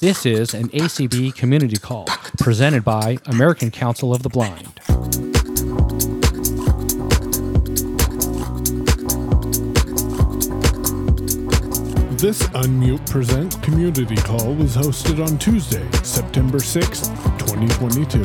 This 0.00 0.24
is 0.24 0.54
an 0.54 0.70
ACB 0.70 1.34
community 1.34 1.76
call 1.76 2.06
presented 2.38 2.82
by 2.82 3.18
American 3.26 3.70
Council 3.70 4.14
of 4.14 4.22
the 4.22 4.30
Blind. 4.30 4.80
This 12.18 12.40
Unmute 12.54 13.10
Presents 13.10 13.56
community 13.56 14.16
call 14.16 14.54
was 14.54 14.74
hosted 14.74 15.22
on 15.22 15.36
Tuesday, 15.36 15.86
September 16.02 16.60
6th, 16.60 17.14
2022. 17.38 18.20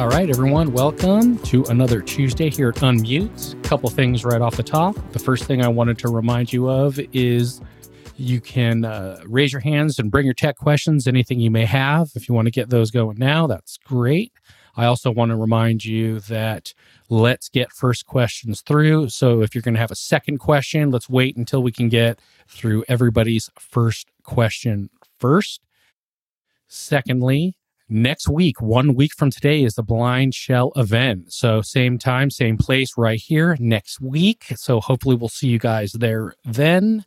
All 0.00 0.08
right, 0.08 0.30
everyone, 0.30 0.72
welcome 0.72 1.36
to 1.40 1.62
another 1.64 2.00
Tuesday 2.00 2.48
here 2.48 2.70
at 2.70 2.76
Unmute. 2.76 3.61
Couple 3.72 3.88
things 3.88 4.22
right 4.22 4.42
off 4.42 4.58
the 4.58 4.62
top. 4.62 4.94
The 5.12 5.18
first 5.18 5.44
thing 5.44 5.64
I 5.64 5.68
wanted 5.68 5.96
to 6.00 6.08
remind 6.08 6.52
you 6.52 6.68
of 6.68 7.00
is 7.14 7.62
you 8.18 8.38
can 8.38 8.84
uh, 8.84 9.22
raise 9.24 9.50
your 9.50 9.62
hands 9.62 9.98
and 9.98 10.10
bring 10.10 10.26
your 10.26 10.34
tech 10.34 10.58
questions, 10.58 11.08
anything 11.08 11.40
you 11.40 11.50
may 11.50 11.64
have. 11.64 12.10
If 12.14 12.28
you 12.28 12.34
want 12.34 12.48
to 12.48 12.50
get 12.50 12.68
those 12.68 12.90
going 12.90 13.16
now, 13.18 13.46
that's 13.46 13.78
great. 13.78 14.34
I 14.76 14.84
also 14.84 15.10
want 15.10 15.30
to 15.30 15.36
remind 15.36 15.86
you 15.86 16.20
that 16.20 16.74
let's 17.08 17.48
get 17.48 17.72
first 17.72 18.04
questions 18.04 18.60
through. 18.60 19.08
So 19.08 19.40
if 19.40 19.54
you're 19.54 19.62
going 19.62 19.72
to 19.72 19.80
have 19.80 19.90
a 19.90 19.96
second 19.96 20.36
question, 20.36 20.90
let's 20.90 21.08
wait 21.08 21.38
until 21.38 21.62
we 21.62 21.72
can 21.72 21.88
get 21.88 22.20
through 22.46 22.84
everybody's 22.88 23.48
first 23.58 24.06
question 24.22 24.90
first. 25.18 25.62
Secondly, 26.68 27.56
next 27.92 28.28
week, 28.28 28.60
one 28.60 28.94
week 28.94 29.12
from 29.14 29.30
today, 29.30 29.62
is 29.62 29.74
the 29.74 29.82
Blind 29.82 30.34
Shell 30.34 30.72
event. 30.76 31.32
So 31.32 31.60
same 31.62 31.98
time, 31.98 32.30
same 32.30 32.56
place, 32.56 32.94
right 32.96 33.20
here 33.20 33.56
next 33.60 34.00
week. 34.00 34.46
So 34.56 34.80
hopefully 34.80 35.14
we'll 35.14 35.28
see 35.28 35.48
you 35.48 35.58
guys 35.58 35.92
there 35.92 36.34
then. 36.44 37.04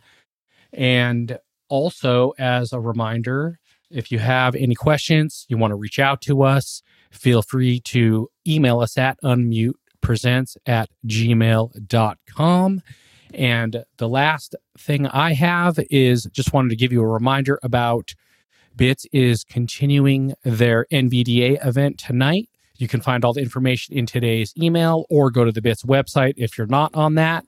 And 0.71 1.39
also, 1.69 2.33
as 2.37 2.71
a 2.71 2.79
reminder, 2.79 3.59
if 3.89 4.11
you 4.11 4.19
have 4.19 4.55
any 4.55 4.75
questions, 4.75 5.45
you 5.49 5.57
want 5.57 5.71
to 5.71 5.75
reach 5.75 5.99
out 5.99 6.21
to 6.21 6.43
us, 6.43 6.81
feel 7.11 7.41
free 7.41 7.79
to 7.81 8.29
email 8.47 8.79
us 8.79 8.97
at 8.97 9.17
unmutepresents 9.23 10.57
at 10.65 10.89
gmail.com. 11.07 12.81
And 13.33 13.83
the 13.97 14.09
last 14.09 14.55
thing 14.77 15.07
I 15.07 15.33
have 15.33 15.79
is 15.89 16.27
just 16.31 16.53
wanted 16.53 16.69
to 16.69 16.75
give 16.75 16.93
you 16.93 17.01
a 17.01 17.07
reminder 17.07 17.59
about 17.63 18.13
BITS 18.75 19.05
is 19.11 19.43
continuing 19.43 20.33
their 20.43 20.85
NVDA 20.91 21.65
event 21.65 21.97
tonight. 21.97 22.49
You 22.77 22.87
can 22.87 23.01
find 23.01 23.23
all 23.23 23.33
the 23.33 23.41
information 23.41 23.97
in 23.97 24.05
today's 24.05 24.53
email 24.57 25.05
or 25.09 25.31
go 25.31 25.45
to 25.45 25.51
the 25.51 25.61
BITS 25.61 25.83
website 25.83 26.33
if 26.37 26.57
you're 26.57 26.67
not 26.67 26.93
on 26.93 27.15
that. 27.15 27.45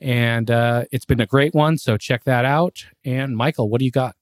And 0.00 0.50
uh, 0.50 0.84
it's 0.90 1.04
been 1.04 1.20
a 1.20 1.26
great 1.26 1.54
one. 1.54 1.78
So 1.78 1.96
check 1.96 2.24
that 2.24 2.44
out. 2.44 2.86
And 3.04 3.36
Michael, 3.36 3.68
what 3.68 3.78
do 3.78 3.84
you 3.84 3.90
got? 3.90 4.16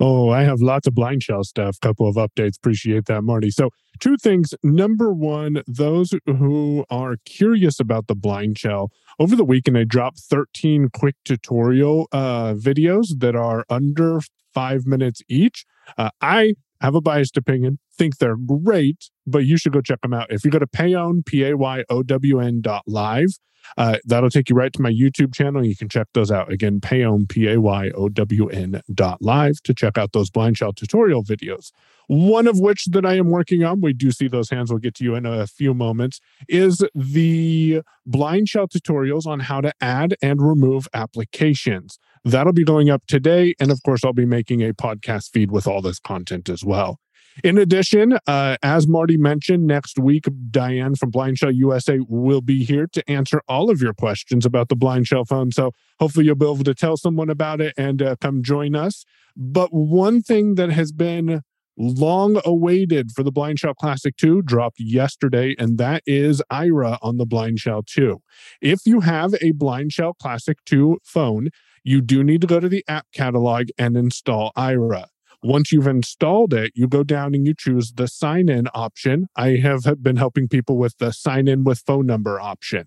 Oh, 0.00 0.30
I 0.30 0.42
have 0.42 0.60
lots 0.60 0.86
of 0.86 0.94
blind 0.94 1.22
shell 1.22 1.44
stuff. 1.44 1.80
Couple 1.80 2.08
of 2.08 2.16
updates. 2.16 2.56
Appreciate 2.56 3.06
that, 3.06 3.22
Marty. 3.22 3.50
So, 3.50 3.70
two 3.98 4.16
things. 4.16 4.54
Number 4.62 5.12
one, 5.12 5.62
those 5.66 6.14
who 6.26 6.84
are 6.90 7.16
curious 7.24 7.78
about 7.80 8.06
the 8.06 8.14
blind 8.14 8.58
shell, 8.58 8.90
over 9.18 9.36
the 9.36 9.44
weekend 9.44 9.76
I 9.76 9.84
dropped 9.84 10.20
13 10.20 10.88
quick 10.94 11.16
tutorial 11.24 12.08
uh, 12.12 12.54
videos 12.54 13.18
that 13.18 13.36
are 13.36 13.64
under 13.68 14.20
five 14.58 14.86
minutes 14.94 15.20
each. 15.40 15.64
Uh, 15.98 16.10
I 16.20 16.54
have 16.80 16.94
a 16.94 17.02
biased 17.10 17.36
opinion, 17.42 17.78
think 17.96 18.18
they're 18.18 18.36
great, 18.36 19.10
but 19.26 19.40
you 19.40 19.56
should 19.56 19.72
go 19.72 19.80
check 19.80 20.00
them 20.02 20.12
out. 20.12 20.32
If 20.32 20.44
you 20.44 20.50
go 20.50 20.58
to 20.58 20.66
payown, 20.66 21.24
P 21.24 21.44
A 21.44 21.56
Y 21.56 21.84
O 21.88 22.02
W 22.02 22.40
N 22.40 22.60
dot 22.60 22.82
live, 22.86 23.38
uh, 23.76 23.98
that'll 24.04 24.30
take 24.30 24.48
you 24.48 24.56
right 24.56 24.72
to 24.72 24.80
my 24.80 24.92
YouTube 24.92 25.34
channel. 25.34 25.64
You 25.64 25.76
can 25.76 25.88
check 25.88 26.06
those 26.14 26.30
out. 26.30 26.52
Again, 26.52 26.80
payown, 26.80 27.28
P 27.28 27.48
A 27.48 27.60
Y 27.60 27.90
O 27.94 28.08
W 28.08 28.48
N 28.48 28.80
dot 28.94 29.20
live 29.20 29.62
to 29.64 29.74
check 29.74 29.98
out 29.98 30.12
those 30.12 30.30
blind 30.30 30.56
shell 30.56 30.72
tutorial 30.72 31.24
videos. 31.24 31.72
One 32.08 32.46
of 32.46 32.60
which 32.60 32.84
that 32.92 33.04
I 33.04 33.14
am 33.14 33.30
working 33.30 33.64
on, 33.64 33.80
we 33.80 33.92
do 33.92 34.12
see 34.12 34.28
those 34.28 34.50
hands, 34.50 34.70
we'll 34.70 34.78
get 34.78 34.94
to 34.96 35.04
you 35.04 35.16
in 35.16 35.26
a 35.26 35.46
few 35.48 35.74
moments, 35.74 36.20
is 36.48 36.84
the 36.94 37.82
blind 38.06 38.48
shell 38.48 38.68
tutorials 38.68 39.26
on 39.26 39.40
how 39.40 39.60
to 39.60 39.72
add 39.80 40.14
and 40.22 40.40
remove 40.40 40.86
applications. 40.94 41.98
That'll 42.24 42.52
be 42.52 42.64
going 42.64 42.90
up 42.90 43.02
today. 43.08 43.54
And 43.58 43.72
of 43.72 43.82
course, 43.82 44.04
I'll 44.04 44.12
be 44.12 44.24
making 44.24 44.62
a 44.62 44.72
podcast 44.72 45.32
feed 45.32 45.50
with 45.50 45.66
all 45.66 45.82
this 45.82 45.98
content 45.98 46.48
as 46.48 46.64
well. 46.64 47.00
In 47.44 47.58
addition, 47.58 48.18
uh, 48.26 48.56
as 48.62 48.88
Marty 48.88 49.16
mentioned, 49.16 49.66
next 49.66 49.98
week, 49.98 50.26
Diane 50.50 50.94
from 50.94 51.10
Blind 51.10 51.38
Shell 51.38 51.52
USA 51.52 51.98
will 52.08 52.40
be 52.40 52.64
here 52.64 52.86
to 52.92 53.10
answer 53.10 53.42
all 53.46 53.70
of 53.70 53.82
your 53.82 53.92
questions 53.92 54.46
about 54.46 54.68
the 54.68 54.76
Blind 54.76 55.06
Shell 55.06 55.26
phone. 55.26 55.52
So 55.52 55.72
hopefully 56.00 56.26
you'll 56.26 56.36
be 56.36 56.46
able 56.46 56.64
to 56.64 56.74
tell 56.74 56.96
someone 56.96 57.28
about 57.28 57.60
it 57.60 57.74
and 57.76 58.00
uh, 58.00 58.16
come 58.20 58.42
join 58.42 58.74
us. 58.74 59.04
But 59.36 59.68
one 59.70 60.22
thing 60.22 60.54
that 60.54 60.70
has 60.70 60.92
been 60.92 61.42
long 61.76 62.40
awaited 62.44 63.10
for 63.12 63.22
the 63.22 63.30
Blind 63.30 63.58
Shell 63.58 63.74
Classic 63.74 64.16
2 64.16 64.42
dropped 64.42 64.80
yesterday, 64.80 65.54
and 65.58 65.76
that 65.76 66.02
is 66.06 66.42
Aira 66.50 66.98
on 67.02 67.18
the 67.18 67.26
Blind 67.26 67.58
Shell 67.58 67.82
2. 67.86 68.18
If 68.62 68.80
you 68.86 69.00
have 69.00 69.34
a 69.42 69.52
Blind 69.52 69.92
Shell 69.92 70.14
Classic 70.14 70.56
2 70.64 70.98
phone, 71.04 71.50
you 71.84 72.00
do 72.00 72.24
need 72.24 72.40
to 72.40 72.46
go 72.46 72.60
to 72.60 72.68
the 72.68 72.84
app 72.88 73.06
catalog 73.12 73.68
and 73.78 73.96
install 73.96 74.52
Aira. 74.56 75.06
Once 75.46 75.70
you've 75.70 75.86
installed 75.86 76.52
it, 76.52 76.72
you 76.74 76.88
go 76.88 77.04
down 77.04 77.32
and 77.32 77.46
you 77.46 77.54
choose 77.56 77.92
the 77.92 78.08
sign 78.08 78.48
in 78.48 78.66
option. 78.74 79.28
I 79.36 79.58
have 79.62 80.02
been 80.02 80.16
helping 80.16 80.48
people 80.48 80.76
with 80.76 80.98
the 80.98 81.12
sign 81.12 81.46
in 81.46 81.62
with 81.62 81.84
phone 81.86 82.04
number 82.04 82.40
option. 82.40 82.86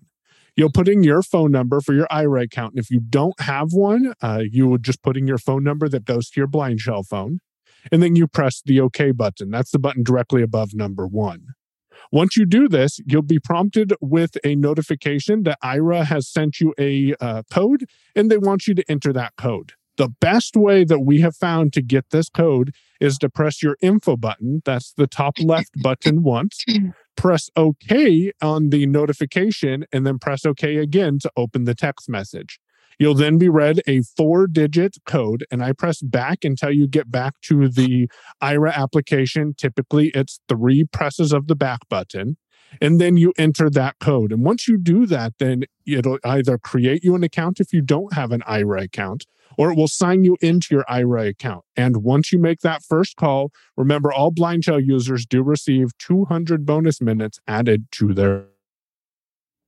You'll 0.56 0.70
put 0.70 0.86
in 0.86 1.02
your 1.02 1.22
phone 1.22 1.52
number 1.52 1.80
for 1.80 1.94
your 1.94 2.06
Aira 2.08 2.42
account. 2.42 2.74
And 2.74 2.78
if 2.78 2.90
you 2.90 3.00
don't 3.00 3.40
have 3.40 3.68
one, 3.72 4.12
uh, 4.20 4.42
you 4.46 4.66
would 4.68 4.82
just 4.82 5.02
put 5.02 5.16
in 5.16 5.26
your 5.26 5.38
phone 5.38 5.64
number 5.64 5.88
that 5.88 6.04
goes 6.04 6.28
to 6.28 6.40
your 6.40 6.48
blind 6.48 6.80
shell 6.80 7.02
phone. 7.02 7.38
And 7.90 8.02
then 8.02 8.14
you 8.14 8.28
press 8.28 8.60
the 8.62 8.78
OK 8.78 9.12
button. 9.12 9.48
That's 9.48 9.70
the 9.70 9.78
button 9.78 10.02
directly 10.02 10.42
above 10.42 10.74
number 10.74 11.06
one. 11.06 11.54
Once 12.12 12.36
you 12.36 12.44
do 12.44 12.68
this, 12.68 13.00
you'll 13.06 13.22
be 13.22 13.38
prompted 13.38 13.94
with 14.02 14.36
a 14.44 14.54
notification 14.54 15.44
that 15.44 15.56
Aira 15.64 16.04
has 16.04 16.28
sent 16.28 16.60
you 16.60 16.74
a 16.78 17.14
uh, 17.22 17.42
code 17.50 17.86
and 18.14 18.30
they 18.30 18.36
want 18.36 18.66
you 18.66 18.74
to 18.74 18.84
enter 18.86 19.14
that 19.14 19.32
code. 19.38 19.72
The 20.00 20.08
best 20.08 20.56
way 20.56 20.84
that 20.84 21.00
we 21.00 21.20
have 21.20 21.36
found 21.36 21.74
to 21.74 21.82
get 21.82 22.08
this 22.08 22.30
code 22.30 22.74
is 23.02 23.18
to 23.18 23.28
press 23.28 23.62
your 23.62 23.76
info 23.82 24.16
button. 24.16 24.62
That's 24.64 24.94
the 24.94 25.06
top 25.06 25.34
left 25.40 25.72
button 25.82 26.22
once. 26.22 26.64
Press 27.18 27.50
OK 27.54 28.32
on 28.40 28.70
the 28.70 28.86
notification 28.86 29.84
and 29.92 30.06
then 30.06 30.18
press 30.18 30.46
OK 30.46 30.78
again 30.78 31.18
to 31.18 31.30
open 31.36 31.64
the 31.64 31.74
text 31.74 32.08
message. 32.08 32.58
You'll 32.98 33.12
then 33.12 33.36
be 33.36 33.50
read 33.50 33.82
a 33.86 34.00
four 34.00 34.46
digit 34.46 34.96
code, 35.04 35.44
and 35.50 35.62
I 35.62 35.72
press 35.72 36.00
back 36.00 36.46
until 36.46 36.70
you 36.70 36.88
get 36.88 37.10
back 37.10 37.34
to 37.42 37.68
the 37.68 38.08
Aira 38.42 38.72
application. 38.72 39.52
Typically, 39.54 40.12
it's 40.14 40.40
three 40.48 40.84
presses 40.84 41.30
of 41.30 41.46
the 41.46 41.56
back 41.56 41.80
button 41.90 42.38
and 42.80 43.00
then 43.00 43.16
you 43.16 43.32
enter 43.38 43.70
that 43.70 43.98
code. 43.98 44.32
And 44.32 44.44
once 44.44 44.68
you 44.68 44.76
do 44.78 45.06
that, 45.06 45.34
then 45.38 45.64
it'll 45.86 46.18
either 46.24 46.58
create 46.58 47.04
you 47.04 47.14
an 47.14 47.24
account 47.24 47.60
if 47.60 47.72
you 47.72 47.80
don't 47.80 48.12
have 48.14 48.32
an 48.32 48.40
Aira 48.42 48.84
account, 48.84 49.26
or 49.56 49.72
it 49.72 49.76
will 49.76 49.88
sign 49.88 50.24
you 50.24 50.36
into 50.40 50.74
your 50.74 50.84
Aira 50.84 51.28
account. 51.28 51.64
And 51.76 51.98
once 51.98 52.32
you 52.32 52.38
make 52.38 52.60
that 52.60 52.82
first 52.82 53.16
call, 53.16 53.50
remember 53.76 54.12
all 54.12 54.30
Blind 54.30 54.64
Shell 54.64 54.80
users 54.80 55.26
do 55.26 55.42
receive 55.42 55.96
200 55.98 56.64
bonus 56.64 57.00
minutes 57.00 57.38
added 57.46 57.86
to 57.92 58.14
their, 58.14 58.46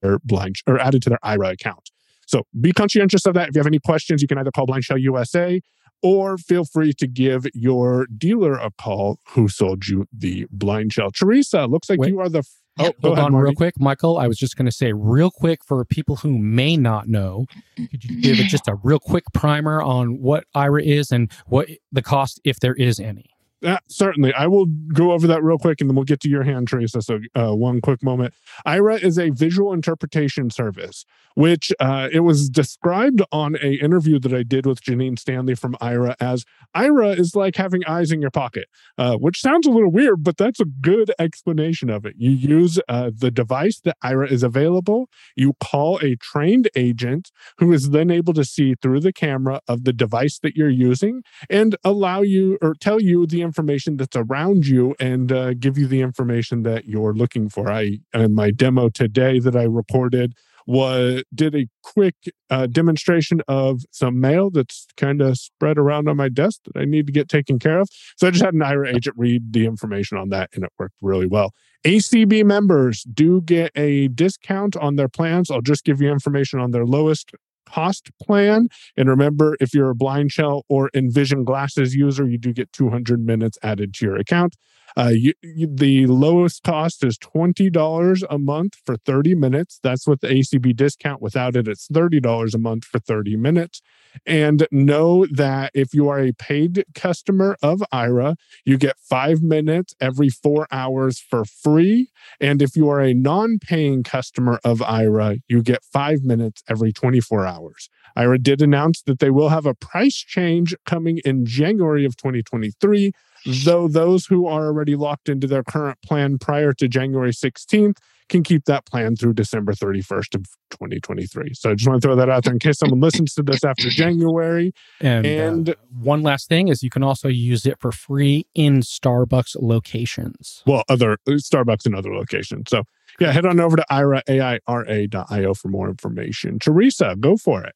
their 0.01 0.19
blind 0.21 0.57
or 0.67 0.79
added 0.79 1.03
to 1.03 1.11
their 1.11 1.19
Aira 1.25 1.53
account. 1.53 1.91
So 2.27 2.45
be 2.61 2.73
conscientious 2.73 3.27
of 3.27 3.35
that. 3.35 3.49
If 3.49 3.57
you 3.57 3.61
have 3.61 3.67
any 3.67 3.81
questions, 3.81 4.23
you 4.23 4.29
can 4.29 4.39
either 4.39 4.53
call 4.53 4.67
Blind 4.67 4.85
Shell 4.85 4.99
USA 4.99 5.61
or 6.03 6.37
feel 6.37 6.65
free 6.65 6.93
to 6.95 7.07
give 7.07 7.47
your 7.55 8.07
dealer 8.07 8.55
a 8.55 8.71
call 8.73 9.19
who 9.29 9.49
sold 9.49 9.87
you 9.87 10.07
the 10.13 10.47
blind 10.51 10.93
shell. 10.93 11.11
Teresa, 11.13 11.67
looks 11.67 11.89
like 11.89 12.01
Wait. 12.01 12.09
you 12.09 12.21
are 12.21 12.29
the 12.29 12.43
Oh, 12.79 12.93
hold 13.03 13.19
ahead, 13.19 13.27
on 13.27 13.33
Marty. 13.33 13.45
real 13.45 13.55
quick, 13.55 13.75
Michael. 13.79 14.19
I 14.19 14.27
was 14.27 14.39
just 14.39 14.57
going 14.57 14.67
to 14.67 14.73
say 14.73 14.93
real 14.93 15.31
quick 15.31 15.65
for 15.65 15.85
people 15.85 16.17
who 16.17 16.39
may 16.39 16.77
not 16.77 17.07
know, 17.07 17.47
could 17.77 18.05
you 18.05 18.21
give 18.21 18.41
it 18.41 18.45
just 18.45 18.67
a 18.67 18.77
real 18.83 18.99
quick 18.99 19.25
primer 19.35 19.83
on 19.83 20.21
what 20.21 20.45
Aira 20.57 20.83
is 20.83 21.13
and 21.13 21.31
what 21.47 21.69
the 21.91 22.03
cost, 22.03 22.41
if 22.45 22.61
there 22.61 22.75
is 22.75 22.99
any? 22.99 23.32
Uh, 23.65 23.79
certainly. 23.89 24.33
I 24.35 24.47
will 24.47 24.67
go 24.67 25.13
over 25.13 25.27
that 25.29 25.43
real 25.43 25.59
quick 25.59 25.81
and 25.81 25.89
then 25.89 25.95
we'll 25.95 26.05
get 26.05 26.21
to 26.21 26.29
your 26.29 26.43
hand, 26.43 26.69
Teresa. 26.69 27.01
So, 27.01 27.21
uh, 27.35 27.55
one 27.55 27.81
quick 27.81 28.03
moment. 28.03 28.35
Aira 28.67 29.01
is 29.01 29.19
a 29.19 29.31
visual 29.31 29.73
interpretation 29.73 30.51
service, 30.51 31.05
which 31.35 31.73
uh, 31.79 32.09
it 32.13 32.21
was 32.21 32.49
described 32.49 33.23
on 33.31 33.57
a 33.63 33.75
interview 33.75 34.19
that 34.19 34.35
I 34.35 34.43
did 34.43 34.67
with 34.67 34.83
Janine 34.83 35.19
Stanley 35.19 35.55
from 35.55 35.75
Aira 35.75 36.17
as 36.21 36.45
Aira 36.77 37.17
is 37.19 37.37
like 37.37 37.57
having 37.57 37.85
eyes 37.87 38.11
in 38.11 38.21
your 38.21 38.31
pocket, 38.31 38.67
uh, 38.99 39.17
which 39.17 39.41
sounds 39.41 39.67
a 39.67 39.71
little 39.71 39.93
weird, 39.93 40.25
but 40.25 40.37
that's 40.37 40.61
a 40.61 40.65
good 40.65 41.13
explanation 41.19 41.89
of 41.89 42.05
it. 42.05 42.15
You 42.19 42.31
use 42.31 42.81
uh, 42.89 43.11
the 43.17 43.31
device 43.31 43.81
that 43.85 43.97
Aira 44.03 44.31
is 44.31 44.43
available, 44.43 45.09
you 45.37 45.55
call 45.61 45.99
a 46.03 46.17
trained 46.17 46.69
agent 46.75 47.31
who 47.59 47.73
is 47.73 47.91
then 47.91 48.11
able 48.11 48.33
to 48.35 48.45
see 48.45 48.75
through 48.75 49.01
the 49.01 49.13
camera 49.13 49.61
of 49.69 49.85
the 49.85 49.93
device 49.93 50.39
that 50.41 50.57
you're 50.57 50.69
using 50.69 51.23
and 51.49 51.77
allow 51.85 52.23
you 52.23 52.59
or 52.61 52.75
tell 52.75 53.01
you 53.01 53.27
the 53.27 53.43
information 53.43 53.52
that's 53.53 54.17
around 54.17 54.67
you 54.67 54.95
and 54.99 55.33
uh, 55.33 55.55
give 55.55 55.79
you 55.79 55.87
the 55.87 56.01
information 56.01 56.63
that 56.63 56.87
you're 56.87 57.15
looking 57.15 57.49
for. 57.49 57.71
I 57.71 57.99
in 58.15 58.35
my 58.35 58.51
demo 58.51 58.89
today 58.89 59.39
that 59.41 59.57
I 59.57 59.65
recorded 59.65 60.35
was 60.67 61.23
did 61.35 61.55
a 61.55 61.67
quick 61.83 62.15
uh, 62.51 62.67
demonstration 62.67 63.41
of 63.49 63.83
some 63.91 64.21
mail 64.21 64.51
that's 64.51 64.87
kind 64.97 65.21
of 65.21 65.37
spread 65.37 65.79
around 65.79 66.09
on 66.09 66.17
my 66.17 66.29
desk 66.29 66.61
that 66.65 66.81
I 66.81 66.85
need 66.85 67.07
to 67.07 67.13
get 67.13 67.29
taken 67.29 67.59
care 67.59 67.81
of. 67.81 67.89
So 68.17 68.27
I 68.27 68.31
just 68.31 68.45
had 68.45 68.55
an 68.55 68.61
Aira 68.61 68.95
agent 68.95 69.17
read 69.19 69.53
the 69.53 69.67
information 69.67 70.19
on 70.19 70.29
that, 70.31 70.51
and 70.55 70.65
it 70.65 70.71
worked 70.79 70.95
really 71.01 71.27
well. 71.27 71.53
ACB 71.85 72.45
members 72.45 73.03
do 73.03 73.41
get 73.41 73.73
a 73.75 74.09
discount 74.09 74.77
on 74.77 74.97
their 74.97 75.09
plans. 75.09 75.51
I'll 75.51 75.61
just 75.61 75.85
give 75.85 76.01
you 76.01 76.11
information 76.11 76.61
on 76.61 76.71
their 76.71 76.87
lowest 76.87 77.33
cost 77.67 78.11
plan. 78.23 78.69
And 78.97 79.09
remember, 79.09 79.57
if 79.61 79.75
you're 79.75 79.91
a 79.91 79.95
blind 79.95 80.33
shell 80.33 80.65
or 80.69 80.91
Envision 80.95 81.45
glasses 81.45 81.95
user, 81.95 82.27
you 82.27 82.39
do 82.39 82.53
get 82.53 82.73
200 82.73 83.25
minutes 83.25 83.59
added 83.63 83.95
to 83.95 84.07
your 84.07 84.17
account. 84.17 84.57
Uh, 84.97 85.13
you, 85.15 85.33
you, 85.43 85.69
the 85.73 86.07
lowest 86.07 86.63
cost 86.63 87.05
is 87.05 87.19
$20 87.19 88.23
a 88.29 88.39
month 88.39 88.77
for 88.85 88.97
30 88.97 89.35
minutes. 89.35 89.81
That's 89.83 90.07
with 90.07 90.21
the 90.21 90.29
ACB 90.29 90.77
discount. 90.77 91.23
Without 91.23 91.57
it, 91.57 91.69
it's 91.69 91.89
$30 91.89 92.55
a 92.55 92.59
month 92.59 92.85
for 92.85 92.99
30 92.99 93.37
minutes. 93.37 93.81
And 94.27 94.67
know 94.71 95.27
that 95.33 95.71
if 95.75 95.95
you 95.95 96.09
are 96.09 96.19
a 96.19 96.33
paid 96.33 96.85
customer 96.95 97.57
of 97.63 97.83
Aira, 97.93 98.37
you 98.65 98.77
get 98.77 98.99
five 98.99 99.43
minutes 99.43 99.95
every 100.01 100.29
four 100.29 100.67
hours 100.71 101.19
for 101.19 101.45
free. 101.45 102.11
And 102.41 102.61
if 102.61 102.77
you 102.77 102.91
are 102.91 103.01
a 103.01 103.15
non 103.15 103.59
paying 103.59 104.03
customer 104.03 104.61
of 104.65 104.79
Aira, 104.79 105.41
you 105.49 105.63
get 105.63 105.83
five 105.83 106.23
minutes 106.23 106.63
every 106.69 106.93
24 106.93 107.47
hours. 107.47 107.89
Aira 108.17 108.43
did 108.43 108.61
announce 108.61 109.01
that 109.03 109.19
they 109.19 109.31
will 109.31 109.49
have 109.49 109.65
a 109.65 109.75
price 109.75 110.17
change 110.17 110.75
coming 110.85 111.19
in 111.25 111.47
January 111.47 112.05
of 112.05 112.17
2023 112.17 113.13
though 113.47 113.89
those 113.89 114.27
who 114.27 114.47
are 114.47 114.67
already 114.67 114.97
locked 114.97 115.29
into 115.29 115.47
their 115.47 115.63
current 115.63 115.99
plan 116.03 116.39
prior 116.39 116.73
to 116.75 116.89
January 116.89 117.33
16th 117.33 117.97
can 118.29 118.43
keep 118.43 118.65
that 118.65 118.87
plan 118.87 119.15
through 119.15 119.35
December 119.35 119.73
31st 119.73 120.35
of 120.35 120.47
2023. 120.71 121.53
So 121.55 121.71
I 121.71 121.75
just 121.75 121.89
want 121.89 122.01
to 122.01 122.07
throw 122.07 122.17
that 122.17 122.31
out 122.31 122.45
there 122.45 122.53
in 122.53 122.59
case 122.59 122.79
someone 122.79 123.01
listens 123.01 123.35
to 123.35 123.43
this 123.43 123.63
after 123.63 123.91
January. 123.91 124.73
And, 125.01 125.27
uh, 125.27 125.29
and 125.29 125.69
uh, 125.71 125.75
one 126.01 126.23
last 126.23 126.49
thing 126.49 126.69
is 126.69 126.83
you 126.83 126.91
can 126.91 127.03
also 127.03 127.29
use 127.29 127.67
it 127.67 127.79
for 127.79 127.93
free 127.93 128.47
in 128.55 128.81
Starbucks 128.81 129.57
locations. 129.61 130.63
Well, 130.67 130.83
other 130.89 131.19
uh, 131.27 131.33
Starbucks 131.33 131.85
and 131.85 131.95
other 131.95 132.15
locations. 132.15 132.71
So 132.71 132.85
yeah, 133.21 133.33
head 133.33 133.45
on 133.45 133.61
over 133.61 133.77
to 133.77 133.85
Aira, 133.91 134.23
A-I-R-A.io 134.27 135.55
for 135.55 135.69
more 135.69 135.89
information. 135.89 136.59
Teresa, 136.59 137.15
go 137.21 137.37
for 137.37 137.63
it. 137.63 137.75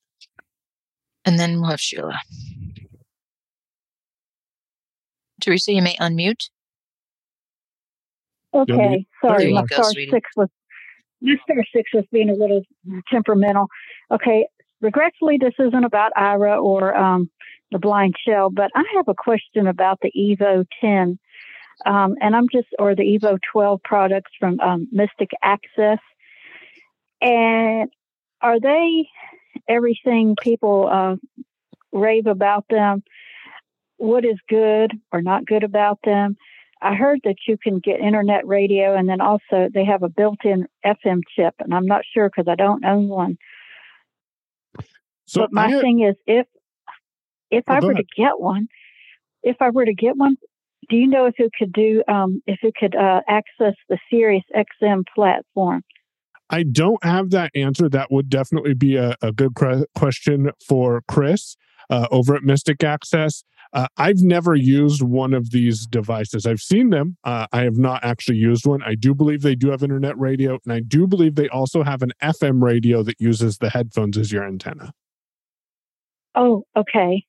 And 1.26 1.38
then 1.38 1.60
we'll 1.60 1.70
have 1.70 1.80
Sheila. 1.80 2.18
Teresa, 5.46 5.72
you 5.72 5.82
may 5.82 5.94
unmute. 6.00 6.50
Okay, 8.52 9.06
sorry, 9.24 9.52
my 9.52 9.64
star 9.66 9.92
six 9.92 10.30
was 10.36 10.48
my 11.20 11.34
star 11.44 11.62
six 11.74 11.90
was 11.94 12.04
being 12.10 12.30
a 12.30 12.34
little 12.34 12.62
temperamental. 13.10 13.68
Okay, 14.10 14.48
regretfully, 14.80 15.38
this 15.40 15.54
isn't 15.58 15.84
about 15.84 16.12
Aira 16.16 16.60
or 16.60 16.96
um, 16.96 17.30
the 17.70 17.78
blind 17.78 18.14
shell, 18.26 18.50
but 18.50 18.70
I 18.74 18.82
have 18.96 19.08
a 19.08 19.14
question 19.14 19.66
about 19.66 19.98
the 20.00 20.10
Evo 20.16 20.64
10, 20.80 21.18
um, 21.84 22.14
and 22.20 22.34
I'm 22.34 22.46
just 22.50 22.68
or 22.78 22.94
the 22.94 23.02
Evo 23.02 23.38
12 23.52 23.80
products 23.84 24.32
from 24.40 24.58
um, 24.60 24.88
Mystic 24.90 25.30
Access, 25.42 25.98
and 27.20 27.90
are 28.40 28.58
they 28.58 29.08
everything 29.68 30.34
people 30.42 30.88
uh, 30.90 31.16
rave 31.92 32.26
about 32.26 32.64
them? 32.70 33.02
What 33.96 34.24
is 34.24 34.38
good 34.48 34.92
or 35.12 35.22
not 35.22 35.46
good 35.46 35.64
about 35.64 35.98
them. 36.04 36.36
I 36.82 36.94
heard 36.94 37.20
that 37.24 37.36
you 37.48 37.56
can 37.56 37.78
get 37.78 38.00
internet 38.00 38.46
radio 38.46 38.96
and 38.96 39.08
then 39.08 39.20
also 39.20 39.68
they 39.72 39.84
have 39.84 40.02
a 40.02 40.08
built 40.08 40.44
in 40.44 40.66
FM 40.84 41.22
chip, 41.34 41.54
and 41.58 41.74
I'm 41.74 41.86
not 41.86 42.02
sure 42.12 42.28
because 42.28 42.50
I 42.50 42.54
don't 42.54 42.84
own 42.84 43.08
one. 43.08 43.38
So 45.26 45.40
but 45.40 45.52
my 45.52 45.80
thing 45.80 46.02
is 46.02 46.16
if 46.26 46.46
if 47.50 47.64
oh, 47.68 47.72
I 47.72 47.80
were 47.80 47.92
ahead. 47.92 48.04
to 48.04 48.22
get 48.22 48.38
one, 48.38 48.68
if 49.42 49.56
I 49.60 49.70
were 49.70 49.84
to 49.84 49.94
get 49.94 50.16
one, 50.16 50.36
do 50.88 50.96
you 50.96 51.06
know 51.06 51.26
if 51.26 51.34
it 51.38 51.52
could 51.58 51.72
do 51.72 52.02
um, 52.08 52.42
if 52.46 52.58
it 52.62 52.74
could 52.78 52.94
uh, 52.94 53.20
access 53.28 53.74
the 53.88 53.98
Sirius 54.10 54.44
XM 54.54 55.04
platform? 55.14 55.82
I 56.48 56.62
don't 56.62 57.02
have 57.02 57.30
that 57.30 57.50
answer. 57.54 57.88
That 57.88 58.12
would 58.12 58.28
definitely 58.28 58.74
be 58.74 58.96
a, 58.96 59.16
a 59.20 59.32
good 59.32 59.54
question 59.96 60.50
for 60.64 61.02
Chris 61.08 61.56
uh, 61.90 62.06
over 62.10 62.36
at 62.36 62.42
Mystic 62.44 62.84
Access. 62.84 63.42
Uh, 63.76 63.86
I've 63.98 64.22
never 64.22 64.54
used 64.54 65.02
one 65.02 65.34
of 65.34 65.50
these 65.50 65.86
devices. 65.86 66.46
I've 66.46 66.60
seen 66.60 66.88
them. 66.88 67.18
Uh, 67.24 67.46
I 67.52 67.64
have 67.64 67.76
not 67.76 68.02
actually 68.02 68.38
used 68.38 68.66
one. 68.66 68.82
I 68.82 68.94
do 68.94 69.14
believe 69.14 69.42
they 69.42 69.54
do 69.54 69.70
have 69.70 69.82
internet 69.82 70.18
radio, 70.18 70.58
and 70.64 70.72
I 70.72 70.80
do 70.80 71.06
believe 71.06 71.34
they 71.34 71.50
also 71.50 71.82
have 71.82 72.00
an 72.00 72.12
FM 72.22 72.62
radio 72.62 73.02
that 73.02 73.20
uses 73.20 73.58
the 73.58 73.68
headphones 73.68 74.16
as 74.16 74.32
your 74.32 74.44
antenna. 74.44 74.94
Oh, 76.34 76.64
okay. 76.74 77.26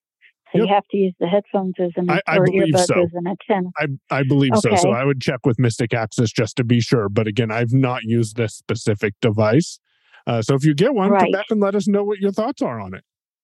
So 0.54 0.60
yep. 0.60 0.68
you 0.68 0.74
have 0.74 0.88
to 0.92 0.98
use 0.98 1.14
the 1.20 1.28
headphones 1.28 1.74
as 1.80 1.92
an 1.98 2.10
I, 2.10 2.22
I 2.26 2.38
or 2.38 2.48
earbuds 2.48 2.86
so. 2.86 3.04
as 3.04 3.10
an 3.14 3.28
antenna. 3.28 3.70
I, 3.78 3.88
I 4.10 4.24
believe 4.24 4.54
okay. 4.54 4.78
so. 4.78 4.84
So 4.84 4.92
I 4.92 5.04
would 5.04 5.20
check 5.20 5.46
with 5.46 5.60
Mystic 5.60 5.94
Access 5.94 6.32
just 6.32 6.56
to 6.56 6.64
be 6.64 6.80
sure. 6.80 7.10
But 7.10 7.28
again, 7.28 7.52
I've 7.52 7.74
not 7.74 8.04
used 8.04 8.38
this 8.38 8.56
specific 8.56 9.16
device. 9.22 9.80
Uh, 10.26 10.42
so 10.42 10.56
if 10.56 10.64
you 10.64 10.74
get 10.74 10.94
one, 10.94 11.10
right. 11.10 11.24
come 11.24 11.32
back 11.32 11.48
and 11.50 11.60
let 11.60 11.76
us 11.76 11.90
know 11.90 12.06
what 12.06 12.20
your 12.20 12.32
thoughts 12.32 12.62
are 12.62 12.80
on 12.80 12.94
it. 12.94 13.04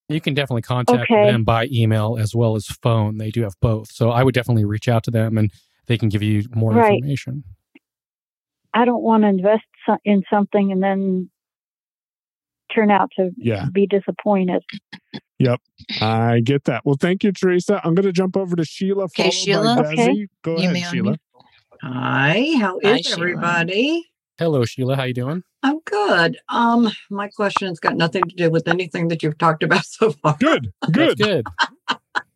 You 0.09 0.19
can 0.19 0.33
definitely 0.33 0.63
contact 0.63 1.09
okay. 1.09 1.31
them 1.31 1.43
by 1.43 1.67
email 1.71 2.17
as 2.19 2.35
well 2.35 2.55
as 2.55 2.65
phone. 2.67 3.17
They 3.17 3.31
do 3.31 3.43
have 3.43 3.53
both. 3.61 3.91
So 3.91 4.11
I 4.11 4.23
would 4.23 4.33
definitely 4.33 4.65
reach 4.65 4.87
out 4.87 5.03
to 5.05 5.11
them 5.11 5.37
and 5.37 5.51
they 5.87 5.97
can 5.97 6.09
give 6.09 6.21
you 6.21 6.43
more 6.53 6.71
right. 6.71 6.95
information. 6.95 7.43
I 8.73 8.85
don't 8.85 9.03
want 9.03 9.23
to 9.23 9.29
invest 9.29 9.63
in 10.03 10.23
something 10.29 10.71
and 10.71 10.81
then 10.81 11.29
turn 12.73 12.91
out 12.91 13.11
to 13.17 13.31
yeah. 13.37 13.67
be 13.71 13.85
disappointed. 13.87 14.63
Yep, 15.39 15.61
I 16.01 16.39
get 16.39 16.63
that. 16.65 16.85
Well, 16.85 16.95
thank 16.99 17.23
you, 17.23 17.31
Teresa. 17.31 17.81
I'm 17.83 17.95
going 17.95 18.05
to 18.05 18.13
jump 18.13 18.37
over 18.37 18.55
to 18.55 18.63
Sheila. 18.63 19.05
Okay, 19.05 19.29
Sheila. 19.29 19.79
Okay. 19.87 20.27
Go 20.41 20.57
you 20.57 20.69
ahead, 20.69 20.91
Sheila. 20.91 21.17
Hi, 21.81 22.45
how 22.59 22.79
is 22.79 23.07
Hi, 23.07 23.13
everybody? 23.13 24.09
Hello, 24.43 24.65
Sheila. 24.65 24.97
How 24.97 25.03
you 25.03 25.13
doing? 25.13 25.41
I'm 25.63 25.79
good. 25.85 26.37
Um, 26.49 26.91
my 27.09 27.29
question's 27.29 27.79
got 27.79 27.95
nothing 27.95 28.23
to 28.23 28.35
do 28.35 28.49
with 28.49 28.67
anything 28.67 29.07
that 29.07 29.23
you've 29.23 29.37
talked 29.37 29.63
about 29.63 29.85
so 29.85 30.11
far. 30.11 30.35
Good, 30.37 30.73
good, 30.91 31.17
good. 31.17 31.47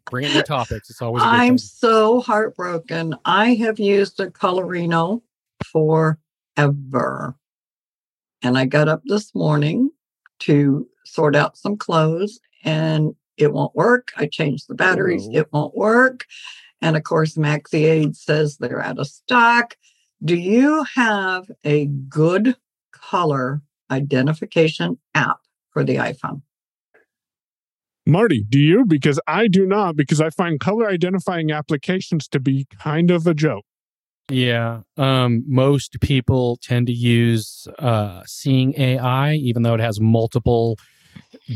Bring 0.10 0.24
in 0.24 0.32
your 0.32 0.44
topics. 0.44 0.90
It's 0.90 1.02
always. 1.02 1.22
I'm 1.22 1.50
thing. 1.50 1.58
so 1.58 2.22
heartbroken. 2.22 3.14
I 3.26 3.56
have 3.56 3.78
used 3.78 4.22
a 4.22 4.32
Colorino 4.32 5.22
forever, 5.66 7.36
and 8.42 8.58
I 8.58 8.64
got 8.64 8.88
up 8.88 9.02
this 9.04 9.36
morning 9.36 9.90
to 10.40 10.88
sort 11.04 11.36
out 11.36 11.58
some 11.58 11.76
clothes, 11.76 12.40
and 12.64 13.16
it 13.36 13.52
won't 13.52 13.76
work. 13.76 14.14
I 14.16 14.28
changed 14.28 14.70
the 14.70 14.76
batteries. 14.76 15.28
It 15.30 15.52
won't 15.52 15.76
work. 15.76 16.24
And 16.82 16.96
of 16.96 17.04
course, 17.04 17.36
MaxiAid 17.36 18.16
says 18.16 18.56
they're 18.56 18.82
out 18.82 18.98
of 18.98 19.08
stock. 19.08 19.76
Do 20.24 20.36
you 20.36 20.84
have 20.96 21.50
a 21.64 21.86
good 21.86 22.56
color 22.92 23.62
identification 23.92 24.98
app 25.14 25.40
for 25.70 25.84
the 25.84 25.96
iPhone? 25.96 26.42
Marty, 28.06 28.46
do 28.48 28.58
you? 28.58 28.86
Because 28.86 29.20
I 29.28 29.48
do 29.48 29.66
not, 29.66 29.96
because 29.96 30.22
I 30.22 30.30
find 30.30 30.60
color 30.60 30.88
identifying 30.88 31.52
applications 31.52 32.28
to 32.30 32.40
be 32.40 32.66
kind 32.80 33.12
of 33.12 33.28
a 33.28 33.34
joke. 33.34 33.66
Yeah. 34.30 34.82
Um, 34.96 35.44
most 35.48 35.98
people 36.02 36.58
tend 36.62 36.88
to 36.88 36.94
use 36.94 37.68
uh, 37.80 38.24
Seeing 38.26 38.80
AI, 38.80 39.34
even 39.34 39.64
though 39.64 39.74
it 39.74 39.80
has 39.80 40.00
multiple 40.00 40.78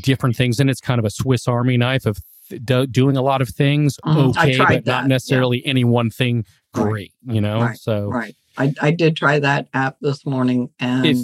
different 0.01 0.36
things 0.36 0.60
and. 0.60 0.70
It's 0.70 0.82
kind 0.82 1.00
of 1.00 1.06
a 1.06 1.10
Swiss 1.10 1.48
Army 1.48 1.77
knife 1.77 2.06
of 2.06 2.20
th- 2.50 2.91
doing 2.91 3.18
a 3.18 3.22
lot 3.22 3.41
of 3.41 3.50
things 3.50 3.98
mm, 4.06 4.30
okay, 4.38 4.58
but 4.58 4.68
that. 4.68 4.86
not 4.86 5.08
necessarily 5.08 5.62
yeah. 5.63 5.70
any 5.70 5.84
one 5.84 6.10
thing 6.10 6.46
great, 6.74 7.13
right. 7.25 7.36
you 7.36 7.41
know? 7.41 7.62
Right. 7.62 7.77
So, 7.77 8.08
right. 8.08 8.36
I, 8.58 8.74
I 8.81 8.91
did 8.91 9.15
try 9.15 9.39
that 9.39 9.67
app 9.74 9.98
this 10.01 10.25
morning 10.25 10.70
and 10.79 11.05
if, 11.05 11.17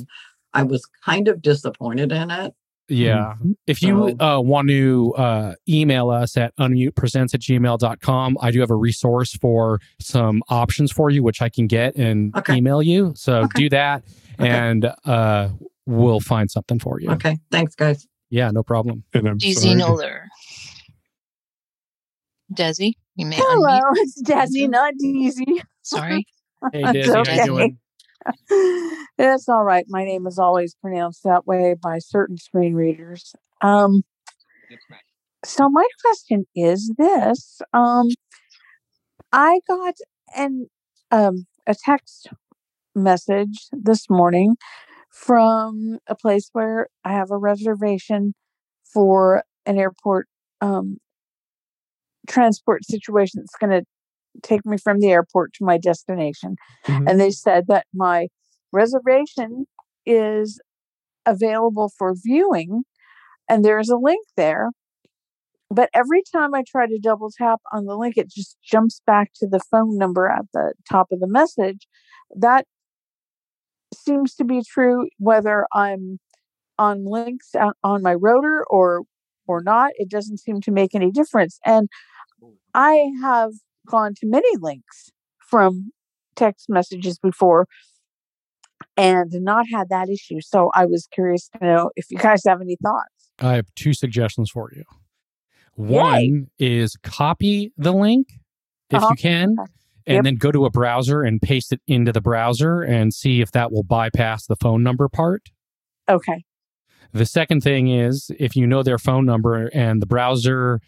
I 0.54 0.64
was 0.64 0.86
kind 1.06 1.28
of 1.28 1.42
disappointed 1.42 2.12
in 2.12 2.32
it. 2.32 2.54
Yeah. 2.90 3.34
Mm-hmm. 3.36 3.52
If 3.68 3.82
you 3.82 4.18
uh, 4.20 4.40
want 4.40 4.70
to 4.70 5.14
uh, 5.18 5.56
email 5.68 6.10
us 6.10 6.38
at 6.38 6.56
unmutepresents 6.58 7.34
at 7.34 7.42
gmail.com, 7.42 8.38
I 8.42 8.52
do 8.52 8.62
have 8.62 8.72
a 8.72 8.76
resource 8.76 9.36
for 9.36 9.80
some 10.00 10.42
options 10.50 10.92
for 10.92 11.10
you, 11.10 11.22
which 11.22 11.42
I 11.42 11.50
can 11.50 11.68
get 11.68 11.96
and 11.96 12.36
okay. 12.38 12.56
email 12.56 12.82
you. 12.82 13.14
So 13.16 13.40
okay. 13.40 13.48
do 13.56 13.70
that 13.70 14.04
okay. 14.40 14.50
and 14.50 14.92
uh, 15.06 15.50
we'll 15.86 16.22
find 16.22 16.50
something 16.50 16.80
for 16.80 17.02
you. 17.02 17.10
Okay. 17.12 17.38
Thanks, 17.52 17.76
guys. 17.76 18.08
Yeah, 18.30 18.52
no 18.52 18.64
problem. 18.64 19.04
Desi 19.14 19.76
Noller. 19.76 20.26
Desi, 22.54 22.94
you 23.16 23.26
may 23.26 23.36
Hello, 23.38 23.68
unmute. 23.68 23.94
it's 23.96 24.22
Desi, 24.24 24.70
not 24.70 24.94
Desi. 25.04 25.62
Sorry. 25.82 26.26
Hey, 26.72 26.84
Desi, 26.84 27.16
okay. 27.16 27.38
how 27.38 27.44
you 27.44 27.52
doing? 27.52 27.78
it's 29.18 29.50
all 29.50 29.64
right. 29.64 29.86
My 29.88 30.04
name 30.04 30.28
is 30.28 30.40
always 30.40 30.76
pronounced 30.76 31.24
that 31.24 31.46
way 31.46 31.76
by 31.82 32.00
certain 32.00 32.38
screen 32.38 32.74
readers. 32.74 33.34
Um, 33.62 34.04
so 35.46 35.70
my 35.70 35.88
question 36.02 36.46
is 36.56 36.94
this: 36.98 37.62
um, 37.74 38.08
I 39.32 39.60
got 39.68 39.96
an 40.36 40.68
um, 41.12 41.46
a 41.66 41.76
text 41.76 42.28
message 42.96 43.68
this 43.72 44.10
morning 44.10 44.56
from 45.12 46.00
a 46.08 46.16
place 46.16 46.50
where 46.54 46.88
I 47.04 47.14
have 47.14 47.32
a 47.32 47.38
reservation 47.38 48.34
for 48.94 49.44
an 49.66 49.78
airport 49.78 50.28
um, 50.62 50.98
transport 52.28 52.84
situation 52.86 53.42
that's 53.42 53.56
going 53.60 53.72
to 53.72 53.86
take 54.44 54.66
me 54.66 54.78
from 54.78 55.00
the 55.00 55.12
airport 55.12 55.54
to 55.54 55.66
my 55.66 55.78
destination. 55.78 56.56
Mm-hmm. 56.86 57.08
And 57.08 57.20
they 57.20 57.32
said 57.32 57.66
that 57.68 57.86
my 57.94 58.28
reservation 58.72 59.66
is 60.06 60.60
available 61.26 61.92
for 61.98 62.14
viewing 62.16 62.84
and 63.50 63.64
there's 63.64 63.90
a 63.90 63.98
link 63.98 64.26
there. 64.36 64.70
But 65.70 65.90
every 65.94 66.24
time 66.34 66.54
I 66.56 66.64
try 66.66 66.88
to 66.88 66.98
double 66.98 67.30
tap 67.30 67.60
on 67.74 67.86
the 67.86 67.98
link, 67.98 68.16
it 68.18 68.30
just 68.30 68.58
jumps 68.64 69.02
back 69.06 69.32
to 69.36 69.48
the 69.48 69.60
phone 69.70 69.98
number 69.98 70.28
at 70.28 70.46
the 70.54 70.74
top 70.90 71.08
of 71.12 71.20
the 71.20 71.28
message. 71.28 71.88
That 72.36 72.66
seems 73.94 74.36
to 74.36 74.46
be 74.46 74.62
true 74.66 75.10
whether 75.18 75.66
I'm 75.74 76.20
on 76.80 77.06
links 77.06 77.52
on 77.84 78.02
my 78.02 78.14
rotor 78.14 78.64
or 78.70 79.04
or 79.48 79.62
not. 79.62 79.92
It 79.96 80.10
doesn't 80.10 80.40
seem 80.40 80.62
to 80.62 80.72
make 80.72 80.94
any 80.94 81.12
difference. 81.12 81.60
And 81.66 81.90
I 82.74 83.12
have 83.22 83.52
gone 83.88 84.14
to 84.16 84.28
many 84.28 84.50
links 84.60 85.12
from 85.40 85.92
text 86.36 86.70
messages 86.70 87.18
before 87.18 87.68
and 88.96 89.32
not 89.34 89.66
had 89.72 89.90
that 89.90 90.10
issue. 90.10 90.42
So 90.42 90.72
I 90.74 90.86
was 90.86 91.08
curious 91.12 91.50
to 91.50 91.66
know 91.66 91.92
if 91.96 92.12
you 92.12 92.18
guys 92.18 92.44
have 92.46 92.62
any 92.62 92.78
thoughts. 92.82 93.32
I 93.40 93.54
have 93.54 93.68
two 93.76 93.94
suggestions 93.94 94.50
for 94.50 94.72
you. 94.76 94.84
One 95.76 96.48
Yay. 96.58 96.78
is 96.82 96.98
copy 97.04 97.72
the 97.78 97.94
link 97.94 98.30
if 98.90 98.98
uh-huh. 98.98 99.10
you 99.12 99.16
can, 99.16 99.56
and 100.08 100.16
yep. 100.16 100.24
then 100.24 100.36
go 100.36 100.52
to 100.52 100.66
a 100.66 100.72
browser 100.72 101.22
and 101.22 101.42
paste 101.42 101.72
it 101.72 101.82
into 101.88 102.12
the 102.12 102.22
browser 102.22 102.82
and 102.82 103.14
see 103.14 103.42
if 103.42 103.52
that 103.52 103.72
will 103.72 103.84
bypass 103.84 104.48
the 104.48 104.56
phone 104.56 104.82
number 104.82 105.08
part. 105.08 105.50
Okay. 106.10 106.44
The 107.14 107.26
second 107.26 107.62
thing 107.62 107.90
is 107.90 108.32
if 108.40 108.56
you 108.56 108.66
know 108.66 108.82
their 108.84 108.98
phone 108.98 109.26
number 109.26 109.68
and 109.68 110.02
the 110.02 110.06
browser 110.06 110.82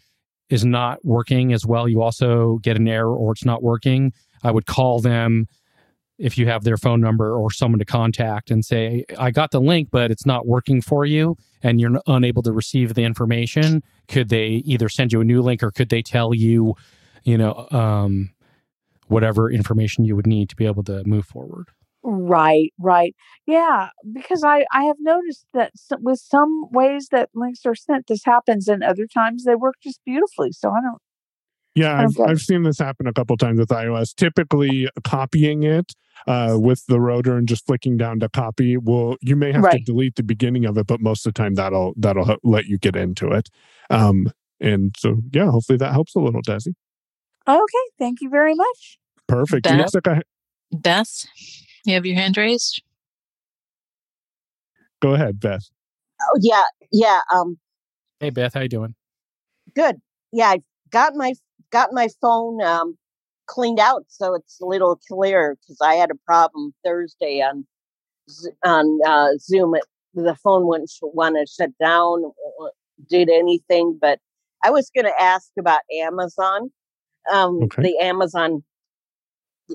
is 0.50 0.64
not 0.64 1.04
working 1.04 1.52
as 1.52 1.64
well, 1.64 1.88
you 1.88 2.02
also 2.02 2.58
get 2.62 2.76
an 2.76 2.88
error 2.88 3.14
or 3.14 3.32
it's 3.32 3.44
not 3.44 3.62
working. 3.62 4.12
I 4.42 4.50
would 4.50 4.66
call 4.66 5.00
them 5.00 5.46
if 6.18 6.36
you 6.36 6.46
have 6.46 6.64
their 6.64 6.76
phone 6.76 7.00
number 7.00 7.34
or 7.34 7.50
someone 7.50 7.78
to 7.78 7.84
contact 7.84 8.50
and 8.50 8.62
say, 8.64 9.04
I 9.18 9.30
got 9.30 9.52
the 9.52 9.60
link, 9.60 9.88
but 9.90 10.10
it's 10.10 10.26
not 10.26 10.46
working 10.46 10.82
for 10.82 11.06
you 11.06 11.36
and 11.62 11.80
you're 11.80 11.98
unable 12.06 12.42
to 12.42 12.52
receive 12.52 12.94
the 12.94 13.04
information. 13.04 13.82
Could 14.08 14.28
they 14.28 14.62
either 14.66 14.88
send 14.88 15.12
you 15.12 15.22
a 15.22 15.24
new 15.24 15.40
link 15.40 15.62
or 15.62 15.70
could 15.70 15.88
they 15.88 16.02
tell 16.02 16.34
you, 16.34 16.74
you 17.24 17.38
know, 17.38 17.66
um, 17.70 18.30
whatever 19.06 19.50
information 19.50 20.04
you 20.04 20.14
would 20.14 20.26
need 20.26 20.50
to 20.50 20.56
be 20.56 20.66
able 20.66 20.84
to 20.84 21.02
move 21.04 21.24
forward? 21.24 21.68
Right, 22.02 22.72
right. 22.78 23.14
Yeah, 23.46 23.88
because 24.12 24.42
I 24.42 24.64
I 24.72 24.84
have 24.84 24.96
noticed 25.00 25.46
that 25.52 25.72
with 26.00 26.18
some 26.18 26.68
ways 26.70 27.08
that 27.10 27.28
links 27.34 27.66
are 27.66 27.74
sent, 27.74 28.06
this 28.06 28.24
happens, 28.24 28.68
and 28.68 28.82
other 28.82 29.06
times 29.06 29.44
they 29.44 29.54
work 29.54 29.74
just 29.82 30.00
beautifully. 30.06 30.52
So 30.52 30.70
I 30.70 30.80
don't. 30.80 30.98
Yeah, 31.74 32.00
I've, 32.00 32.18
I've 32.20 32.40
seen 32.40 32.64
this 32.64 32.78
happen 32.78 33.06
a 33.06 33.12
couple 33.12 33.36
times 33.36 33.58
with 33.58 33.68
iOS. 33.68 34.14
Typically, 34.14 34.88
copying 35.04 35.62
it 35.62 35.92
uh, 36.26 36.56
with 36.58 36.84
the 36.86 37.00
rotor 37.00 37.36
and 37.36 37.46
just 37.46 37.66
flicking 37.66 37.96
down 37.96 38.20
to 38.20 38.28
copy 38.28 38.76
will 38.76 39.16
you 39.20 39.36
may 39.36 39.52
have 39.52 39.62
right. 39.62 39.78
to 39.78 39.84
delete 39.84 40.16
the 40.16 40.22
beginning 40.22 40.64
of 40.64 40.76
it, 40.78 40.86
but 40.86 41.00
most 41.00 41.26
of 41.26 41.34
the 41.34 41.38
time 41.38 41.54
that'll 41.54 41.94
that'll 41.96 42.36
let 42.42 42.66
you 42.66 42.78
get 42.78 42.96
into 42.96 43.28
it. 43.28 43.50
Um, 43.88 44.32
and 44.60 44.94
so 44.98 45.20
yeah, 45.32 45.50
hopefully 45.50 45.78
that 45.78 45.92
helps 45.92 46.14
a 46.14 46.18
little, 46.18 46.42
Desi. 46.42 46.74
Okay, 47.46 47.84
thank 47.98 48.20
you 48.20 48.30
very 48.30 48.54
much. 48.54 48.98
Perfect. 49.26 49.64
Beth, 49.64 49.78
Looks 49.78 49.94
like 49.94 50.08
I, 50.08 50.22
Beth, 50.72 51.26
you 51.84 51.94
have 51.94 52.06
your 52.06 52.16
hand 52.16 52.36
raised. 52.36 52.82
Go 55.00 55.14
ahead, 55.14 55.40
Beth. 55.40 55.68
Oh 56.22 56.38
yeah, 56.40 56.64
yeah. 56.92 57.20
Um, 57.34 57.58
hey 58.20 58.30
Beth, 58.30 58.54
how 58.54 58.60
you 58.60 58.68
doing? 58.68 58.94
Good. 59.74 59.96
Yeah, 60.32 60.48
I 60.48 60.58
got 60.90 61.14
my 61.14 61.34
got 61.70 61.92
my 61.92 62.08
phone 62.20 62.62
um, 62.62 62.98
cleaned 63.46 63.80
out 63.80 64.04
so 64.08 64.34
it's 64.34 64.60
a 64.60 64.66
little 64.66 65.00
clearer 65.08 65.56
because 65.56 65.78
I 65.80 65.94
had 65.94 66.10
a 66.10 66.18
problem 66.26 66.74
Thursday 66.84 67.40
on 67.40 67.66
on 68.64 68.98
uh, 69.06 69.38
Zoom. 69.38 69.74
It, 69.74 69.84
the 70.14 70.36
phone 70.36 70.66
wouldn't 70.66 70.90
want 71.02 71.36
to 71.36 71.46
shut 71.50 71.70
down, 71.80 72.32
did 73.08 73.30
anything. 73.30 73.98
But 74.00 74.18
I 74.62 74.70
was 74.70 74.90
going 74.94 75.06
to 75.06 75.22
ask 75.22 75.50
about 75.58 75.80
Amazon, 76.00 76.70
um, 77.32 77.62
okay. 77.64 77.82
the 77.82 77.98
Amazon 78.00 78.62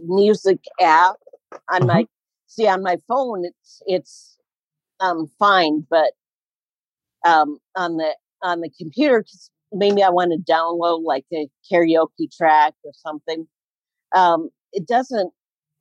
Music 0.03 0.59
app 0.81 1.15
on 1.51 1.83
uh-huh. 1.83 1.85
my 1.85 2.05
see 2.47 2.67
on 2.67 2.83
my 2.83 2.97
phone 3.07 3.43
it's 3.45 3.81
it's 3.85 4.37
um 4.99 5.27
fine 5.39 5.85
but 5.89 6.11
um 7.25 7.57
on 7.75 7.97
the 7.97 8.15
on 8.43 8.61
the 8.61 8.69
computer 8.79 9.23
maybe 9.71 10.03
i 10.03 10.09
want 10.09 10.31
to 10.31 10.51
download 10.51 11.03
like 11.03 11.25
a 11.33 11.47
karaoke 11.71 12.31
track 12.35 12.73
or 12.83 12.91
something 12.93 13.47
um 14.15 14.49
it 14.71 14.87
doesn't 14.87 15.31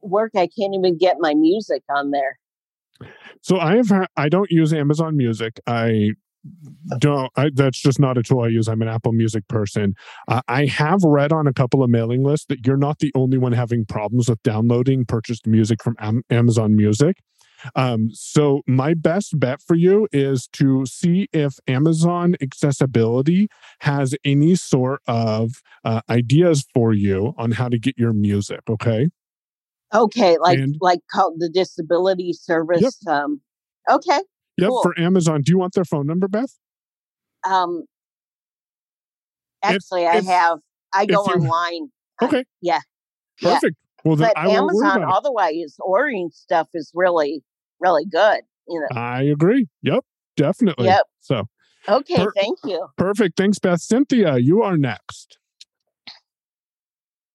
work 0.01 0.33
i 0.37 0.49
can't 0.59 0.75
even 0.75 0.97
get 0.99 1.17
my 1.19 1.35
music 1.35 1.83
on 1.95 2.11
there 2.11 2.39
so 3.41 3.59
i 3.59 3.77
have 3.77 4.09
i 4.17 4.29
don't 4.29 4.51
use 4.51 4.73
amazon 4.73 5.17
music 5.17 5.61
i 5.67 6.11
don't 6.99 7.31
I, 7.37 7.51
that's 7.55 7.81
just 7.81 7.99
not 7.99 8.19
a 8.19 8.23
tool 8.23 8.41
i 8.41 8.49
use. 8.49 8.69
I'm 8.69 8.83
an 8.83 8.89
apple 8.89 9.13
music 9.13 9.47
person. 9.49 9.95
Uh, 10.29 10.43
i 10.49 10.67
have 10.67 11.03
read 11.03 11.33
on 11.33 11.47
a 11.47 11.53
couple 11.53 11.83
of 11.83 11.91
mailing 11.91 12.23
lists 12.23 12.47
that 12.49 12.67
you're 12.67 12.77
not 12.77 12.99
the 12.99 13.13
only 13.15 13.39
one 13.39 13.53
having 13.53 13.85
problems 13.85 14.29
with 14.29 14.43
downloading 14.43 15.05
purchased 15.05 15.47
music 15.47 15.83
from 15.83 15.97
Am- 15.99 16.23
amazon 16.31 16.77
music. 16.77 17.17
Um, 17.77 18.11
so 18.13 18.61
my 18.67 18.93
best 18.93 19.39
bet 19.41 19.63
for 19.63 19.75
you 19.75 20.07
is 20.13 20.49
to 20.55 20.85
see 20.85 21.29
if 21.33 21.55
amazon 21.67 22.37
accessibility 22.43 23.49
has 23.81 24.15
any 24.23 24.55
sort 24.55 25.01
of 25.07 25.63
uh, 25.85 26.03
ideas 26.11 26.67
for 26.75 26.93
you 26.93 27.33
on 27.39 27.53
how 27.53 27.71
to 27.71 27.79
get 27.79 27.97
your 27.97 28.13
music 28.13 28.61
okay? 28.69 29.09
Okay 29.95 30.37
like 30.39 30.59
and, 30.59 30.77
like 30.81 31.01
called 31.11 31.35
the 31.39 31.49
disability 31.49 32.35
service 32.35 32.99
yep. 33.07 33.15
um 33.15 33.41
okay 33.89 34.21
Yep, 34.57 34.69
cool. 34.69 34.83
for 34.83 34.99
Amazon. 34.99 35.43
Do 35.43 35.51
you 35.51 35.59
want 35.59 35.75
their 35.75 35.85
phone 35.85 36.07
number, 36.07 36.29
Beth? 36.29 36.57
Um, 37.45 37.85
actually, 39.63 40.05
if, 40.05 40.15
I 40.15 40.19
if, 40.19 40.27
have. 40.27 40.59
I 40.95 41.07
go 41.07 41.25
you, 41.27 41.33
online. 41.33 41.91
Okay. 42.23 42.39
I, 42.39 42.45
yeah. 42.63 42.81
Perfect. 43.41 43.77
Yeah. 43.77 44.01
Well, 44.05 44.17
then 44.17 44.31
but 44.35 44.39
I 44.39 44.55
Amazon, 44.55 45.03
otherwise, 45.03 45.77
ordering 45.81 46.31
stuff 46.33 46.69
is 46.75 46.91
really, 46.95 47.43
really 47.81 48.05
good. 48.05 48.41
You 48.69 48.81
know. 48.81 49.01
I 49.01 49.23
agree. 49.23 49.67
Yep, 49.83 50.05
definitely. 50.37 50.87
Yep. 50.87 51.03
So. 51.21 51.45
Okay. 51.89 52.17
Per- 52.17 52.33
thank 52.35 52.59
you. 52.65 52.87
Perfect. 52.97 53.37
Thanks, 53.37 53.59
Beth. 53.59 53.81
Cynthia, 53.81 54.39
you 54.39 54.63
are 54.63 54.77
next. 54.77 55.39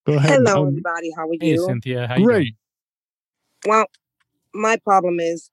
Go 0.07 0.13
ahead. 0.13 0.39
Hello, 0.43 0.63
um, 0.63 0.67
everybody. 0.69 1.11
How 1.15 1.27
are 1.27 1.33
you? 1.33 1.39
Hey, 1.41 1.57
Cynthia. 1.57 2.07
How 2.07 2.17
Great. 2.17 2.55
Well, 3.67 3.85
my 4.53 4.77
problem 4.77 5.19
is 5.19 5.51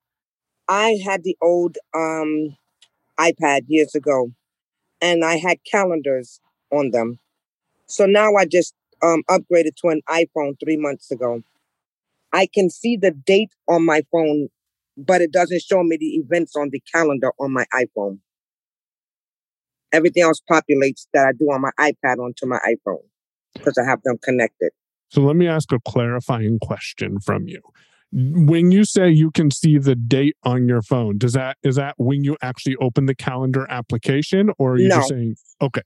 I 0.69 0.99
had 1.05 1.23
the 1.23 1.37
old 1.41 1.77
um, 1.95 2.57
iPad 3.19 3.63
years 3.69 3.95
ago, 3.95 4.33
and 5.01 5.25
I 5.25 5.37
had 5.37 5.59
calendars 5.71 6.41
on 6.73 6.91
them. 6.91 7.19
So 7.87 8.07
now 8.07 8.35
I 8.35 8.47
just 8.47 8.75
um, 9.03 9.23
upgraded 9.31 9.77
to 9.83 9.89
an 9.89 10.03
iPhone 10.09 10.55
three 10.63 10.77
months 10.77 11.11
ago. 11.11 11.43
I 12.33 12.49
can 12.53 12.71
see 12.71 12.97
the 12.97 13.13
date 13.13 13.53
on 13.69 13.85
my 13.85 14.03
phone, 14.11 14.49
but 14.97 15.21
it 15.21 15.33
doesn't 15.33 15.63
show 15.63 15.83
me 15.83 15.97
the 15.97 16.17
events 16.17 16.57
on 16.57 16.71
the 16.71 16.83
calendar 16.93 17.31
on 17.39 17.53
my 17.53 17.65
iPhone. 17.73 18.19
Everything 19.93 20.25
else 20.25 20.43
populates 20.51 21.07
that 21.15 21.27
I 21.27 21.33
do 21.33 21.47
on 21.47 21.63
my 21.63 21.71
iPad 21.79 22.19
onto 22.19 22.47
my 22.47 22.59
iPhone 22.59 23.05
because 23.55 23.79
I 23.79 23.85
have 23.85 24.03
them 24.03 24.19
connected. 24.23 24.73
So 25.09 25.23
let 25.23 25.37
me 25.37 25.47
ask 25.47 25.71
a 25.73 25.79
clarifying 25.79 26.59
question 26.59 27.21
from 27.21 27.47
you 27.47 27.63
when 28.19 28.71
you 28.71 28.83
say 28.85 29.11
you 29.11 29.31
can 29.31 29.51
see 29.51 29.77
the 29.77 29.95
date 29.95 30.37
on 30.43 30.67
your 30.67 30.81
phone 30.81 31.19
does 31.19 31.35
that 31.35 31.59
is 31.63 31.77
that 31.77 31.95
when 31.99 32.25
you 32.25 32.35
actually 32.41 32.75
open 32.77 33.05
the 33.05 33.15
calendar 33.15 33.67
application 33.71 34.51
or 34.59 34.73
are 34.73 34.79
you 34.79 34.89
no. 34.89 34.97
just 34.97 35.11
saying 35.11 35.37
okay 35.61 35.83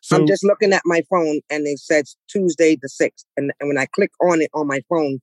so 0.00 0.16
i'm 0.16 0.26
just 0.26 0.42
looking 0.42 0.72
at 0.72 0.80
my 0.86 1.02
phone 1.10 1.40
and 1.50 1.66
it 1.66 1.78
says 1.78 2.16
tuesday 2.26 2.74
the 2.80 2.88
6th 2.88 3.24
and, 3.36 3.52
and 3.60 3.68
when 3.68 3.76
i 3.76 3.84
click 3.84 4.10
on 4.22 4.40
it 4.40 4.50
on 4.54 4.66
my 4.66 4.80
phone 4.88 5.20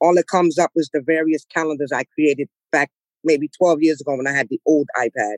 all 0.00 0.14
that 0.14 0.26
comes 0.26 0.58
up 0.58 0.70
is 0.76 0.90
the 0.92 1.00
various 1.00 1.46
calendars 1.46 1.92
i 1.92 2.04
created 2.14 2.46
back 2.70 2.90
maybe 3.24 3.48
12 3.56 3.78
years 3.80 4.00
ago 4.02 4.14
when 4.14 4.26
i 4.26 4.32
had 4.32 4.50
the 4.50 4.60
old 4.66 4.88
ipad 4.98 5.36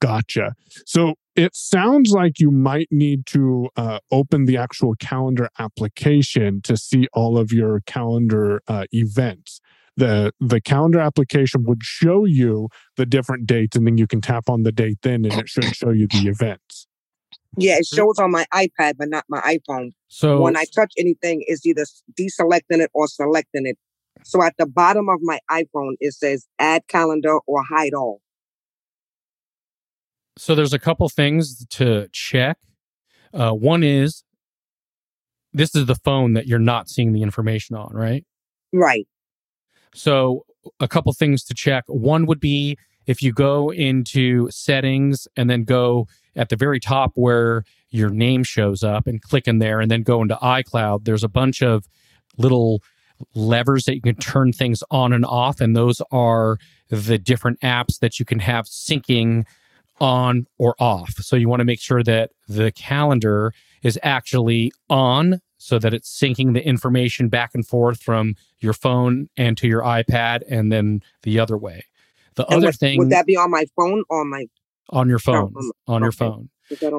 Gotcha. 0.00 0.54
So 0.84 1.14
it 1.34 1.56
sounds 1.56 2.10
like 2.10 2.38
you 2.38 2.50
might 2.50 2.88
need 2.90 3.26
to 3.26 3.68
uh, 3.76 3.98
open 4.10 4.44
the 4.44 4.56
actual 4.56 4.94
calendar 4.94 5.48
application 5.58 6.60
to 6.62 6.76
see 6.76 7.08
all 7.12 7.38
of 7.38 7.52
your 7.52 7.80
calendar 7.86 8.62
uh, 8.68 8.84
events. 8.92 9.60
The 9.96 10.32
the 10.40 10.60
calendar 10.60 11.00
application 11.00 11.64
would 11.64 11.82
show 11.82 12.26
you 12.26 12.68
the 12.96 13.06
different 13.06 13.46
dates, 13.46 13.76
and 13.76 13.86
then 13.86 13.96
you 13.96 14.06
can 14.06 14.20
tap 14.20 14.48
on 14.48 14.62
the 14.62 14.72
date 14.72 14.98
then, 15.02 15.24
and 15.24 15.32
it 15.32 15.48
should 15.48 15.74
show 15.74 15.90
you 15.90 16.06
the 16.06 16.28
events. 16.28 16.86
Yeah, 17.56 17.78
it 17.78 17.86
shows 17.86 18.18
on 18.18 18.30
my 18.30 18.44
iPad, 18.52 18.94
but 18.98 19.08
not 19.08 19.24
my 19.28 19.40
iPhone. 19.40 19.92
So 20.08 20.40
when 20.42 20.56
I 20.56 20.66
touch 20.74 20.92
anything, 20.98 21.42
it's 21.46 21.64
either 21.64 21.84
deselecting 22.18 22.82
it 22.82 22.90
or 22.92 23.08
selecting 23.08 23.66
it 23.66 23.78
So 24.24 24.42
at 24.42 24.54
the 24.58 24.66
bottom 24.66 25.08
of 25.08 25.20
my 25.22 25.38
iPhone, 25.50 25.94
it 26.00 26.12
says 26.12 26.46
add 26.58 26.86
calendar 26.88 27.38
or 27.46 27.62
hide 27.70 27.94
all. 27.94 28.20
So 30.38 30.54
there's 30.54 30.74
a 30.74 30.78
couple 30.78 31.08
things 31.08 31.64
to 31.66 32.08
check. 32.12 32.58
Uh, 33.32 33.52
one 33.52 33.82
is 33.82 34.22
this 35.52 35.74
is 35.74 35.86
the 35.86 35.94
phone 35.94 36.34
that 36.34 36.46
you're 36.46 36.58
not 36.58 36.88
seeing 36.88 37.12
the 37.12 37.22
information 37.22 37.76
on, 37.76 37.92
right? 37.94 38.24
Right. 38.72 39.06
So 39.94 40.44
a 40.80 40.88
couple 40.88 41.12
things 41.12 41.42
to 41.44 41.54
check. 41.54 41.84
One 41.86 42.26
would 42.26 42.40
be 42.40 42.76
if 43.06 43.22
you 43.22 43.32
go 43.32 43.70
into 43.70 44.50
settings 44.50 45.26
and 45.36 45.48
then 45.48 45.64
go 45.64 46.08
at 46.34 46.50
the 46.50 46.56
very 46.56 46.80
top 46.80 47.12
where 47.14 47.64
your 47.90 48.10
name 48.10 48.44
shows 48.44 48.82
up 48.82 49.06
and 49.06 49.22
click 49.22 49.48
in 49.48 49.58
there 49.58 49.80
and 49.80 49.90
then 49.90 50.02
go 50.02 50.20
into 50.20 50.34
iCloud, 50.36 51.04
there's 51.04 51.24
a 51.24 51.28
bunch 51.28 51.62
of 51.62 51.88
little 52.36 52.82
levers 53.34 53.84
that 53.84 53.94
you 53.94 54.02
can 54.02 54.16
turn 54.16 54.52
things 54.52 54.82
on 54.90 55.12
and 55.12 55.24
off. 55.24 55.60
And 55.60 55.74
those 55.74 56.02
are 56.12 56.58
the 56.90 57.16
different 57.16 57.60
apps 57.60 58.00
that 58.00 58.18
you 58.18 58.26
can 58.26 58.40
have 58.40 58.66
syncing 58.66 59.44
on 60.00 60.46
or 60.58 60.74
off. 60.78 61.14
So 61.20 61.36
you 61.36 61.48
want 61.48 61.60
to 61.60 61.64
make 61.64 61.80
sure 61.80 62.02
that 62.02 62.30
the 62.48 62.72
calendar 62.72 63.52
is 63.82 63.98
actually 64.02 64.72
on 64.88 65.40
so 65.58 65.78
that 65.78 65.94
it's 65.94 66.16
syncing 66.16 66.54
the 66.54 66.66
information 66.66 67.28
back 67.28 67.50
and 67.54 67.66
forth 67.66 68.00
from 68.00 68.34
your 68.60 68.72
phone 68.72 69.28
and 69.36 69.56
to 69.58 69.66
your 69.66 69.82
iPad 69.82 70.42
and 70.48 70.70
then 70.70 71.02
the 71.22 71.38
other 71.38 71.56
way. 71.56 71.84
The 72.34 72.46
and 72.46 72.56
other 72.56 72.66
would, 72.66 72.76
thing 72.76 72.98
would 72.98 73.10
that 73.10 73.26
be 73.26 73.36
on 73.36 73.50
my 73.50 73.64
phone 73.74 74.02
or 74.08 74.24
my 74.24 74.46
on 74.90 75.08
your 75.08 75.18
phone 75.18 75.52
no, 75.54 75.72
on, 75.88 75.96
on 75.96 76.02
your 76.02 76.12
phone. 76.12 76.50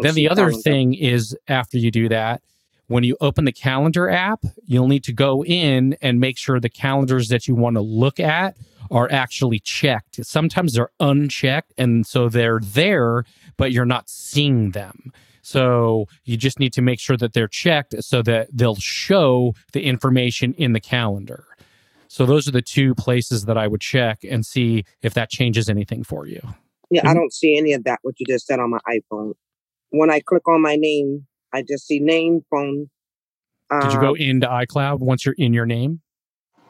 Then 0.01 0.15
the 0.15 0.29
other 0.29 0.49
calendar. 0.49 0.61
thing 0.61 0.93
is 0.93 1.37
after 1.47 1.77
you 1.77 1.91
do 1.91 2.09
that, 2.09 2.41
when 2.87 3.03
you 3.03 3.17
open 3.21 3.45
the 3.45 3.51
calendar 3.51 4.09
app, 4.09 4.43
you'll 4.65 4.87
need 4.87 5.03
to 5.05 5.13
go 5.13 5.43
in 5.43 5.97
and 6.01 6.19
make 6.19 6.37
sure 6.37 6.59
the 6.59 6.69
calendars 6.69 7.27
that 7.29 7.47
you 7.47 7.55
want 7.55 7.75
to 7.75 7.81
look 7.81 8.19
at 8.19 8.57
are 8.89 9.11
actually 9.11 9.59
checked. 9.59 10.23
Sometimes 10.25 10.73
they're 10.73 10.91
unchecked 10.99 11.73
and 11.77 12.05
so 12.07 12.29
they're 12.29 12.61
there 12.61 13.25
but 13.57 13.71
you're 13.71 13.85
not 13.85 14.09
seeing 14.09 14.71
them. 14.71 15.11
So 15.41 16.07
you 16.25 16.37
just 16.37 16.59
need 16.59 16.73
to 16.73 16.81
make 16.81 16.99
sure 16.99 17.17
that 17.17 17.33
they're 17.33 17.47
checked 17.47 17.95
so 18.03 18.21
that 18.23 18.49
they'll 18.53 18.75
show 18.75 19.55
the 19.73 19.83
information 19.83 20.53
in 20.53 20.73
the 20.73 20.79
calendar. 20.79 21.45
So 22.07 22.25
those 22.25 22.47
are 22.47 22.51
the 22.51 22.61
two 22.61 22.95
places 22.95 23.45
that 23.45 23.57
I 23.57 23.67
would 23.67 23.81
check 23.81 24.19
and 24.23 24.45
see 24.45 24.85
if 25.01 25.13
that 25.15 25.29
changes 25.29 25.69
anything 25.69 26.03
for 26.03 26.27
you. 26.27 26.41
Yeah, 26.89 27.01
I 27.01 27.07
mm-hmm. 27.07 27.15
don't 27.15 27.33
see 27.33 27.57
any 27.57 27.73
of 27.73 27.83
that, 27.83 27.99
what 28.01 28.15
you 28.17 28.25
just 28.27 28.45
said 28.45 28.59
on 28.59 28.71
my 28.71 28.79
iPhone. 28.89 29.33
When 29.89 30.09
I 30.09 30.19
click 30.19 30.47
on 30.47 30.61
my 30.61 30.75
name, 30.75 31.27
I 31.57 31.63
just 31.63 31.87
see 31.87 31.99
name, 31.99 32.45
phone. 32.51 32.89
Did 33.81 33.93
you 33.93 33.99
go 33.99 34.11
um 34.11 34.15
into 34.17 34.47
iCloud 34.47 34.99
once 34.99 35.25
you're 35.25 35.35
in 35.39 35.53
your 35.53 35.65
name? 35.65 36.01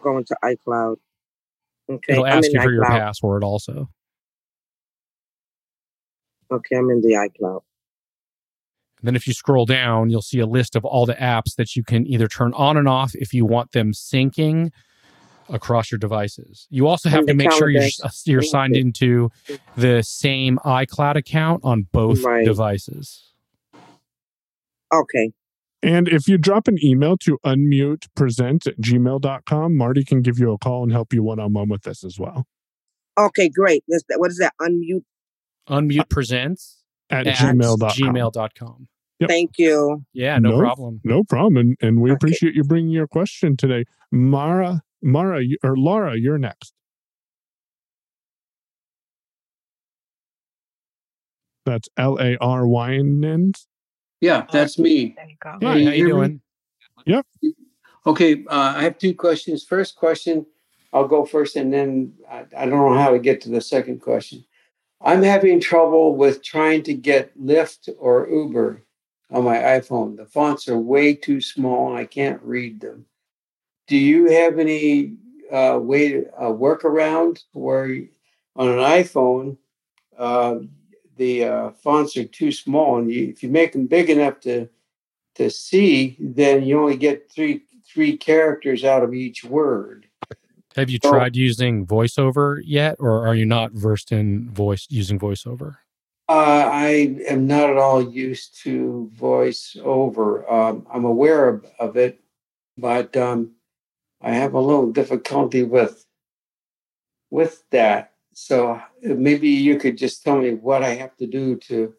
Going 0.01 0.24
to 0.25 0.38
iCloud. 0.44 0.96
Okay. 1.89 2.13
It'll 2.13 2.25
ask 2.25 2.50
you 2.51 2.62
for 2.62 2.70
iCloud. 2.70 2.74
your 2.74 2.86
password 2.86 3.44
also. 3.44 3.89
Okay, 6.50 6.77
I'm 6.77 6.89
in 6.89 7.01
the 7.01 7.13
iCloud. 7.13 7.62
And 9.00 9.08
then 9.08 9.15
if 9.17 9.27
you 9.27 9.34
scroll 9.34 9.65
down, 9.65 10.10
you'll 10.10 10.22
see 10.22 10.39
a 10.39 10.46
list 10.46 10.77
of 10.77 10.86
all 10.86 11.06
the 11.06 11.15
apps 11.15 11.56
that 11.58 11.75
you 11.75 11.84
can 11.84 12.08
either 12.08 12.27
turn 12.27 12.53
on 12.53 12.77
and 12.77 12.88
off 12.88 13.13
if 13.13 13.34
you 13.34 13.46
want 13.46 13.74
them 13.74 13.91
syncing 13.91 14.72
across 15.50 15.91
your 15.91 16.00
devices. 16.00 16.65
You 16.70 16.88
also 16.88 17.10
have 17.10 17.25
to 17.25 17.34
make 17.34 17.51
sure 17.51 17.70
you're 17.70 17.89
you're 18.25 18.41
signed 18.41 18.77
into 18.77 19.29
the 19.75 20.01
same 20.01 20.60
iCloud 20.65 21.17
account 21.17 21.62
on 21.63 21.88
both 21.91 22.24
right. 22.24 22.46
devices. 22.46 23.27
Okay. 24.94 25.32
And 25.84 26.08
if 26.08 26.27
you 26.27 26.38
drop 26.38 26.67
an 26.67 26.77
email 26.84 27.17
to 27.17 27.38
unmutepresent 27.46 28.67
at 28.67 28.77
gmail.com, 28.79 29.77
Marty 29.77 30.03
can 30.03 30.22
give 30.22 30.39
you 30.39 30.51
a 30.51 30.58
call 30.58 30.84
and 30.84 30.91
help 30.91 31.13
you 31.13 31.22
one 31.24 31.39
on 31.39 31.53
one 31.53 31.70
with 31.70 31.84
this 31.84 32.03
as 32.03 32.20
well. 32.20 32.46
Okay, 33.17 33.50
great. 33.50 33.84
what 34.15 34.32
is 34.32 34.38
that? 34.38 34.53
Unmute? 34.62 35.03
Unmute 35.70 36.10
presents 36.10 36.84
at, 37.09 37.27
at 37.27 37.35
gmail.com. 37.35 37.90
gmail.com. 37.90 38.88
Yep. 39.20 39.29
Thank 39.29 39.51
you. 39.57 40.03
Yeah, 40.14 40.38
no, 40.38 40.51
no, 40.51 40.59
problem. 40.59 41.01
No 41.03 41.24
problem. 41.24 41.57
And, 41.57 41.77
and 41.81 42.01
we 42.01 42.12
okay. 42.12 42.16
appreciate 42.16 42.53
you 42.53 42.64
bringing 42.64 42.92
your 42.92 43.07
question 43.07 43.57
today. 43.57 43.85
Mara, 44.12 44.81
Mara, 45.01 45.44
or 45.64 45.75
Laura, 45.75 46.18
you're 46.18 46.38
next. 46.38 46.74
That's 51.66 51.90
L 51.98 52.18
A 52.22 52.38
R 52.38 52.68
Y 52.68 52.94
N. 52.94 53.51
Yeah, 54.22 54.46
that's 54.51 54.80
me. 54.80 55.14
There 55.16 55.30
you 55.30 55.36
go. 55.40 55.58
Hi, 55.62 55.84
how 55.84 55.92
you 55.92 56.08
doing? 56.08 56.42
Yep. 57.06 57.25
Okay, 58.06 58.46
uh, 58.50 58.74
I 58.77 58.84
have 58.84 58.98
two 58.98 59.14
questions. 59.14 59.64
First 59.64 59.96
question, 59.96 60.46
I'll 60.94 61.08
go 61.08 61.25
first, 61.25 61.56
and 61.56 61.72
then 61.72 62.14
I, 62.30 62.46
I 62.58 62.66
don't 62.66 62.94
know 62.94 62.98
how 62.98 63.12
to 63.12 63.20
get 63.20 63.42
to 63.42 63.50
the 63.50 63.62
second 63.62 64.01
question. 64.01 64.44
I'm 65.01 65.22
having 65.22 65.60
trouble 65.60 66.16
with 66.16 66.44
trying 66.44 66.84
to 66.84 66.94
get 66.94 67.38
Lyft 67.40 67.90
or 68.00 68.27
Uber 68.30 68.84
on 69.32 69.44
my 69.44 69.58
iPhone. 69.58 70.18
The 70.18 70.25
fonts 70.25 70.68
are 70.68 70.77
way 70.77 71.14
too 71.14 71.40
small 71.42 71.90
and 71.90 71.98
I 71.98 72.06
can't 72.06 72.42
read 72.42 72.80
them. 72.82 73.06
Do 73.88 73.98
you 73.98 74.32
have 74.32 74.58
any 74.58 75.14
uh, 75.51 75.80
way 75.82 76.12
to 76.12 76.44
uh, 76.44 76.50
work 76.50 76.84
around 76.84 77.44
where 77.53 77.86
on 78.56 78.70
an 78.70 78.80
iPhone 78.80 79.58
uh, 80.18 80.60
the 81.18 81.46
uh, 81.46 81.70
fonts 81.72 82.16
are 82.18 82.25
too 82.25 82.51
small, 82.51 82.98
and 82.98 83.12
you, 83.12 83.27
if 83.27 83.44
you 83.44 83.50
make 83.50 83.74
them 83.74 83.88
big 83.88 84.10
enough 84.10 84.40
to 84.42 84.70
to 85.36 85.50
see, 85.50 86.18
then 86.20 86.64
you 86.64 86.80
only 86.80 86.98
get 86.98 87.32
three 87.32 87.64
three 87.86 88.18
characters 88.18 88.84
out 88.84 89.03
of 89.03 89.14
each 89.14 89.44
word. 89.44 90.08
Have 90.75 90.90
you 90.90 91.00
so, 91.03 91.10
tried 91.10 91.36
using 91.36 91.86
voiceover 91.86 92.62
yet, 92.64 92.98
or 93.00 93.27
are 93.27 93.36
you 93.36 93.46
not 93.46 93.72
versed 93.72 94.12
in 94.12 94.50
voice 94.51 94.86
using 94.90 95.20
voiceover? 95.20 95.77
Uh, 96.30 96.70
I 96.72 97.18
am 97.27 97.48
not 97.48 97.70
at 97.70 97.77
all 97.77 98.01
used 98.01 98.62
to 98.64 99.10
voiceover. 99.18 100.51
Um, 100.51 100.86
I'm 100.92 101.06
aware 101.06 101.48
of, 101.48 101.66
of 101.80 101.96
it, 101.96 102.20
but 102.77 103.16
um, 103.16 103.51
I 104.22 104.32
have 104.34 104.53
a 104.53 104.60
little 104.60 104.92
difficulty 104.92 105.64
with 105.64 106.06
with 107.30 107.64
that. 107.72 108.14
So 108.40 108.80
maybe 109.02 109.50
you 109.50 109.80
could 109.80 109.98
just 109.98 110.24
tell 110.24 110.38
me 110.38 110.54
what 110.54 110.84
I 110.84 110.90
have 110.90 111.18
to 111.18 111.26
do 111.26 111.56
to. 111.56 111.96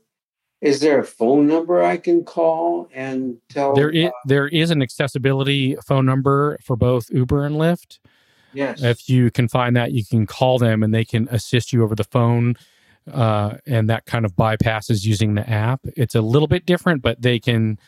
Is 0.60 0.78
there 0.78 1.00
a 1.00 1.04
phone 1.04 1.48
number 1.48 1.82
I 1.82 1.96
can 1.96 2.24
call 2.24 2.88
and 2.94 3.38
tell? 3.48 3.74
There 3.74 3.90
is, 3.90 4.06
uh, 4.06 4.10
there 4.24 4.46
is 4.46 4.70
an 4.70 4.80
accessibility 4.80 5.74
phone 5.84 6.06
number 6.06 6.56
for 6.62 6.76
both 6.76 7.10
Uber 7.10 7.44
and 7.44 7.56
Lyft. 7.56 7.98
Yes. 8.52 8.80
If 8.80 9.08
you 9.08 9.32
can 9.32 9.48
find 9.48 9.74
that, 9.74 9.90
you 9.90 10.04
can 10.04 10.26
call 10.26 10.60
them 10.60 10.84
and 10.84 10.94
they 10.94 11.04
can 11.04 11.26
assist 11.32 11.72
you 11.72 11.82
over 11.82 11.96
the 11.96 12.04
phone. 12.04 12.54
Uh, 13.12 13.56
and 13.66 13.90
that 13.90 14.06
kind 14.06 14.24
of 14.24 14.36
bypasses 14.36 15.04
using 15.04 15.34
the 15.34 15.50
app. 15.50 15.80
It's 15.96 16.14
a 16.14 16.22
little 16.22 16.46
bit 16.46 16.64
different, 16.64 17.02
but 17.02 17.20
they 17.20 17.40
can 17.40 17.80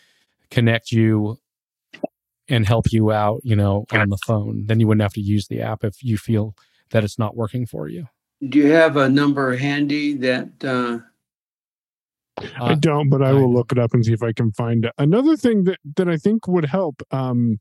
connect 0.50 0.90
you 0.90 1.38
and 2.48 2.66
help 2.66 2.90
you 2.90 3.12
out, 3.12 3.42
you 3.44 3.54
know, 3.54 3.86
on 3.92 4.08
the 4.08 4.18
phone. 4.26 4.66
Then 4.66 4.80
you 4.80 4.88
wouldn't 4.88 5.02
have 5.02 5.14
to 5.14 5.20
use 5.20 5.46
the 5.46 5.62
app 5.62 5.84
if 5.84 6.02
you 6.02 6.18
feel 6.18 6.56
that 6.90 7.04
it's 7.04 7.16
not 7.16 7.36
working 7.36 7.64
for 7.64 7.86
you. 7.86 8.08
Do 8.48 8.58
you 8.58 8.72
have 8.72 8.96
a 8.96 9.08
number 9.08 9.56
handy 9.56 10.14
that? 10.14 10.48
Uh... 10.64 11.00
I 12.58 12.74
don't, 12.74 13.10
but 13.10 13.22
I 13.22 13.32
will 13.32 13.52
look 13.52 13.70
it 13.70 13.78
up 13.78 13.92
and 13.92 14.04
see 14.04 14.14
if 14.14 14.22
I 14.22 14.32
can 14.32 14.50
find 14.52 14.86
it. 14.86 14.92
Another 14.96 15.36
thing 15.36 15.64
that 15.64 15.78
that 15.96 16.08
I 16.08 16.16
think 16.16 16.48
would 16.48 16.64
help. 16.64 17.02
Um, 17.10 17.60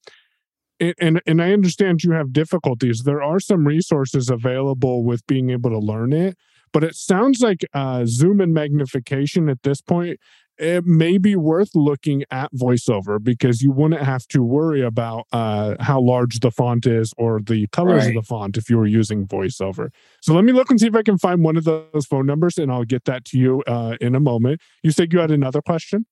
and 0.80 1.22
and 1.26 1.42
I 1.42 1.52
understand 1.52 2.04
you 2.04 2.12
have 2.14 2.32
difficulties. 2.32 3.04
There 3.04 3.22
are 3.22 3.40
some 3.40 3.68
resources 3.68 4.30
available 4.30 5.04
with 5.04 5.26
being 5.28 5.50
able 5.50 5.70
to 5.72 5.80
learn 5.80 6.14
it, 6.14 6.38
but 6.72 6.84
it 6.84 6.96
sounds 6.96 7.42
like 7.42 7.66
uh, 7.74 8.06
zoom 8.06 8.40
and 8.40 8.54
magnification 8.54 9.50
at 9.50 9.64
this 9.64 9.82
point. 9.82 10.20
It 10.60 10.86
may 10.86 11.18
be 11.18 11.38
worth 11.38 11.74
looking 11.74 12.26
at 12.32 12.54
voiceover 12.54 13.24
because 13.24 13.62
you 13.62 13.72
wouldn't 13.72 14.02
have 14.02 14.28
to 14.28 14.44
worry 14.44 14.82
about 14.82 15.26
uh, 15.32 15.76
how 15.80 16.02
large 16.02 16.42
the 16.42 16.52
font 16.52 16.86
is 16.86 17.14
or 17.18 17.40
the 17.40 17.68
colors 17.68 18.04
right. 18.04 18.10
of 18.10 18.22
the 18.22 18.28
font 18.28 18.58
if 18.58 18.70
you 18.70 18.78
were 18.78 18.86
using 18.86 19.26
voiceover. 19.26 19.90
So 20.22 20.34
let 20.34 20.44
me 20.44 20.52
look 20.52 20.70
and 20.70 20.78
see 20.78 20.88
if 20.88 20.96
I 20.96 21.02
can 21.02 21.18
find 21.18 21.46
one 21.46 21.56
of 21.56 21.64
those 21.64 22.06
phone 22.06 22.26
numbers, 22.26 22.58
and 22.58 22.70
I'll 22.72 22.84
get 22.84 23.06
that 23.06 23.24
to 23.26 23.40
you 23.40 23.64
uh, 23.68 23.96
in 24.02 24.16
a 24.16 24.20
moment. 24.20 24.60
You 24.84 24.92
said 24.92 25.14
you 25.14 25.20
had 25.20 25.32
another 25.32 25.62
question. 25.62 26.06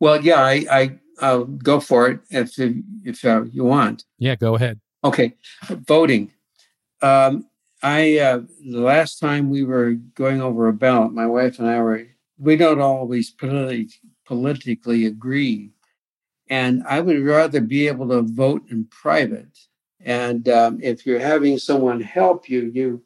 Well, 0.00 0.22
yeah, 0.22 0.40
I, 0.40 0.64
I 0.70 0.98
I'll 1.20 1.44
go 1.44 1.78
for 1.78 2.08
it 2.08 2.20
if 2.30 2.54
if 3.04 3.24
uh, 3.24 3.44
you 3.44 3.64
want. 3.64 4.04
Yeah, 4.18 4.36
go 4.36 4.56
ahead. 4.56 4.80
Okay, 5.04 5.34
voting. 5.68 6.32
Um, 7.02 7.46
I 7.82 8.18
uh, 8.18 8.40
the 8.64 8.80
last 8.80 9.18
time 9.18 9.50
we 9.50 9.64
were 9.64 9.92
going 10.14 10.40
over 10.40 10.66
a 10.68 10.72
ballot, 10.72 11.12
my 11.12 11.26
wife 11.26 11.58
and 11.58 11.68
I 11.68 11.80
were. 11.82 12.06
We 12.42 12.56
don't 12.56 12.80
always 12.80 13.30
politically 13.30 13.90
politically 14.26 15.06
agree, 15.06 15.70
and 16.48 16.82
I 16.88 17.00
would 17.00 17.22
rather 17.24 17.60
be 17.60 17.86
able 17.86 18.08
to 18.08 18.22
vote 18.22 18.62
in 18.70 18.86
private. 18.86 19.56
And 20.00 20.48
um, 20.48 20.80
if 20.82 21.06
you're 21.06 21.20
having 21.20 21.58
someone 21.58 22.00
help 22.00 22.48
you, 22.48 22.70
you 22.74 23.02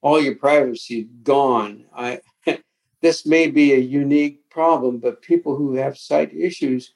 all 0.00 0.20
your 0.20 0.34
privacy 0.34 1.08
gone. 1.22 1.84
I 1.94 2.20
this 3.00 3.24
may 3.24 3.46
be 3.46 3.74
a 3.74 3.78
unique 3.78 4.50
problem, 4.50 4.98
but 4.98 5.22
people 5.22 5.56
who 5.56 5.74
have 5.74 5.96
sight 5.96 6.34
issues 6.34 6.92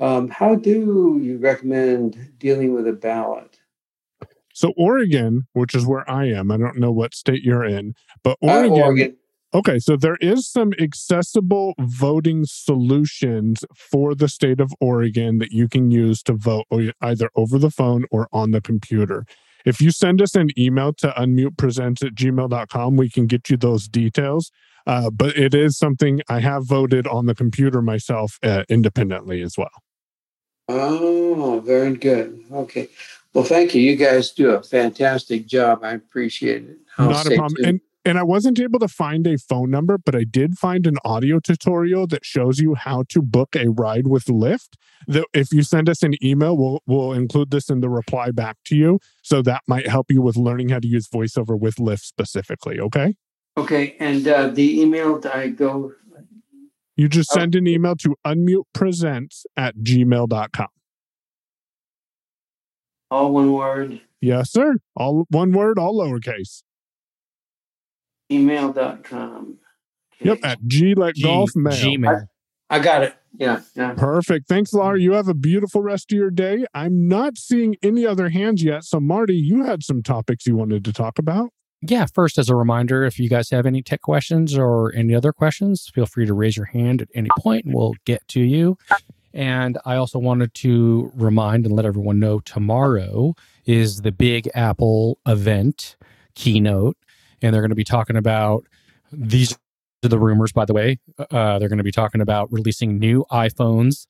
um, 0.00 0.28
how 0.28 0.54
do 0.54 1.20
you 1.22 1.36
recommend 1.38 2.32
dealing 2.38 2.72
with 2.72 2.88
a 2.88 2.92
ballot? 2.92 3.58
So 4.54 4.72
Oregon, 4.76 5.46
which 5.52 5.74
is 5.74 5.86
where 5.86 6.10
I 6.10 6.26
am, 6.26 6.50
I 6.50 6.56
don't 6.56 6.78
know 6.78 6.90
what 6.90 7.14
state 7.14 7.42
you're 7.42 7.64
in, 7.64 7.94
but 8.24 8.38
Oregon, 8.40 8.72
uh, 8.72 8.84
Oregon. 8.84 9.16
Okay, 9.52 9.80
so 9.80 9.96
there 9.96 10.16
is 10.20 10.46
some 10.46 10.72
accessible 10.80 11.74
voting 11.80 12.44
solutions 12.44 13.64
for 13.74 14.14
the 14.14 14.28
state 14.28 14.60
of 14.60 14.72
Oregon 14.80 15.38
that 15.38 15.50
you 15.50 15.68
can 15.68 15.90
use 15.90 16.22
to 16.24 16.34
vote 16.34 16.66
either 17.00 17.30
over 17.34 17.58
the 17.58 17.70
phone 17.70 18.04
or 18.12 18.28
on 18.32 18.52
the 18.52 18.60
computer. 18.60 19.26
If 19.64 19.80
you 19.80 19.90
send 19.90 20.22
us 20.22 20.36
an 20.36 20.48
email 20.56 20.92
to 20.94 21.08
unmutepresents 21.08 22.04
at 22.04 22.14
gmail.com, 22.14 22.96
we 22.96 23.10
can 23.10 23.26
get 23.26 23.50
you 23.50 23.56
those 23.56 23.88
details. 23.88 24.52
Uh, 24.86 25.10
but 25.10 25.36
it 25.36 25.52
is 25.52 25.76
something 25.76 26.22
I 26.28 26.40
have 26.40 26.64
voted 26.64 27.06
on 27.06 27.26
the 27.26 27.34
computer 27.34 27.82
myself 27.82 28.38
uh, 28.42 28.64
independently 28.68 29.42
as 29.42 29.58
well. 29.58 29.70
Oh, 30.68 31.60
very 31.66 31.96
good. 31.96 32.44
Okay. 32.52 32.88
Well, 33.34 33.44
thank 33.44 33.74
you. 33.74 33.82
You 33.82 33.96
guys 33.96 34.30
do 34.30 34.50
a 34.50 34.62
fantastic 34.62 35.46
job. 35.46 35.80
I 35.82 35.92
appreciate 35.92 36.64
it. 36.64 36.78
I'll 36.98 37.10
Not 37.10 37.26
a 37.26 37.36
problem. 37.36 37.64
And 37.64 37.80
and 38.04 38.18
I 38.18 38.22
wasn't 38.22 38.58
able 38.58 38.78
to 38.78 38.88
find 38.88 39.26
a 39.26 39.36
phone 39.36 39.70
number, 39.70 39.98
but 39.98 40.14
I 40.14 40.24
did 40.24 40.56
find 40.56 40.86
an 40.86 40.96
audio 41.04 41.38
tutorial 41.38 42.06
that 42.08 42.24
shows 42.24 42.58
you 42.58 42.74
how 42.74 43.04
to 43.10 43.20
book 43.20 43.54
a 43.54 43.68
ride 43.68 44.06
with 44.06 44.24
Lyft. 44.26 44.76
That 45.06 45.26
if 45.34 45.52
you 45.52 45.62
send 45.62 45.88
us 45.88 46.02
an 46.02 46.14
email, 46.24 46.56
we'll 46.56 46.82
we'll 46.86 47.12
include 47.12 47.50
this 47.50 47.68
in 47.68 47.80
the 47.80 47.90
reply 47.90 48.30
back 48.30 48.56
to 48.66 48.76
you. 48.76 49.00
So 49.22 49.42
that 49.42 49.62
might 49.66 49.86
help 49.86 50.10
you 50.10 50.22
with 50.22 50.36
learning 50.36 50.70
how 50.70 50.78
to 50.78 50.88
use 50.88 51.08
voiceover 51.08 51.58
with 51.58 51.76
Lyft 51.76 52.00
specifically. 52.00 52.80
Okay. 52.80 53.16
Okay. 53.56 53.96
And 54.00 54.26
uh, 54.26 54.48
the 54.48 54.80
email 54.80 55.20
I 55.32 55.48
go. 55.48 55.92
You 56.96 57.08
just 57.08 57.30
send 57.30 57.54
an 57.54 57.66
email 57.66 57.96
to 57.96 58.14
unmutepresents 58.26 59.44
at 59.56 59.76
gmail.com. 59.76 60.68
All 63.10 63.32
one 63.32 63.52
word. 63.52 64.00
Yes, 64.20 64.52
sir. 64.52 64.76
All 64.94 65.24
one 65.30 65.52
word, 65.52 65.78
all 65.78 65.98
lowercase 65.98 66.62
email.com. 68.30 69.58
Okay. 70.20 70.30
Yep, 70.30 70.38
at 70.42 70.58
G 70.66 70.94
like 70.94 71.14
G- 71.14 71.22
golf 71.22 71.50
mail. 71.54 71.72
Gmail. 71.72 72.26
I, 72.68 72.76
I 72.76 72.78
got 72.78 73.02
it. 73.02 73.14
Yeah, 73.38 73.60
yeah. 73.74 73.94
Perfect. 73.94 74.48
Thanks, 74.48 74.72
Laura. 74.72 75.00
You 75.00 75.12
have 75.12 75.28
a 75.28 75.34
beautiful 75.34 75.82
rest 75.82 76.12
of 76.12 76.18
your 76.18 76.30
day. 76.30 76.66
I'm 76.74 77.06
not 77.08 77.38
seeing 77.38 77.76
any 77.82 78.04
other 78.04 78.28
hands 78.28 78.62
yet. 78.62 78.84
So, 78.84 79.00
Marty, 79.00 79.36
you 79.36 79.64
had 79.64 79.82
some 79.82 80.02
topics 80.02 80.46
you 80.46 80.56
wanted 80.56 80.84
to 80.84 80.92
talk 80.92 81.18
about. 81.18 81.50
Yeah, 81.82 82.06
first, 82.12 82.36
as 82.36 82.50
a 82.50 82.54
reminder, 82.54 83.04
if 83.04 83.18
you 83.18 83.28
guys 83.30 83.48
have 83.50 83.64
any 83.64 83.82
tech 83.82 84.02
questions 84.02 84.58
or 84.58 84.92
any 84.94 85.14
other 85.14 85.32
questions, 85.32 85.90
feel 85.94 86.04
free 86.04 86.26
to 86.26 86.34
raise 86.34 86.56
your 86.56 86.66
hand 86.66 87.00
at 87.00 87.08
any 87.14 87.30
point 87.38 87.64
and 87.64 87.74
we'll 87.74 87.94
get 88.04 88.26
to 88.28 88.40
you. 88.40 88.76
And 89.32 89.78
I 89.86 89.96
also 89.96 90.18
wanted 90.18 90.52
to 90.54 91.10
remind 91.14 91.64
and 91.64 91.74
let 91.74 91.86
everyone 91.86 92.18
know 92.18 92.40
tomorrow 92.40 93.34
is 93.64 94.02
the 94.02 94.12
Big 94.12 94.50
Apple 94.54 95.18
event 95.26 95.96
keynote 96.34 96.98
and 97.42 97.54
they're 97.54 97.62
going 97.62 97.70
to 97.70 97.76
be 97.76 97.84
talking 97.84 98.16
about 98.16 98.64
these 99.12 99.52
are 100.04 100.08
the 100.08 100.18
rumors, 100.18 100.52
by 100.52 100.64
the 100.64 100.72
way. 100.72 100.98
Uh, 101.18 101.58
they're 101.58 101.68
going 101.68 101.78
to 101.78 101.84
be 101.84 101.92
talking 101.92 102.20
about 102.20 102.52
releasing 102.52 102.98
new 102.98 103.24
iPhones, 103.30 104.06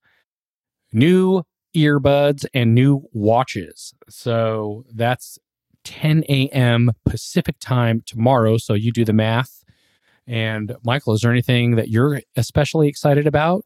new 0.93 1.43
earbuds, 1.75 2.45
and 2.55 2.75
new 2.75 3.03
watches. 3.13 3.95
So 4.09 4.85
that's 4.93 5.39
10 5.85 6.25
a.m. 6.29 6.93
Pacific 7.05 7.57
time 7.61 8.03
tomorrow. 8.07 8.59
So 8.59 8.75
you 8.75 8.93
do 8.93 9.05
the 9.05 9.13
math. 9.13 9.65
And 10.27 10.77
Michael, 10.85 11.15
is 11.15 11.23
there 11.23 11.31
anything 11.31 11.77
that 11.77 11.89
you're 11.89 12.21
especially 12.37 12.89
excited 12.89 13.27
about? 13.27 13.65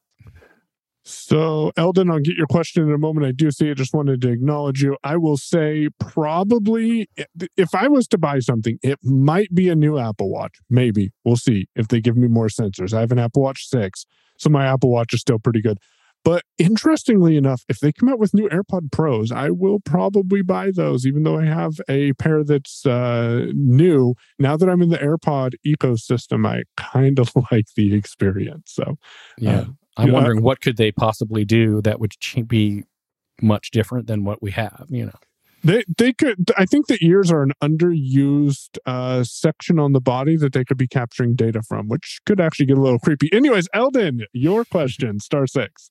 So, 1.05 1.71
Eldon, 1.77 2.11
I'll 2.11 2.19
get 2.19 2.37
your 2.37 2.47
question 2.47 2.83
in 2.83 2.93
a 2.93 2.99
moment. 2.99 3.27
I 3.27 3.33
do 3.33 3.51
see 3.51 3.69
it. 3.69 3.77
Just 3.77 3.93
wanted 3.93 4.23
to 4.23 4.31
acknowledge 4.31 4.83
you. 4.83 4.97
I 5.05 5.19
will 5.19 5.37
say, 5.37 5.89
probably, 6.01 7.11
if 7.57 7.75
I 7.75 7.89
was 7.89 8.09
to 8.09 8.19
buy 8.19 8.39
something, 8.39 8.79
it 8.83 8.99
might 9.03 9.55
be 9.55 9.69
a 9.69 9.75
new 9.75 9.99
Apple 9.99 10.31
Watch. 10.31 10.55
Maybe. 10.71 11.13
We'll 11.23 11.37
see 11.37 11.69
if 11.77 11.89
they 11.89 12.01
give 12.01 12.17
me 12.17 12.27
more 12.27 12.49
sensors. 12.49 12.95
I 12.95 13.01
have 13.01 13.13
an 13.13 13.19
Apple 13.19 13.43
Watch 13.43 13.69
6, 13.69 14.07
so 14.39 14.49
my 14.49 14.67
Apple 14.67 14.91
Watch 14.91 15.13
is 15.13 15.21
still 15.21 15.39
pretty 15.39 15.61
good. 15.61 15.79
But 16.25 16.43
interestingly 16.57 17.37
enough, 17.37 17.65
if 17.69 17.81
they 17.81 17.93
come 17.93 18.09
out 18.09 18.19
with 18.19 18.33
new 18.33 18.49
AirPod 18.49 18.91
Pros, 18.91 19.31
I 19.31 19.51
will 19.51 19.79
probably 19.81 20.41
buy 20.41 20.71
those, 20.75 21.07
even 21.07 21.23
though 21.23 21.39
I 21.39 21.45
have 21.45 21.75
a 21.87 22.15
pair 22.15 22.43
that's 22.43 22.87
uh, 22.87 23.49
new. 23.53 24.15
Now 24.39 24.57
that 24.57 24.71
I'm 24.71 24.81
in 24.81 24.89
the 24.89 24.97
AirPod 24.97 25.53
ecosystem, 25.67 26.47
I 26.47 26.63
kind 26.79 27.19
of 27.19 27.31
like 27.53 27.67
the 27.77 27.95
experience. 27.95 28.73
So, 28.73 28.97
yeah, 29.37 29.61
uh, 29.61 29.65
I'm 29.97 30.09
yeah. 30.09 30.15
wondering 30.15 30.43
what 30.43 30.61
could 30.61 30.77
they 30.77 30.93
possibly 30.93 31.45
do 31.45 31.81
that 31.83 32.01
would 32.01 32.15
be 32.47 32.85
much 33.41 33.71
different 33.71 34.07
than 34.07 34.25
what 34.25 34.43
we 34.43 34.51
have, 34.53 34.87
you 34.89 35.07
know. 35.07 35.19
They 35.63 35.83
they 35.97 36.13
could 36.13 36.53
I 36.59 36.67
think 36.67 36.89
the 36.89 36.99
ears 37.01 37.33
are 37.33 37.43
an 37.43 37.53
underused 37.63 38.77
uh, 38.85 39.25
section 39.25 39.79
on 39.79 39.93
the 39.93 40.01
body 40.01 40.37
that 40.37 40.53
they 40.53 40.63
could 40.63 40.77
be 40.77 40.87
capturing 40.87 41.35
data 41.35 41.63
from, 41.63 41.89
which 41.89 42.21
could 42.27 42.39
actually 42.39 42.67
get 42.67 42.77
a 42.77 42.83
little 42.83 42.99
creepy. 42.99 43.33
Anyways, 43.33 43.67
Eldon, 43.73 44.27
your 44.35 44.67
question, 44.67 45.21
star 45.21 45.47
6. 45.47 45.91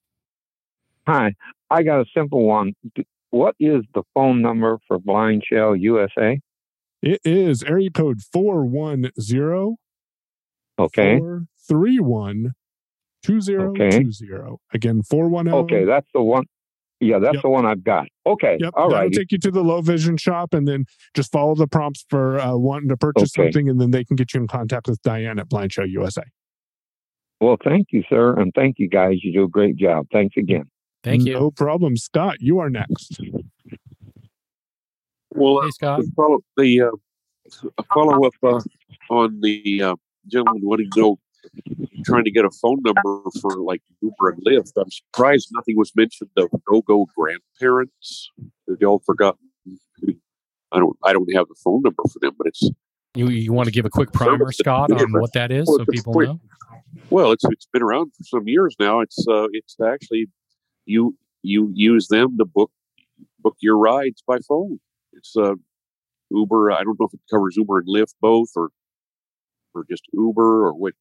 Hi. 1.08 1.34
I 1.72 1.82
got 1.82 2.02
a 2.02 2.06
simple 2.16 2.44
one. 2.44 2.74
What 3.32 3.56
is 3.60 3.82
the 3.96 4.04
phone 4.14 4.44
number 4.44 4.78
for 4.88 5.00
Blind 5.00 5.44
Shell 5.44 5.76
USA? 5.78 6.40
It 7.02 7.20
is 7.26 7.64
area 7.64 7.90
code 7.90 8.22
410 8.22 9.76
Okay. 10.80 11.18
431 11.18 12.54
2020. 13.24 13.86
Okay. 13.86 14.56
Again, 14.74 15.02
410. 15.04 15.54
Okay, 15.54 15.86
that's 15.86 16.08
the 16.14 16.22
one. 16.22 16.46
Yeah, 17.00 17.20
that's 17.20 17.36
yep. 17.36 17.44
the 17.44 17.50
one 17.50 17.66
I've 17.66 17.84
got. 17.84 18.08
Okay. 18.26 18.58
Yep. 18.60 18.74
All 18.76 18.90
right. 18.90 19.12
take 19.12 19.32
you 19.32 19.38
to 19.40 19.52
the 19.52 19.62
low 19.62 19.82
vision 19.82 20.16
shop 20.16 20.54
and 20.54 20.68
then 20.68 20.86
just 21.14 21.32
follow 21.32 21.54
the 21.54 21.68
prompts 21.68 22.06
for 22.10 22.40
uh, 22.40 22.56
wanting 22.56 22.90
to 22.90 22.98
purchase 22.98 23.34
okay. 23.38 23.48
something, 23.48 23.70
and 23.70 23.82
then 23.82 23.92
they 23.92 24.06
can 24.06 24.16
get 24.16 24.34
you 24.34 24.42
in 24.42 24.48
contact 24.48 24.88
with 24.88 25.02
Diane 25.02 25.40
at 25.40 25.50
Blind 25.50 25.74
Shell 25.74 25.88
USA. 25.88 26.24
Well, 27.42 27.58
thank 27.62 27.88
you, 27.92 28.04
sir. 28.10 28.40
And 28.40 28.54
thank 28.56 28.80
you, 28.80 28.88
guys. 28.88 29.18
You 29.22 29.34
do 29.34 29.44
a 29.44 29.50
great 29.50 29.76
job. 29.76 30.08
Thanks 30.14 30.38
again. 30.38 30.70
Thank 31.04 31.26
you. 31.26 31.34
No 31.34 31.52
problem. 31.52 31.98
Scott, 31.98 32.38
you 32.40 32.60
are 32.60 32.70
next. 32.70 33.20
Well, 35.32 35.62
hey, 35.62 35.72
Scott. 35.72 36.00
Uh, 36.00 36.04
follow, 36.16 36.40
the 36.56 36.82
uh, 36.84 37.84
follow 37.94 38.28
up 38.28 38.34
uh, 38.44 38.62
on 39.10 39.42
the 39.42 39.82
uh, 39.82 39.96
gentleman 40.28 40.62
wanting 40.64 40.90
to 40.94 41.02
know 41.02 41.20
trying 42.06 42.24
to 42.24 42.32
get 42.32 42.46
a 42.46 42.52
phone 42.52 42.80
number 42.84 43.22
for 43.42 43.58
like 43.58 43.82
Uber 44.02 44.30
and 44.30 44.44
Lyft. 44.46 44.72
I'm 44.78 44.90
surprised 44.90 45.50
nothing 45.54 45.78
was 45.78 45.92
mentioned 45.96 46.30
of 46.38 46.50
GoGo 46.66 47.08
Grandparents. 47.16 48.30
They 48.68 48.86
all 48.86 49.02
forgotten. 49.06 49.50
I 50.72 50.80
don't. 50.80 50.98
I 51.04 51.14
don't 51.14 51.32
have 51.36 51.48
the 51.48 51.56
phone 51.64 51.82
number 51.84 52.04
for 52.12 52.20
them, 52.20 52.34
but 52.38 52.48
it's. 52.48 52.70
You 53.16 53.30
you 53.30 53.54
want 53.54 53.68
to 53.68 53.72
give 53.72 53.86
a 53.86 53.90
quick 53.90 54.12
primer, 54.12 54.52
Scott, 54.52 54.92
on 54.92 55.12
what 55.12 55.34
that 55.34 55.52
is, 55.52 55.68
well, 55.68 55.78
so 55.78 55.86
people 55.86 56.14
know? 56.20 56.40
Well, 57.12 57.32
it's 57.32 57.44
it's 57.46 57.68
been 57.72 57.84
around 57.84 58.12
for 58.16 58.24
some 58.24 58.48
years 58.48 58.76
now. 58.80 59.02
It's 59.02 59.24
uh, 59.28 59.48
it's 59.52 59.78
actually 59.80 60.28
you 60.86 61.16
you 61.44 61.72
use 61.76 62.08
them 62.08 62.38
to 62.38 62.46
book 62.46 62.72
book 63.40 63.56
your 63.60 63.78
rides 63.78 64.24
by 64.26 64.40
phone. 64.48 64.80
It's 65.12 65.36
uh, 65.38 65.54
Uber. 66.32 66.72
I 66.72 66.84
don't 66.84 67.00
know 67.00 67.06
if 67.06 67.14
it 67.14 67.20
covers 67.30 67.56
Uber 67.56 67.80
and 67.80 67.88
Lyft 67.88 68.16
both, 68.20 68.50
or 68.56 68.70
or 69.76 69.86
just 69.88 70.04
Uber, 70.12 70.66
or 70.66 70.74
what 70.74 70.94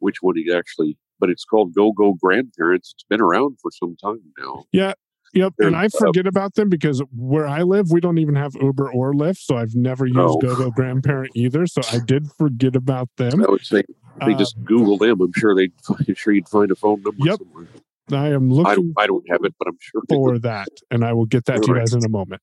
which 0.00 0.16
one 0.20 0.36
he 0.36 0.52
actually, 0.52 0.96
but 1.18 1.30
it's 1.30 1.44
called 1.44 1.74
Go 1.74 1.92
Go 1.92 2.14
Grandparents. 2.14 2.92
It's 2.94 3.04
been 3.04 3.20
around 3.20 3.58
for 3.60 3.70
some 3.70 3.96
time 3.96 4.20
now. 4.38 4.64
Yeah. 4.72 4.94
Yep. 5.32 5.54
and 5.60 5.76
I 5.76 5.86
forget 5.86 6.26
uh, 6.26 6.28
about 6.28 6.54
them 6.54 6.68
because 6.68 7.00
where 7.16 7.46
I 7.46 7.62
live, 7.62 7.92
we 7.92 8.00
don't 8.00 8.18
even 8.18 8.34
have 8.34 8.56
Uber 8.60 8.90
or 8.90 9.12
Lyft. 9.12 9.38
So 9.38 9.56
I've 9.56 9.76
never 9.76 10.04
used 10.04 10.18
oh. 10.18 10.38
Go 10.38 10.56
Go 10.56 10.70
Grandparent 10.72 11.30
either. 11.36 11.68
So 11.68 11.82
I 11.92 12.00
did 12.04 12.32
forget 12.32 12.74
about 12.74 13.08
them. 13.16 13.44
I 13.44 13.48
would 13.48 13.64
say 13.64 13.84
they 14.26 14.34
just 14.34 14.62
Google 14.64 14.98
them. 14.98 15.20
I'm 15.20 15.32
sure 15.36 15.54
they'd, 15.54 15.72
I'm 16.08 16.14
sure 16.14 16.32
you'd 16.32 16.48
find 16.48 16.70
a 16.70 16.74
phone 16.74 17.02
number 17.02 17.24
yep. 17.24 17.38
somewhere. 17.38 17.68
I 18.12 18.28
am 18.28 18.50
looking. 18.50 18.66
I 18.70 18.74
don't, 18.74 18.94
I 18.98 19.06
don't 19.06 19.30
have 19.30 19.44
it, 19.44 19.54
but 19.56 19.68
I'm 19.68 19.78
sure 19.80 20.02
for 20.08 20.38
that, 20.40 20.68
and 20.90 21.04
I 21.04 21.12
will 21.12 21.26
get 21.26 21.44
that 21.44 21.58
All 21.58 21.62
to 21.62 21.72
you 21.72 21.78
guys 21.78 21.94
in 21.94 22.04
a 22.04 22.08
moment. 22.08 22.42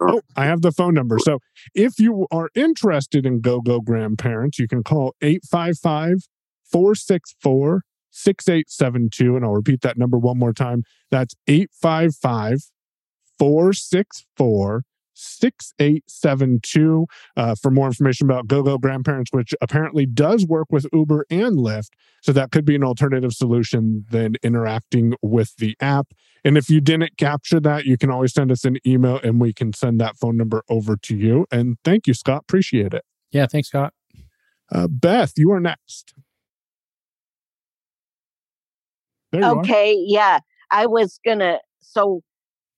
Oh, 0.00 0.22
I 0.36 0.46
have 0.46 0.62
the 0.62 0.72
phone 0.72 0.94
number. 0.94 1.18
So 1.18 1.38
if 1.74 1.98
you 1.98 2.26
are 2.30 2.48
interested 2.54 3.26
in 3.26 3.40
Go 3.40 3.60
Go 3.60 3.80
Grandparents, 3.80 4.58
you 4.58 4.66
can 4.66 4.82
call 4.82 5.14
855 5.20 6.26
464 6.72 7.84
6872. 8.10 9.36
And 9.36 9.44
I'll 9.44 9.52
repeat 9.52 9.80
that 9.82 9.98
number 9.98 10.18
one 10.18 10.38
more 10.38 10.52
time. 10.52 10.84
That's 11.10 11.34
855 11.46 12.70
464 13.38 14.84
6872 15.14 17.06
uh, 17.36 17.54
for 17.54 17.70
more 17.70 17.86
information 17.86 18.26
about 18.26 18.46
GoGo 18.46 18.78
Grandparents, 18.78 19.30
which 19.32 19.54
apparently 19.60 20.06
does 20.06 20.46
work 20.46 20.68
with 20.70 20.86
Uber 20.92 21.26
and 21.30 21.58
Lyft. 21.58 21.90
So 22.22 22.32
that 22.32 22.50
could 22.50 22.64
be 22.64 22.74
an 22.74 22.84
alternative 22.84 23.32
solution 23.32 24.04
than 24.10 24.36
interacting 24.42 25.14
with 25.22 25.56
the 25.56 25.76
app. 25.80 26.08
And 26.44 26.56
if 26.56 26.68
you 26.68 26.80
didn't 26.80 27.16
capture 27.18 27.60
that, 27.60 27.84
you 27.84 27.96
can 27.96 28.10
always 28.10 28.32
send 28.32 28.50
us 28.50 28.64
an 28.64 28.78
email 28.86 29.20
and 29.22 29.40
we 29.40 29.52
can 29.52 29.72
send 29.72 30.00
that 30.00 30.16
phone 30.16 30.36
number 30.36 30.64
over 30.68 30.96
to 30.96 31.16
you. 31.16 31.46
And 31.52 31.76
thank 31.84 32.06
you, 32.06 32.14
Scott. 32.14 32.42
Appreciate 32.42 32.94
it. 32.94 33.04
Yeah, 33.30 33.46
thanks, 33.46 33.68
Scott. 33.68 33.94
Uh, 34.70 34.88
Beth, 34.88 35.34
you 35.36 35.52
are 35.52 35.60
next. 35.60 36.14
Okay, 39.34 39.96
yeah. 40.06 40.40
I 40.70 40.86
was 40.86 41.18
gonna 41.24 41.58
so 41.80 42.22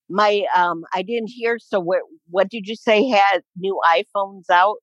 my 0.09 0.45
um 0.55 0.83
I 0.93 1.01
didn't 1.01 1.29
hear. 1.29 1.57
So 1.59 1.79
what 1.79 2.01
what 2.29 2.49
did 2.49 2.67
you 2.67 2.75
say 2.75 3.07
had 3.07 3.41
new 3.57 3.79
iPhones 3.85 4.49
out? 4.49 4.77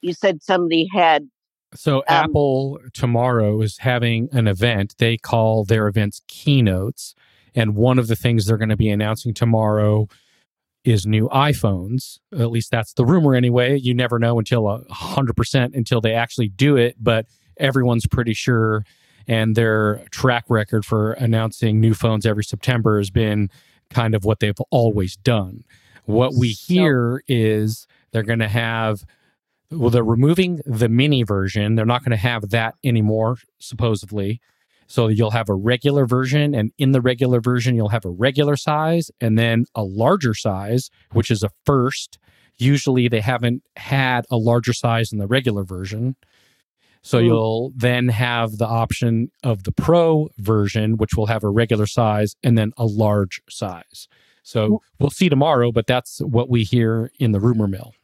You 0.00 0.14
said 0.14 0.42
somebody 0.42 0.88
had. 0.92 1.28
So 1.74 1.98
um, 1.98 2.04
Apple 2.08 2.80
tomorrow 2.92 3.60
is 3.60 3.78
having 3.78 4.28
an 4.32 4.48
event. 4.48 4.96
They 4.98 5.16
call 5.16 5.64
their 5.64 5.86
events 5.86 6.22
keynotes, 6.26 7.14
and 7.54 7.76
one 7.76 7.98
of 7.98 8.08
the 8.08 8.16
things 8.16 8.46
they're 8.46 8.56
going 8.56 8.70
to 8.70 8.76
be 8.76 8.88
announcing 8.88 9.34
tomorrow 9.34 10.08
is 10.84 11.06
new 11.06 11.28
iPhones. 11.28 12.18
At 12.32 12.50
least 12.50 12.70
that's 12.70 12.94
the 12.94 13.04
rumor 13.04 13.34
anyway. 13.34 13.78
You 13.78 13.94
never 13.94 14.18
know 14.18 14.38
until 14.38 14.68
a 14.68 14.82
hundred 14.92 15.36
percent 15.36 15.74
until 15.74 16.00
they 16.00 16.14
actually 16.14 16.48
do 16.48 16.76
it, 16.76 16.96
but 16.98 17.26
everyone's 17.58 18.06
pretty 18.06 18.34
sure. 18.34 18.84
And 19.28 19.56
their 19.56 20.04
track 20.10 20.44
record 20.48 20.84
for 20.84 21.12
announcing 21.12 21.80
new 21.80 21.94
phones 21.94 22.26
every 22.26 22.44
September 22.44 22.98
has 22.98 23.10
been 23.10 23.50
kind 23.90 24.14
of 24.14 24.24
what 24.24 24.40
they've 24.40 24.60
always 24.70 25.16
done. 25.16 25.64
What 26.04 26.34
we 26.34 26.48
hear 26.48 27.22
is 27.28 27.86
they're 28.12 28.22
going 28.22 28.40
to 28.40 28.48
have, 28.48 29.04
well, 29.70 29.90
they're 29.90 30.02
removing 30.02 30.60
the 30.66 30.88
mini 30.88 31.22
version. 31.22 31.74
They're 31.74 31.86
not 31.86 32.02
going 32.02 32.10
to 32.10 32.16
have 32.16 32.50
that 32.50 32.74
anymore, 32.82 33.36
supposedly. 33.58 34.40
So 34.88 35.06
you'll 35.06 35.30
have 35.30 35.48
a 35.48 35.54
regular 35.54 36.04
version, 36.04 36.52
and 36.52 36.72
in 36.76 36.90
the 36.90 37.00
regular 37.00 37.40
version, 37.40 37.76
you'll 37.76 37.90
have 37.90 38.04
a 38.04 38.10
regular 38.10 38.56
size 38.56 39.08
and 39.20 39.38
then 39.38 39.66
a 39.76 39.84
larger 39.84 40.34
size, 40.34 40.90
which 41.12 41.30
is 41.30 41.44
a 41.44 41.50
first. 41.64 42.18
Usually, 42.58 43.06
they 43.06 43.20
haven't 43.20 43.62
had 43.76 44.26
a 44.32 44.36
larger 44.36 44.72
size 44.72 45.12
in 45.12 45.18
the 45.18 45.28
regular 45.28 45.62
version. 45.62 46.16
So 47.02 47.18
Ooh. 47.18 47.24
you'll 47.24 47.72
then 47.74 48.08
have 48.08 48.58
the 48.58 48.66
option 48.66 49.30
of 49.42 49.64
the 49.64 49.72
Pro 49.72 50.28
version, 50.38 50.96
which 50.96 51.14
will 51.14 51.26
have 51.26 51.44
a 51.44 51.48
regular 51.48 51.86
size 51.86 52.36
and 52.42 52.58
then 52.58 52.72
a 52.76 52.84
large 52.84 53.40
size. 53.48 54.08
So 54.42 54.82
we'll 54.98 55.10
see 55.10 55.28
tomorrow, 55.28 55.70
but 55.70 55.86
that's 55.86 56.20
what 56.20 56.48
we 56.48 56.64
hear 56.64 57.10
in 57.18 57.32
the 57.32 57.40
rumor 57.40 57.68
mill. 57.68 57.94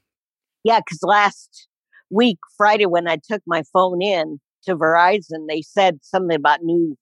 Yeah, 0.64 0.80
because 0.80 1.02
last 1.02 1.68
week, 2.10 2.38
Friday, 2.56 2.86
when 2.86 3.08
I 3.08 3.18
took 3.28 3.42
my 3.46 3.62
phone 3.72 4.02
in 4.02 4.40
to 4.64 4.76
Verizon, 4.76 5.46
they 5.48 5.62
said 5.62 5.98
something 6.02 6.36
about 6.36 6.62
new 6.62 6.96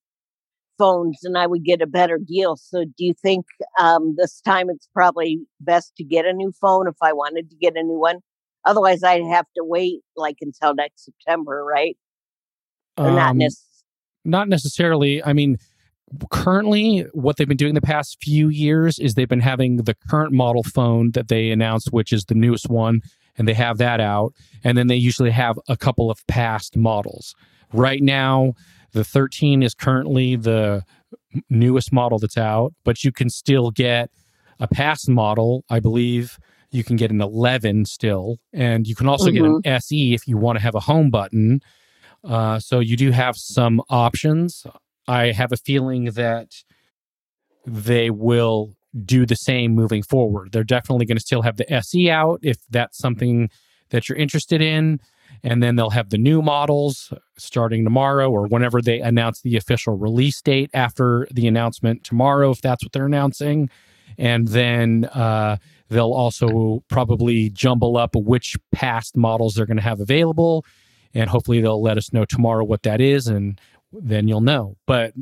phones 0.77 1.19
and 1.23 1.37
I 1.37 1.47
would 1.47 1.63
get 1.63 1.81
a 1.81 1.87
better 1.87 2.17
deal. 2.17 2.55
So 2.57 2.83
do 2.83 3.05
you 3.05 3.13
think 3.13 3.45
um, 3.79 4.15
this 4.17 4.41
time 4.41 4.69
it's 4.69 4.87
probably 4.93 5.39
best 5.59 5.95
to 5.97 6.03
get 6.03 6.25
a 6.25 6.33
new 6.33 6.51
phone 6.59 6.87
if 6.87 6.95
I 7.01 7.13
wanted 7.13 7.49
to 7.49 7.55
get 7.55 7.77
a 7.77 7.83
new 7.83 7.99
one? 7.99 8.19
Otherwise, 8.65 9.03
I'd 9.03 9.23
have 9.25 9.45
to 9.55 9.63
wait 9.63 10.01
like 10.15 10.37
until 10.41 10.73
next 10.73 11.05
September, 11.05 11.63
right? 11.63 11.97
Or 12.97 13.09
um, 13.09 13.15
not, 13.15 13.35
necess- 13.35 13.83
not 14.23 14.49
necessarily. 14.49 15.23
I 15.23 15.33
mean, 15.33 15.57
currently, 16.31 17.05
what 17.13 17.37
they've 17.37 17.47
been 17.47 17.57
doing 17.57 17.75
the 17.75 17.81
past 17.81 18.17
few 18.21 18.49
years 18.49 18.99
is 18.99 19.13
they've 19.13 19.29
been 19.29 19.39
having 19.39 19.77
the 19.77 19.95
current 20.09 20.33
model 20.33 20.63
phone 20.63 21.11
that 21.11 21.27
they 21.27 21.51
announced, 21.51 21.91
which 21.91 22.11
is 22.11 22.25
the 22.25 22.35
newest 22.35 22.69
one, 22.69 23.01
and 23.37 23.47
they 23.47 23.53
have 23.53 23.77
that 23.77 23.99
out. 23.99 24.33
And 24.63 24.77
then 24.77 24.87
they 24.87 24.95
usually 24.95 25.31
have 25.31 25.59
a 25.67 25.77
couple 25.77 26.09
of 26.09 26.25
past 26.27 26.75
models. 26.75 27.35
Right 27.73 28.01
now, 28.01 28.53
the 28.93 29.03
13 29.03 29.61
is 29.61 29.73
currently 29.73 30.35
the 30.35 30.83
newest 31.49 31.91
model 31.91 32.17
that's 32.17 32.37
out, 32.37 32.73
but 32.83 33.03
you 33.03 33.11
can 33.11 33.29
still 33.29 33.69
get 33.71 34.09
a 34.59 34.67
past 34.67 35.09
model, 35.09 35.65
I 35.69 35.79
believe 35.79 36.39
you 36.75 36.83
can 36.83 36.97
get 36.97 37.09
an 37.09 37.21
11 37.21 37.85
still, 37.85 38.37
and 38.53 38.85
you 38.85 38.95
can 38.95 39.07
also 39.07 39.27
mm-hmm. 39.27 39.35
get 39.35 39.45
an 39.45 39.61
mm-hmm. 39.61 39.75
SE 39.75 40.13
if 40.13 40.27
you 40.27 40.37
want 40.37 40.57
to 40.57 40.61
have 40.61 40.75
a 40.75 40.81
home 40.81 41.09
button. 41.09 41.61
Uh, 42.23 42.59
so 42.59 42.79
you 42.79 42.97
do 42.97 43.11
have 43.11 43.37
some 43.37 43.81
options. 43.89 44.67
I 45.07 45.31
have 45.31 45.51
a 45.51 45.57
feeling 45.57 46.05
that 46.05 46.63
they 47.65 48.09
will 48.09 48.75
do 49.05 49.25
the 49.25 49.35
same 49.35 49.73
moving 49.73 50.03
forward. 50.03 50.51
They're 50.51 50.63
definitely 50.63 51.05
going 51.05 51.17
to 51.17 51.23
still 51.23 51.41
have 51.41 51.57
the 51.57 51.71
SE 51.73 52.09
out 52.09 52.39
if 52.41 52.57
that's 52.69 52.97
something 52.97 53.49
that 53.89 54.09
you're 54.09 54.17
interested 54.17 54.61
in. 54.61 54.99
And 55.43 55.61
then 55.61 55.75
they'll 55.75 55.91
have 55.91 56.09
the 56.09 56.17
new 56.17 56.41
models 56.41 57.13
starting 57.37 57.83
tomorrow 57.83 58.31
or 58.31 58.47
whenever 58.47 58.81
they 58.81 58.99
announce 58.99 59.41
the 59.41 59.57
official 59.57 59.97
release 59.97 60.41
date 60.41 60.71
after 60.73 61.27
the 61.31 61.47
announcement 61.47 62.03
tomorrow, 62.03 62.51
if 62.51 62.61
that's 62.61 62.83
what 62.83 62.93
they're 62.93 63.05
announcing. 63.05 63.69
And 64.17 64.47
then 64.47 65.05
uh, 65.05 65.57
They'll 65.89 66.13
also 66.13 66.83
probably 66.89 67.49
jumble 67.49 67.97
up 67.97 68.15
which 68.15 68.57
past 68.71 69.15
models 69.15 69.53
they're 69.53 69.65
going 69.65 69.77
to 69.77 69.83
have 69.83 69.99
available. 69.99 70.65
And 71.13 71.29
hopefully 71.29 71.61
they'll 71.61 71.81
let 71.81 71.97
us 71.97 72.11
know 72.11 72.25
tomorrow 72.25 72.63
what 72.63 72.83
that 72.83 72.99
is. 73.01 73.27
And 73.27 73.59
then 73.91 74.27
you'll 74.27 74.41
know. 74.41 74.75
But 74.85 75.13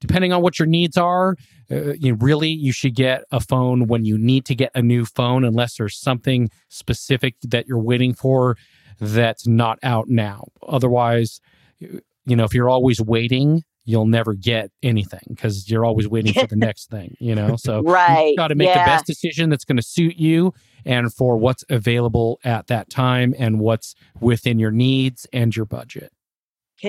depending 0.00 0.32
on 0.32 0.42
what 0.42 0.58
your 0.58 0.66
needs 0.66 0.96
are, 0.96 1.36
uh, 1.70 1.92
you 1.94 2.14
really 2.14 2.50
you 2.50 2.72
should 2.72 2.94
get 2.94 3.24
a 3.30 3.40
phone 3.40 3.86
when 3.86 4.04
you 4.04 4.18
need 4.18 4.44
to 4.46 4.54
get 4.54 4.70
a 4.74 4.82
new 4.82 5.04
phone, 5.04 5.44
unless 5.44 5.76
there's 5.76 5.96
something 5.96 6.50
specific 6.68 7.36
that 7.42 7.66
you're 7.66 7.78
waiting 7.78 8.12
for 8.12 8.56
that's 9.00 9.46
not 9.46 9.78
out 9.82 10.08
now. 10.08 10.44
Otherwise, 10.66 11.40
you 11.80 12.36
know, 12.36 12.44
if 12.44 12.54
you're 12.54 12.68
always 12.68 13.00
waiting, 13.00 13.64
you'll 13.84 14.06
never 14.06 14.34
get 14.34 14.70
anything 14.82 15.22
because 15.28 15.68
you're 15.68 15.84
always 15.84 16.08
waiting 16.08 16.32
for 16.32 16.46
the 16.46 16.56
next 16.68 16.90
thing, 16.90 17.16
you 17.18 17.34
know? 17.34 17.56
So 17.56 17.82
right. 17.82 18.28
you 18.30 18.36
got 18.36 18.48
to 18.48 18.54
make 18.54 18.68
yeah. 18.68 18.84
the 18.84 18.90
best 18.90 19.06
decision 19.06 19.50
that's 19.50 19.64
going 19.64 19.76
to 19.76 19.82
suit 19.82 20.16
you 20.16 20.54
and 20.84 21.12
for 21.12 21.36
what's 21.36 21.64
available 21.68 22.38
at 22.44 22.68
that 22.68 22.90
time 22.90 23.34
and 23.38 23.60
what's 23.60 23.94
within 24.20 24.58
your 24.58 24.70
needs 24.70 25.26
and 25.32 25.54
your 25.54 25.66
budget. 25.66 26.12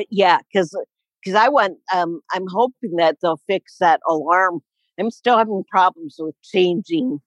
Yeah, 0.09 0.39
because 0.51 0.75
because 1.23 1.35
I 1.35 1.49
want 1.49 1.77
um 1.93 2.21
I'm 2.33 2.45
hoping 2.47 2.95
that 2.97 3.17
they'll 3.21 3.39
fix 3.47 3.77
that 3.79 3.99
alarm. 4.07 4.61
I'm 4.99 5.11
still 5.11 5.37
having 5.37 5.63
problems 5.69 6.15
with 6.17 6.35
changing 6.41 7.19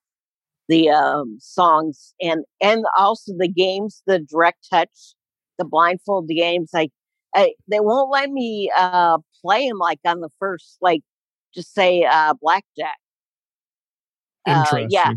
the 0.68 0.90
um 0.90 1.38
songs 1.40 2.14
and 2.20 2.44
and 2.60 2.84
also 2.98 3.32
the 3.38 3.48
games, 3.48 4.02
the 4.06 4.18
direct 4.18 4.66
touch, 4.68 5.14
the 5.58 5.64
blindfold 5.64 6.28
games. 6.28 6.70
I 6.74 6.90
I, 7.36 7.52
they 7.68 7.80
won't 7.80 8.10
let 8.10 8.30
me 8.30 8.70
uh, 8.76 9.18
play 9.42 9.68
them 9.68 9.78
like 9.78 10.00
on 10.04 10.20
the 10.20 10.30
first, 10.38 10.78
like 10.80 11.02
just 11.54 11.74
say 11.74 12.04
uh, 12.04 12.34
blackjack. 12.40 12.96
Interesting. 14.46 14.84
Uh, 14.84 14.88
yeah. 14.90 15.12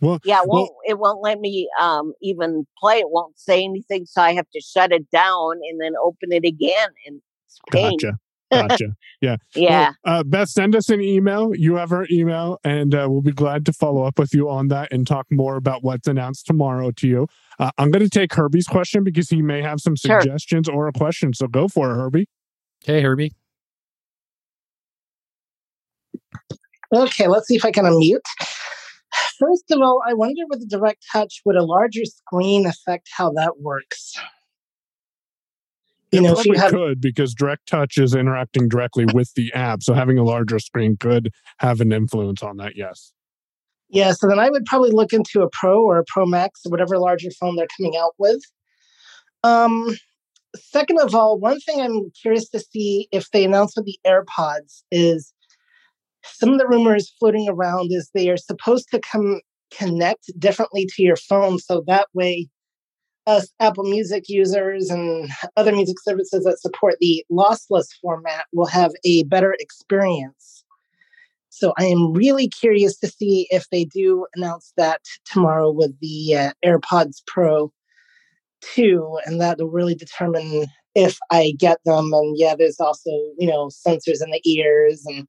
Well, 0.00 0.20
yeah, 0.24 0.42
it 0.42 0.48
won't 0.48 0.70
well, 0.70 0.78
it 0.86 0.98
won't 0.98 1.22
let 1.22 1.40
me 1.40 1.68
um, 1.80 2.12
even 2.22 2.66
play. 2.78 2.98
It 2.98 3.10
won't 3.10 3.38
say 3.38 3.64
anything, 3.64 4.06
so 4.06 4.22
I 4.22 4.34
have 4.34 4.48
to 4.52 4.60
shut 4.60 4.92
it 4.92 5.10
down 5.10 5.52
and 5.68 5.80
then 5.80 5.92
open 6.02 6.32
it 6.32 6.44
again. 6.44 6.90
And 7.06 7.20
it's 7.46 7.58
pain. 7.72 7.98
Gotcha. 7.98 8.18
Gotcha. 8.52 8.96
Yeah. 9.20 9.36
yeah. 9.54 9.92
Well, 10.04 10.20
uh, 10.20 10.22
Beth, 10.22 10.48
send 10.48 10.76
us 10.76 10.88
an 10.88 11.00
email. 11.00 11.54
You 11.54 11.76
have 11.76 11.92
our 11.92 12.06
email, 12.10 12.58
and 12.64 12.94
uh, 12.94 13.06
we'll 13.10 13.22
be 13.22 13.32
glad 13.32 13.66
to 13.66 13.72
follow 13.72 14.04
up 14.04 14.18
with 14.18 14.32
you 14.34 14.48
on 14.48 14.68
that 14.68 14.92
and 14.92 15.06
talk 15.06 15.26
more 15.30 15.56
about 15.56 15.82
what's 15.82 16.06
announced 16.06 16.46
tomorrow 16.46 16.90
to 16.92 17.08
you. 17.08 17.26
Uh, 17.58 17.70
I'm 17.78 17.90
going 17.90 18.04
to 18.04 18.10
take 18.10 18.32
Herbie's 18.32 18.66
question 18.66 19.02
because 19.02 19.30
he 19.30 19.42
may 19.42 19.62
have 19.62 19.80
some 19.80 19.96
suggestions 19.96 20.66
sure. 20.66 20.74
or 20.74 20.88
a 20.88 20.92
question. 20.92 21.32
So 21.34 21.48
go 21.48 21.68
for 21.68 21.90
it, 21.90 21.94
Herbie. 21.94 22.28
Hey, 22.84 23.02
Herbie. 23.02 23.32
Okay, 26.94 27.26
let's 27.26 27.48
see 27.48 27.56
if 27.56 27.64
I 27.64 27.72
can 27.72 27.84
unmute. 27.84 28.20
First 29.38 29.64
of 29.70 29.80
all, 29.80 30.00
I 30.06 30.14
wonder 30.14 30.42
with 30.48 30.60
the 30.60 30.66
direct 30.66 31.04
touch, 31.12 31.42
would 31.44 31.56
a 31.56 31.64
larger 31.64 32.04
screen 32.04 32.66
affect 32.66 33.08
how 33.12 33.32
that 33.32 33.60
works? 33.60 34.14
You 36.16 36.20
it 36.20 36.28
know, 36.28 36.34
probably 36.34 36.52
you 36.52 36.58
have, 36.58 36.70
could 36.70 37.00
because 37.00 37.34
direct 37.34 37.68
touch 37.68 37.98
is 37.98 38.14
interacting 38.14 38.68
directly 38.68 39.06
with 39.12 39.32
the 39.34 39.52
app. 39.52 39.82
So 39.82 39.94
having 39.94 40.18
a 40.18 40.24
larger 40.24 40.58
screen 40.58 40.96
could 40.96 41.30
have 41.58 41.80
an 41.80 41.92
influence 41.92 42.42
on 42.42 42.56
that, 42.56 42.76
yes. 42.76 43.12
Yeah, 43.88 44.12
so 44.12 44.26
then 44.26 44.38
I 44.38 44.50
would 44.50 44.64
probably 44.64 44.90
look 44.90 45.12
into 45.12 45.42
a 45.42 45.50
Pro 45.50 45.82
or 45.82 45.98
a 45.98 46.04
Pro 46.06 46.26
Max 46.26 46.62
or 46.64 46.70
whatever 46.70 46.98
larger 46.98 47.30
phone 47.30 47.56
they're 47.56 47.68
coming 47.76 47.96
out 47.96 48.14
with. 48.18 48.42
Um, 49.44 49.96
second 50.56 51.00
of 51.00 51.14
all, 51.14 51.38
one 51.38 51.60
thing 51.60 51.80
I'm 51.80 52.10
curious 52.20 52.48
to 52.50 52.58
see 52.58 53.08
if 53.12 53.30
they 53.30 53.44
announce 53.44 53.76
with 53.76 53.84
the 53.84 53.98
AirPods 54.04 54.82
is 54.90 55.32
some 56.24 56.52
of 56.52 56.58
the 56.58 56.66
rumors 56.66 57.12
floating 57.18 57.48
around 57.48 57.92
is 57.92 58.10
they 58.12 58.28
are 58.28 58.36
supposed 58.36 58.88
to 58.90 58.98
come 58.98 59.40
connect 59.70 60.30
differently 60.38 60.86
to 60.94 61.02
your 61.02 61.16
phone 61.16 61.58
so 61.58 61.82
that 61.86 62.08
way 62.14 62.48
us 63.26 63.52
Apple 63.60 63.84
Music 63.84 64.24
users 64.28 64.90
and 64.90 65.28
other 65.56 65.72
music 65.72 65.96
services 66.02 66.44
that 66.44 66.60
support 66.60 66.96
the 67.00 67.24
lossless 67.30 67.88
format 68.00 68.46
will 68.52 68.66
have 68.66 68.92
a 69.04 69.24
better 69.24 69.54
experience. 69.58 70.64
So 71.48 71.72
I 71.78 71.84
am 71.84 72.12
really 72.12 72.48
curious 72.48 72.98
to 72.98 73.08
see 73.08 73.46
if 73.50 73.68
they 73.70 73.84
do 73.84 74.26
announce 74.34 74.72
that 74.76 75.00
tomorrow 75.24 75.70
with 75.70 75.98
the 76.00 76.36
uh, 76.36 76.52
AirPods 76.64 77.22
Pro 77.26 77.72
2, 78.74 79.18
and 79.24 79.40
that 79.40 79.58
will 79.58 79.70
really 79.70 79.94
determine 79.94 80.66
if 80.94 81.18
I 81.30 81.54
get 81.58 81.78
them. 81.84 82.12
And 82.12 82.36
yeah, 82.38 82.54
there's 82.56 82.78
also, 82.78 83.10
you 83.38 83.46
know, 83.46 83.68
sensors 83.68 84.22
in 84.22 84.30
the 84.30 84.40
ears 84.44 85.04
and 85.06 85.26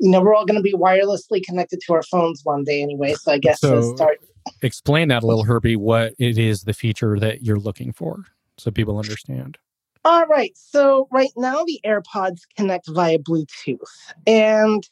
you 0.00 0.10
know, 0.10 0.20
we're 0.20 0.34
all 0.34 0.44
going 0.44 0.58
to 0.58 0.62
be 0.62 0.74
wirelessly 0.74 1.44
connected 1.44 1.78
to 1.86 1.92
our 1.92 2.02
phones 2.02 2.40
one 2.42 2.64
day 2.64 2.82
anyway. 2.82 3.14
So 3.14 3.30
I 3.30 3.38
guess 3.38 3.60
so 3.60 3.94
start. 3.94 4.18
Explain 4.62 5.08
that 5.08 5.22
a 5.22 5.26
little, 5.26 5.44
Herbie, 5.44 5.76
what 5.76 6.14
it 6.18 6.38
is 6.38 6.62
the 6.62 6.72
feature 6.72 7.18
that 7.18 7.42
you're 7.42 7.58
looking 7.58 7.92
for 7.92 8.24
so 8.58 8.70
people 8.70 8.98
understand. 8.98 9.58
All 10.04 10.26
right. 10.26 10.52
So 10.56 11.08
right 11.10 11.30
now 11.36 11.64
the 11.64 11.80
AirPods 11.84 12.40
connect 12.56 12.88
via 12.88 13.18
Bluetooth. 13.18 13.78
And 14.26 14.82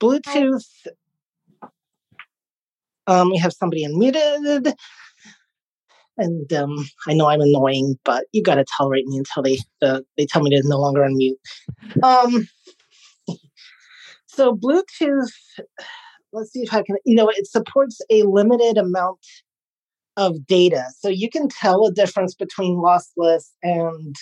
Bluetooth 0.00 0.64
Um, 3.06 3.30
we 3.30 3.38
have 3.38 3.52
somebody 3.54 3.86
unmuted. 3.86 4.72
And 6.18 6.52
um, 6.52 6.76
I 7.06 7.14
know 7.14 7.26
I'm 7.26 7.40
annoying, 7.40 7.96
but 8.04 8.26
you 8.32 8.42
got 8.42 8.56
to 8.56 8.64
tolerate 8.76 9.06
me 9.06 9.18
until 9.18 9.42
they 9.42 9.58
they 10.16 10.26
tell 10.26 10.42
me 10.42 10.50
to 10.50 10.62
no 10.68 10.78
longer 10.78 11.00
unmute. 11.00 11.36
Um, 12.02 12.48
so 14.26 14.54
Bluetooth, 14.54 15.32
let's 16.32 16.52
see 16.52 16.60
if 16.60 16.72
I 16.72 16.82
can. 16.82 16.96
You 17.04 17.16
know, 17.16 17.28
it 17.28 17.46
supports 17.46 18.00
a 18.10 18.22
limited 18.24 18.78
amount 18.78 19.18
of 20.16 20.46
data, 20.46 20.86
so 20.98 21.08
you 21.08 21.30
can 21.30 21.48
tell 21.48 21.86
a 21.86 21.92
difference 21.92 22.34
between 22.34 22.76
lossless 22.76 23.50
and 23.62 24.16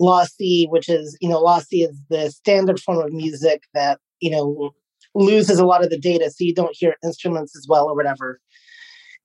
lossy, 0.00 0.66
which 0.70 0.88
is 0.88 1.16
you 1.20 1.28
know 1.28 1.40
lossy 1.40 1.82
is 1.82 2.00
the 2.10 2.30
standard 2.30 2.80
form 2.80 2.98
of 2.98 3.12
music 3.12 3.62
that 3.74 3.98
you 4.20 4.30
know 4.30 4.70
loses 5.14 5.58
a 5.58 5.66
lot 5.66 5.84
of 5.84 5.90
the 5.90 5.98
data, 5.98 6.30
so 6.30 6.44
you 6.44 6.54
don't 6.54 6.76
hear 6.76 6.96
instruments 7.04 7.56
as 7.56 7.66
well 7.68 7.86
or 7.86 7.94
whatever. 7.94 8.40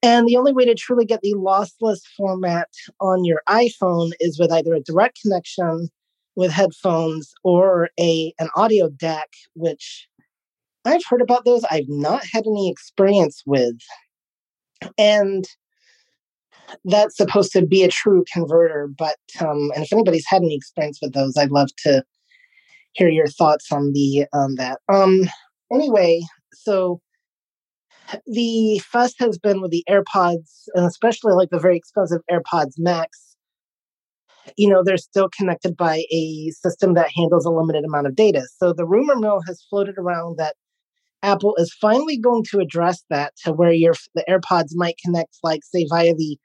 And 0.01 0.27
the 0.27 0.37
only 0.37 0.53
way 0.53 0.63
to 0.65 0.75
truly 0.75 1.05
get 1.05 1.21
the 1.21 1.33
lossless 1.33 1.99
format 2.15 2.69
on 3.01 3.25
your 3.25 3.41
iPhone 3.49 4.11
is 4.19 4.39
with 4.39 4.51
either 4.51 4.73
a 4.73 4.79
direct 4.79 5.19
connection 5.21 5.89
with 6.35 6.51
headphones 6.51 7.33
or 7.43 7.89
a 7.99 8.33
an 8.39 8.49
audio 8.55 8.89
DAC, 8.89 9.25
which 9.55 10.07
I've 10.85 11.01
heard 11.09 11.21
about 11.21 11.45
those. 11.45 11.63
I've 11.69 11.89
not 11.89 12.23
had 12.31 12.45
any 12.47 12.69
experience 12.69 13.43
with. 13.45 13.75
And 14.97 15.45
that's 16.85 17.17
supposed 17.17 17.51
to 17.53 17.65
be 17.65 17.83
a 17.83 17.89
true 17.89 18.23
converter, 18.31 18.87
but 18.87 19.17
um, 19.41 19.71
and 19.75 19.83
if 19.83 19.91
anybody's 19.91 20.25
had 20.27 20.41
any 20.41 20.55
experience 20.55 20.99
with 21.01 21.13
those, 21.13 21.35
I'd 21.37 21.51
love 21.51 21.69
to 21.79 22.03
hear 22.93 23.09
your 23.09 23.27
thoughts 23.27 23.71
on 23.71 23.91
the 23.93 24.25
on 24.33 24.55
that. 24.55 24.79
Um 24.87 25.21
anyway, 25.71 26.21
so 26.53 27.01
the 28.25 28.79
fuss 28.79 29.13
has 29.19 29.37
been 29.37 29.61
with 29.61 29.71
the 29.71 29.83
AirPods, 29.89 30.63
and 30.73 30.85
especially 30.85 31.33
like 31.33 31.49
the 31.49 31.59
very 31.59 31.77
expensive 31.77 32.21
AirPods 32.31 32.73
Max. 32.77 33.35
You 34.57 34.69
know, 34.69 34.83
they're 34.83 34.97
still 34.97 35.29
connected 35.29 35.77
by 35.77 36.03
a 36.11 36.49
system 36.51 36.95
that 36.95 37.11
handles 37.15 37.45
a 37.45 37.51
limited 37.51 37.83
amount 37.83 38.07
of 38.07 38.15
data. 38.15 38.47
So 38.57 38.73
the 38.73 38.85
rumor 38.85 39.15
mill 39.15 39.41
has 39.45 39.63
floated 39.69 39.95
around 39.97 40.37
that 40.37 40.55
Apple 41.21 41.55
is 41.57 41.75
finally 41.81 42.17
going 42.17 42.43
to 42.51 42.59
address 42.59 43.03
that 43.09 43.33
to 43.43 43.51
where 43.51 43.71
your 43.71 43.93
the 44.15 44.23
AirPods 44.29 44.69
might 44.73 44.95
connect, 45.03 45.37
like 45.43 45.61
say 45.63 45.85
via 45.89 46.13
the 46.13 46.37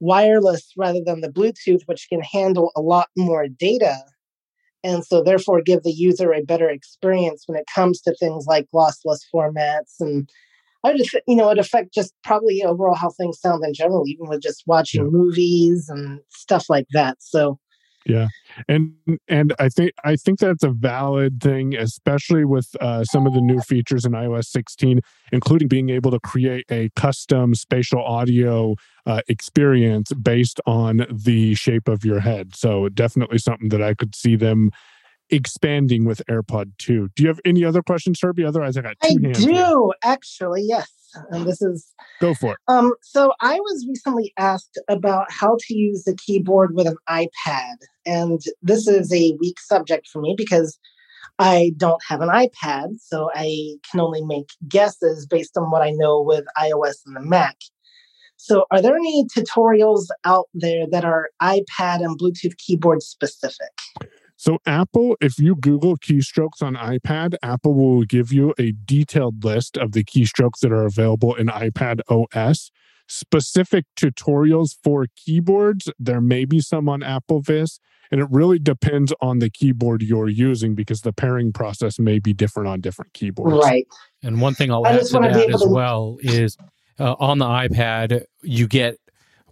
wireless 0.00 0.72
rather 0.76 1.00
than 1.04 1.20
the 1.20 1.28
Bluetooth, 1.28 1.82
which 1.86 2.06
can 2.08 2.20
handle 2.22 2.72
a 2.74 2.80
lot 2.80 3.08
more 3.16 3.46
data. 3.48 3.96
And 4.82 5.04
so, 5.04 5.22
therefore, 5.22 5.60
give 5.60 5.82
the 5.82 5.92
user 5.92 6.32
a 6.32 6.42
better 6.42 6.70
experience 6.70 7.44
when 7.46 7.58
it 7.58 7.66
comes 7.74 8.00
to 8.02 8.14
things 8.18 8.46
like 8.46 8.66
lossless 8.74 9.20
formats 9.34 9.96
and 10.00 10.30
I 10.82 10.92
would, 10.92 11.02
you 11.26 11.36
know, 11.36 11.50
it 11.50 11.58
affect 11.58 11.92
just 11.92 12.14
probably 12.24 12.62
overall 12.64 12.94
how 12.94 13.10
things 13.10 13.38
sound 13.38 13.64
in 13.64 13.74
general, 13.74 14.04
even 14.06 14.28
with 14.28 14.40
just 14.40 14.62
watching 14.66 15.04
yeah. 15.04 15.10
movies 15.10 15.88
and 15.88 16.20
stuff 16.30 16.70
like 16.70 16.86
that. 16.92 17.18
So, 17.20 17.58
yeah, 18.06 18.28
and 18.68 18.94
and 19.28 19.54
I 19.58 19.68
think 19.68 19.92
I 20.04 20.16
think 20.16 20.38
that's 20.38 20.64
a 20.64 20.70
valid 20.70 21.40
thing, 21.42 21.76
especially 21.76 22.44
with 22.44 22.68
uh, 22.80 23.04
some 23.04 23.26
of 23.26 23.34
the 23.34 23.40
new 23.40 23.60
features 23.60 24.04
in 24.04 24.12
iOS 24.12 24.46
16, 24.46 25.00
including 25.32 25.68
being 25.68 25.90
able 25.90 26.10
to 26.10 26.20
create 26.20 26.64
a 26.70 26.90
custom 26.96 27.54
spatial 27.54 28.02
audio 28.02 28.74
uh, 29.06 29.20
experience 29.28 30.12
based 30.12 30.60
on 30.66 31.06
the 31.10 31.54
shape 31.54 31.88
of 31.88 32.04
your 32.04 32.20
head. 32.20 32.54
So 32.56 32.88
definitely 32.88 33.38
something 33.38 33.68
that 33.70 33.82
I 33.82 33.94
could 33.94 34.14
see 34.14 34.36
them 34.36 34.70
expanding 35.30 36.04
with 36.04 36.22
AirPod 36.28 36.72
2. 36.78 37.10
Do 37.14 37.22
you 37.22 37.28
have 37.28 37.40
any 37.44 37.64
other 37.64 37.82
questions, 37.82 38.20
Herbie? 38.20 38.44
Otherwise, 38.44 38.76
I 38.76 38.82
got 38.82 38.96
two 39.00 39.18
I 39.22 39.26
hands. 39.26 39.44
do, 39.44 39.52
here. 39.52 39.90
actually, 40.02 40.62
yes. 40.62 40.90
And 41.30 41.46
this 41.46 41.60
is 41.62 41.86
go 42.20 42.34
for 42.34 42.52
it. 42.52 42.58
Um, 42.68 42.92
so 43.02 43.32
I 43.40 43.54
was 43.54 43.86
recently 43.88 44.32
asked 44.38 44.78
about 44.88 45.26
how 45.30 45.56
to 45.58 45.74
use 45.74 46.04
the 46.04 46.16
keyboard 46.16 46.74
with 46.74 46.86
an 46.86 46.96
iPad. 47.08 47.76
And 48.06 48.40
this 48.62 48.86
is 48.86 49.12
a 49.12 49.36
weak 49.40 49.60
subject 49.60 50.08
for 50.08 50.20
me 50.20 50.34
because 50.36 50.78
I 51.38 51.72
don't 51.76 52.02
have 52.06 52.20
an 52.20 52.28
iPad, 52.28 53.00
so 53.00 53.30
I 53.34 53.76
can 53.90 54.00
only 54.00 54.22
make 54.22 54.50
guesses 54.68 55.26
based 55.26 55.56
on 55.56 55.70
what 55.70 55.82
I 55.82 55.90
know 55.90 56.20
with 56.20 56.44
iOS 56.58 56.96
and 57.06 57.16
the 57.16 57.20
Mac. 57.20 57.56
So, 58.36 58.64
are 58.70 58.80
there 58.80 58.96
any 58.96 59.26
tutorials 59.26 60.06
out 60.24 60.48
there 60.54 60.86
that 60.90 61.04
are 61.04 61.28
iPad 61.42 62.02
and 62.02 62.18
Bluetooth 62.18 62.56
keyboard 62.56 63.02
specific? 63.02 63.70
So, 64.40 64.56
Apple, 64.64 65.18
if 65.20 65.38
you 65.38 65.54
Google 65.54 65.98
keystrokes 65.98 66.62
on 66.62 66.74
iPad, 66.74 67.34
Apple 67.42 67.74
will 67.74 68.04
give 68.04 68.32
you 68.32 68.54
a 68.58 68.72
detailed 68.72 69.44
list 69.44 69.76
of 69.76 69.92
the 69.92 70.02
keystrokes 70.02 70.60
that 70.62 70.72
are 70.72 70.86
available 70.86 71.34
in 71.34 71.48
iPad 71.48 72.00
OS. 72.08 72.70
Specific 73.06 73.84
tutorials 73.96 74.78
for 74.82 75.08
keyboards, 75.14 75.92
there 75.98 76.22
may 76.22 76.46
be 76.46 76.58
some 76.58 76.88
on 76.88 77.02
Apple 77.02 77.42
AppleVis, 77.42 77.80
and 78.10 78.18
it 78.22 78.28
really 78.30 78.58
depends 78.58 79.12
on 79.20 79.40
the 79.40 79.50
keyboard 79.50 80.00
you're 80.00 80.30
using 80.30 80.74
because 80.74 81.02
the 81.02 81.12
pairing 81.12 81.52
process 81.52 81.98
may 81.98 82.18
be 82.18 82.32
different 82.32 82.66
on 82.66 82.80
different 82.80 83.12
keyboards. 83.12 83.62
Right. 83.62 83.86
And 84.22 84.40
one 84.40 84.54
thing 84.54 84.72
I'll 84.72 84.86
add 84.86 85.04
to 85.04 85.18
that 85.18 85.50
as 85.52 85.66
well 85.66 86.16
is 86.20 86.56
uh, 86.98 87.14
on 87.18 87.36
the 87.36 87.44
iPad, 87.44 88.24
you 88.42 88.66
get 88.66 88.96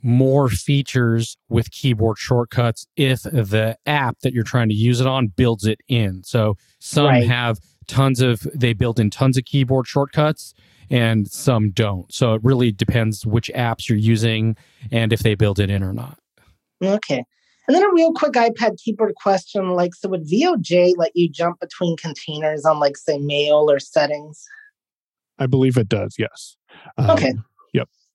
more 0.02 0.48
features 0.48 1.36
with 1.48 1.70
keyboard 1.70 2.18
shortcuts 2.18 2.86
if 2.96 3.22
the 3.22 3.76
app 3.86 4.18
that 4.20 4.32
you're 4.32 4.44
trying 4.44 4.68
to 4.68 4.74
use 4.74 5.00
it 5.00 5.06
on 5.06 5.28
builds 5.28 5.64
it 5.64 5.80
in. 5.88 6.22
So 6.24 6.56
some 6.78 7.06
right. 7.06 7.26
have 7.26 7.58
tons 7.86 8.20
of 8.20 8.46
they 8.54 8.72
build 8.72 9.00
in 9.00 9.10
tons 9.10 9.36
of 9.36 9.44
keyboard 9.44 9.86
shortcuts 9.86 10.54
and 10.90 11.28
some 11.30 11.70
don't. 11.70 12.12
So 12.12 12.34
it 12.34 12.42
really 12.44 12.72
depends 12.72 13.26
which 13.26 13.50
apps 13.54 13.88
you're 13.88 13.98
using 13.98 14.56
and 14.90 15.12
if 15.12 15.20
they 15.20 15.34
build 15.34 15.58
it 15.58 15.70
in 15.70 15.82
or 15.82 15.92
not. 15.92 16.18
Okay. 16.82 17.24
And 17.66 17.74
then 17.74 17.82
a 17.82 17.92
real 17.92 18.12
quick 18.12 18.32
iPad 18.32 18.78
keyboard 18.82 19.14
question 19.16 19.70
like 19.70 19.94
so 19.94 20.08
would 20.08 20.24
VOJ 20.24 20.94
let 20.96 21.12
you 21.14 21.28
jump 21.28 21.60
between 21.60 21.96
containers 21.96 22.64
on 22.64 22.78
like 22.78 22.96
say 22.96 23.18
mail 23.18 23.70
or 23.70 23.78
settings? 23.78 24.44
I 25.38 25.46
believe 25.46 25.76
it 25.76 25.88
does, 25.88 26.16
yes. 26.18 26.56
Um, 26.96 27.10
okay 27.10 27.32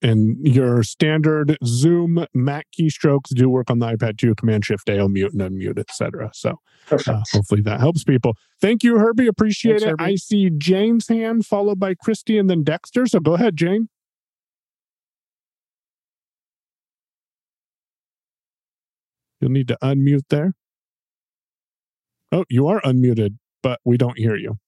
and 0.04 0.36
your 0.46 0.82
standard 0.82 1.56
Zoom 1.64 2.26
Mac 2.34 2.66
keystrokes 2.78 3.30
do 3.34 3.48
work 3.48 3.70
on 3.70 3.78
the 3.78 3.86
iPad 3.86 4.18
too. 4.18 4.34
Command 4.34 4.66
Shift 4.66 4.88
A 4.90 4.98
will 4.98 5.08
mute 5.08 5.32
and 5.32 5.40
unmute, 5.40 5.78
etc. 5.78 6.30
So 6.34 6.60
uh, 6.90 7.22
hopefully 7.32 7.62
that 7.62 7.80
helps 7.80 8.04
people. 8.04 8.36
Thank 8.60 8.84
you, 8.84 8.98
Herbie. 8.98 9.26
Appreciate 9.26 9.80
Thanks, 9.80 9.84
it. 9.84 9.88
Herbie. 9.88 10.04
I 10.04 10.14
see 10.16 10.50
Jane's 10.50 11.08
hand 11.08 11.46
followed 11.46 11.80
by 11.80 11.94
Christy 11.94 12.36
and 12.36 12.50
then 12.50 12.62
Dexter. 12.62 13.06
So 13.06 13.18
go 13.18 13.32
ahead, 13.32 13.56
Jane. 13.56 13.88
You'll 19.40 19.52
need 19.52 19.68
to 19.68 19.78
unmute 19.82 20.28
there. 20.28 20.52
Oh, 22.30 22.44
you 22.50 22.66
are 22.66 22.82
unmuted, 22.82 23.38
but 23.62 23.80
we 23.86 23.96
don't 23.96 24.18
hear 24.18 24.36
you. 24.36 24.58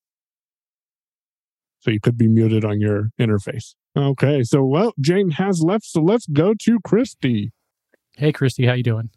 So 1.81 1.91
you 1.91 2.01
could 2.01 2.17
be 2.17 2.27
muted 2.27 2.65
on 2.65 2.81
your 2.81 3.11
interface. 3.21 3.75
Okay, 3.97 4.43
so 4.43 4.63
well, 4.63 4.93
Jane 5.01 5.31
has 5.31 5.63
left, 5.63 5.87
so 5.87 6.03
let's 6.03 6.27
go 6.27 6.53
to 6.65 6.79
Christy. 6.81 7.51
Hey, 8.17 8.31
Christy, 8.31 8.67
how 8.67 8.75
you 8.75 8.83
doing? 8.83 9.09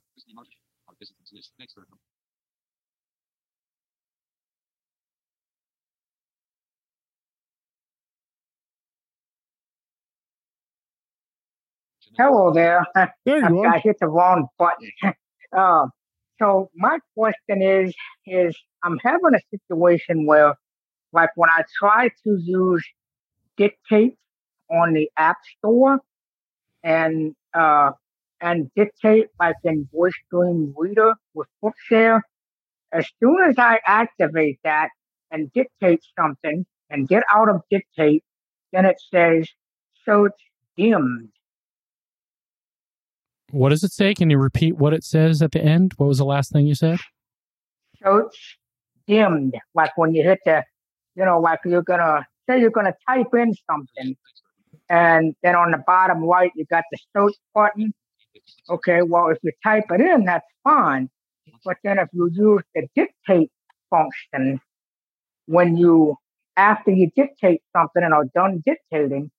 Hello 12.17 12.53
there. 12.53 12.85
There 13.25 13.37
you 13.49 13.63
I, 13.63 13.67
are. 13.67 13.75
I 13.75 13.79
hit 13.79 13.97
the 13.99 14.07
wrong 14.07 14.47
button. 14.57 14.89
uh, 15.57 15.87
so 16.41 16.69
my 16.73 16.99
question 17.17 17.61
is, 17.61 17.93
is 18.25 18.57
I'm 18.83 18.97
having 19.03 19.35
a 19.35 19.41
situation 19.51 20.25
where, 20.25 20.55
like, 21.11 21.31
when 21.35 21.49
I 21.49 21.63
try 21.79 22.07
to 22.07 22.39
use 22.41 22.85
dictate 23.57 24.15
on 24.69 24.93
the 24.93 25.09
App 25.17 25.37
Store 25.57 25.99
and 26.83 27.35
uh, 27.53 27.91
and 28.41 28.71
dictate 28.75 29.27
like 29.39 29.55
in 29.63 29.87
Voice 29.93 30.13
Dream 30.31 30.73
Reader 30.77 31.13
with 31.33 31.47
Bookshare. 31.63 32.21
As 32.91 33.05
soon 33.21 33.37
as 33.47 33.55
I 33.57 33.79
activate 33.85 34.59
that 34.63 34.89
and 35.31 35.51
dictate 35.53 36.01
something 36.17 36.65
and 36.89 37.07
get 37.07 37.23
out 37.33 37.49
of 37.49 37.61
dictate, 37.69 38.23
then 38.71 38.85
it 38.85 38.99
says 39.11 39.47
search 40.05 40.33
dimmed. 40.77 41.29
What 43.51 43.69
does 43.69 43.83
it 43.83 43.91
say? 43.91 44.13
Can 44.13 44.29
you 44.29 44.37
repeat 44.37 44.77
what 44.77 44.93
it 44.93 45.03
says 45.03 45.41
at 45.41 45.51
the 45.51 45.63
end? 45.63 45.93
What 45.97 46.07
was 46.07 46.19
the 46.19 46.25
last 46.25 46.51
thing 46.51 46.67
you 46.67 46.75
said? 46.75 46.99
Search 48.03 48.59
dimmed. 49.07 49.55
Like 49.73 49.97
when 49.97 50.13
you 50.13 50.23
hit 50.23 50.39
the, 50.45 50.63
you 51.15 51.25
know, 51.25 51.39
like 51.39 51.59
you're 51.65 51.83
gonna 51.83 52.25
say 52.47 52.59
you're 52.59 52.69
gonna 52.69 52.93
type 53.07 53.33
in 53.33 53.53
something 53.69 54.15
and 54.89 55.35
then 55.43 55.55
on 55.55 55.71
the 55.71 55.83
bottom 55.85 56.23
right, 56.23 56.51
you 56.55 56.65
got 56.65 56.83
the 56.91 56.97
search 57.15 57.35
button. 57.53 57.93
Okay, 58.69 59.01
well, 59.01 59.29
if 59.29 59.37
you 59.43 59.51
type 59.63 59.85
it 59.91 60.01
in, 60.01 60.25
that's 60.25 60.45
fine. 60.63 61.09
But 61.63 61.77
then 61.83 61.99
if 61.99 62.09
you 62.13 62.29
use 62.31 62.63
the 62.73 62.87
dictate 62.95 63.51
function, 63.89 64.59
when 65.45 65.77
you, 65.77 66.15
after 66.57 66.91
you 66.91 67.11
dictate 67.15 67.61
something 67.75 68.03
and 68.03 68.13
are 68.13 68.25
done 68.33 68.63
dictating, 68.65 69.31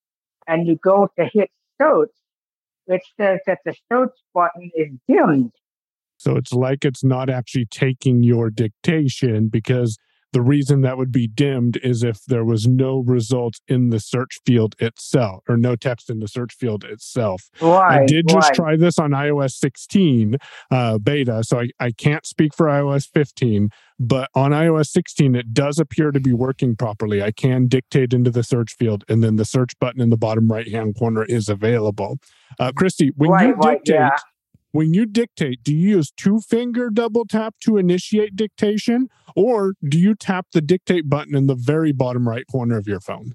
and 0.47 0.67
you 0.67 0.77
go 0.77 1.09
to 1.19 1.25
hit 1.33 1.51
search, 1.81 2.11
it 2.87 3.03
says 3.21 3.41
that 3.47 3.59
the 3.65 3.75
search 3.91 4.15
button 4.35 4.71
is 4.75 4.89
dimmed. 5.09 5.53
So 6.17 6.37
it's 6.37 6.53
like 6.53 6.85
it's 6.85 7.05
not 7.05 7.31
actually 7.31 7.67
taking 7.67 8.23
your 8.23 8.51
dictation 8.51 9.49
because 9.49 9.97
the 10.33 10.43
reason 10.43 10.83
that 10.83 10.97
would 10.97 11.13
be 11.13 11.27
dimmed 11.27 11.79
is 11.83 12.03
if 12.03 12.25
there 12.27 12.45
was 12.45 12.67
no 12.67 12.99
results 13.01 13.61
in 13.69 13.91
the 13.91 14.01
search 14.01 14.39
field 14.45 14.77
itself 14.79 15.43
or 15.49 15.57
no 15.57 15.77
text 15.77 16.09
in 16.09 16.21
the 16.21 16.29
search 16.29 16.55
field 16.55 16.85
itself. 16.85 17.51
Right, 17.61 18.03
I 18.03 18.07
did 18.07 18.29
just 18.29 18.51
right. 18.51 18.55
try 18.55 18.77
this 18.77 18.99
on 18.99 19.11
iOS 19.11 19.53
16 19.53 20.37
uh, 20.71 20.99
beta, 20.99 21.43
so 21.43 21.61
I, 21.61 21.71
I 21.81 21.91
can't 21.91 22.25
speak 22.25 22.55
for 22.55 22.67
iOS 22.67 23.09
15, 23.13 23.71
but 23.99 24.31
on 24.35 24.53
iOS 24.53 24.87
16, 24.89 25.35
it 25.35 25.53
does 25.53 25.79
appear 25.79 26.11
to 26.11 26.21
be 26.21 26.33
working 26.33 26.77
properly. 26.77 27.23
I 27.23 27.33
can 27.33 27.67
dictate 27.67 28.13
into 28.13 28.31
the 28.31 28.43
search 28.43 28.77
field, 28.77 29.05
and 29.09 29.23
then 29.23 29.37
the 29.37 29.45
search 29.45 29.79
button 29.79 30.01
in 30.01 30.11
the 30.11 30.17
bottom 30.17 30.51
right 30.51 30.69
hand 30.69 30.97
corner 30.97 31.25
is 31.25 31.49
available. 31.49 32.19
Uh, 32.59 32.73
Christy, 32.75 33.13
when 33.17 33.31
Right, 33.31 33.49
you 33.49 33.57
dictate, 33.61 33.85
yeah. 33.87 34.17
When 34.73 34.95
you 34.95 35.07
dictate, 35.07 35.63
do 35.63 35.75
you 35.75 35.97
use 35.97 36.11
two 36.17 36.41
finger 36.41 36.91
double 36.91 37.25
tap 37.27 37.55
to 37.63 37.77
initiate 37.77 38.37
dictation, 38.37 39.09
or 39.35 39.75
do 39.89 39.99
you 39.99 40.15
tap 40.15 40.47
the 40.53 40.61
dictate 40.61 41.09
button 41.09 41.35
in 41.37 41.47
the 41.47 41.55
very 41.55 41.93
bottom 41.93 42.29
right 42.29 42.45
corner 42.51 42.77
of 42.77 42.87
your 42.87 43.01
phone? 43.01 43.33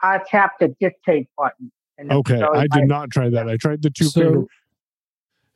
I 0.00 0.18
tap 0.26 0.52
the 0.60 0.74
dictate 0.80 1.28
button. 1.36 1.72
And 1.98 2.10
Okay, 2.10 2.38
goes 2.40 2.48
I 2.54 2.62
did 2.62 2.72
like- 2.72 2.86
not 2.86 3.10
try 3.10 3.28
that. 3.28 3.48
I 3.48 3.56
tried 3.56 3.82
the 3.82 3.90
two 3.90 4.08
finger. 4.08 4.40
So 4.40 4.48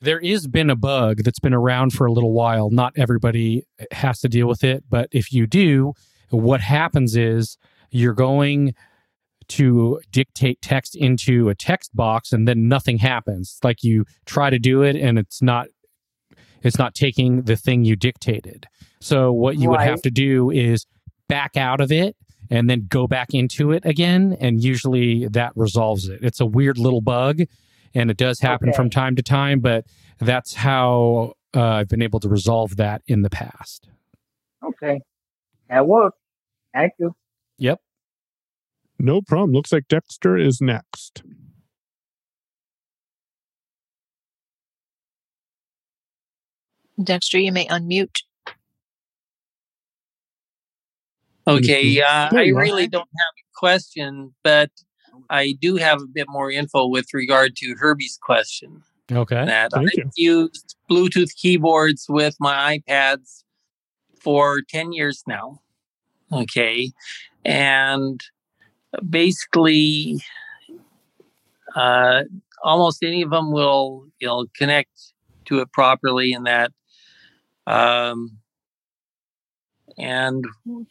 there 0.01 0.21
is 0.21 0.47
been 0.47 0.71
a 0.71 0.77
bug 0.77 1.23
that's 1.25 1.41
been 1.41 1.55
around 1.55 1.93
for 1.93 2.07
a 2.07 2.13
little 2.13 2.33
while. 2.33 2.71
Not 2.71 2.93
everybody 2.97 3.65
has 3.93 4.21
to 4.21 4.29
deal 4.29 4.47
with 4.47 4.63
it, 4.63 4.85
but 4.89 5.09
if 5.11 5.33
you 5.33 5.47
do, 5.47 5.95
what 6.31 6.61
happens 6.61 7.17
is 7.17 7.57
you're 7.91 8.13
going 8.15 8.75
to 9.49 10.01
dictate 10.13 10.61
text 10.63 10.97
into 10.97 11.49
a 11.49 11.55
text 11.55 11.95
box 11.95 12.33
and 12.33 12.47
then 12.47 12.69
nothing 12.69 12.99
happens. 12.99 13.59
Like 13.63 13.83
you 13.83 14.05
try 14.25 14.51
to 14.51 14.59
do 14.59 14.83
it 14.83 14.97
and 14.97 15.19
it's 15.19 15.43
not 15.43 15.69
it's 16.63 16.79
not 16.79 16.95
taking 16.95 17.43
the 17.43 17.57
thing 17.57 17.85
you 17.85 17.97
dictated. 17.97 18.67
So 19.01 19.33
what 19.33 19.57
you 19.59 19.71
would 19.71 19.81
have 19.81 20.03
to 20.03 20.11
do 20.11 20.51
is 20.51 20.87
back 21.29 21.57
out 21.57 21.81
of 21.81 21.93
it 21.93 22.17
and 22.51 22.69
then 22.69 22.87
go 22.89 23.07
back 23.07 23.29
into 23.33 23.73
it 23.73 23.85
again 23.85 24.37
and 24.41 24.63
usually 24.63 25.27
that 25.29 25.53
resolves 25.55 26.09
it. 26.09 26.21
It's 26.23 26.41
a 26.41 26.47
weird 26.47 26.79
little 26.79 27.01
bug 27.03 27.41
and 27.95 28.11
it 28.11 28.17
does 28.17 28.41
happen 28.41 28.71
Okay. 28.71 28.77
from 28.77 28.91
time 28.91 29.17
to 29.17 29.23
time, 29.23 29.61
but 29.61 29.85
that's 30.19 30.55
how 30.55 31.35
uh, 31.55 31.63
I've 31.63 31.89
been 31.89 32.03
able 32.03 32.21
to 32.21 32.29
resolve 32.29 32.77
that 32.77 33.03
in 33.07 33.23
the 33.23 33.31
past. 33.31 33.89
Okay. 34.65 35.01
That 35.69 35.87
worked. 35.87 36.19
Thank 36.75 36.93
you. 36.99 37.15
Yep. 37.59 37.81
No 38.99 39.21
problem. 39.21 39.53
Looks 39.53 39.73
like 39.73 39.89
Dexter 39.89 40.37
is 40.37 40.61
next. 40.61 41.23
Dexter, 47.03 47.39
you 47.39 47.53
may 47.53 47.67
unmute. 47.67 48.23
Okay, 51.49 52.01
uh, 52.01 52.29
I 52.33 52.47
really 52.49 52.89
don't 52.89 53.03
have 53.03 53.35
a 53.39 53.47
question, 53.55 54.35
but 54.43 54.71
I 55.31 55.55
do 55.61 55.77
have 55.77 56.01
a 56.01 56.07
bit 56.07 56.27
more 56.29 56.51
info 56.51 56.87
with 56.89 57.13
regard 57.13 57.55
to 57.57 57.77
Herbie's 57.79 58.19
question. 58.21 58.83
Okay. 59.13 59.45
That 59.45 59.71
Thank 59.73 59.91
I've 59.97 60.11
used 60.17 60.77
Bluetooth 60.91 61.35
keyboards 61.37 62.07
with 62.09 62.35
my 62.41 62.81
iPads 62.89 63.45
for 64.21 64.63
10 64.69 64.93
years 64.93 65.23
now. 65.29 65.61
Okay. 66.33 66.91
And 67.45 68.21
basically, 69.09 70.21
uh, 71.75 72.25
almost 72.63 73.03
any 73.03 73.23
of 73.23 73.31
them 73.31 73.53
will, 73.53 74.07
you 74.19 74.27
know, 74.27 74.47
connect 74.57 74.91
to 75.47 75.61
it 75.61 75.73
properly 75.73 76.33
and 76.33 76.47
that. 76.47 76.73
Um, 77.67 78.39
and 79.99 80.45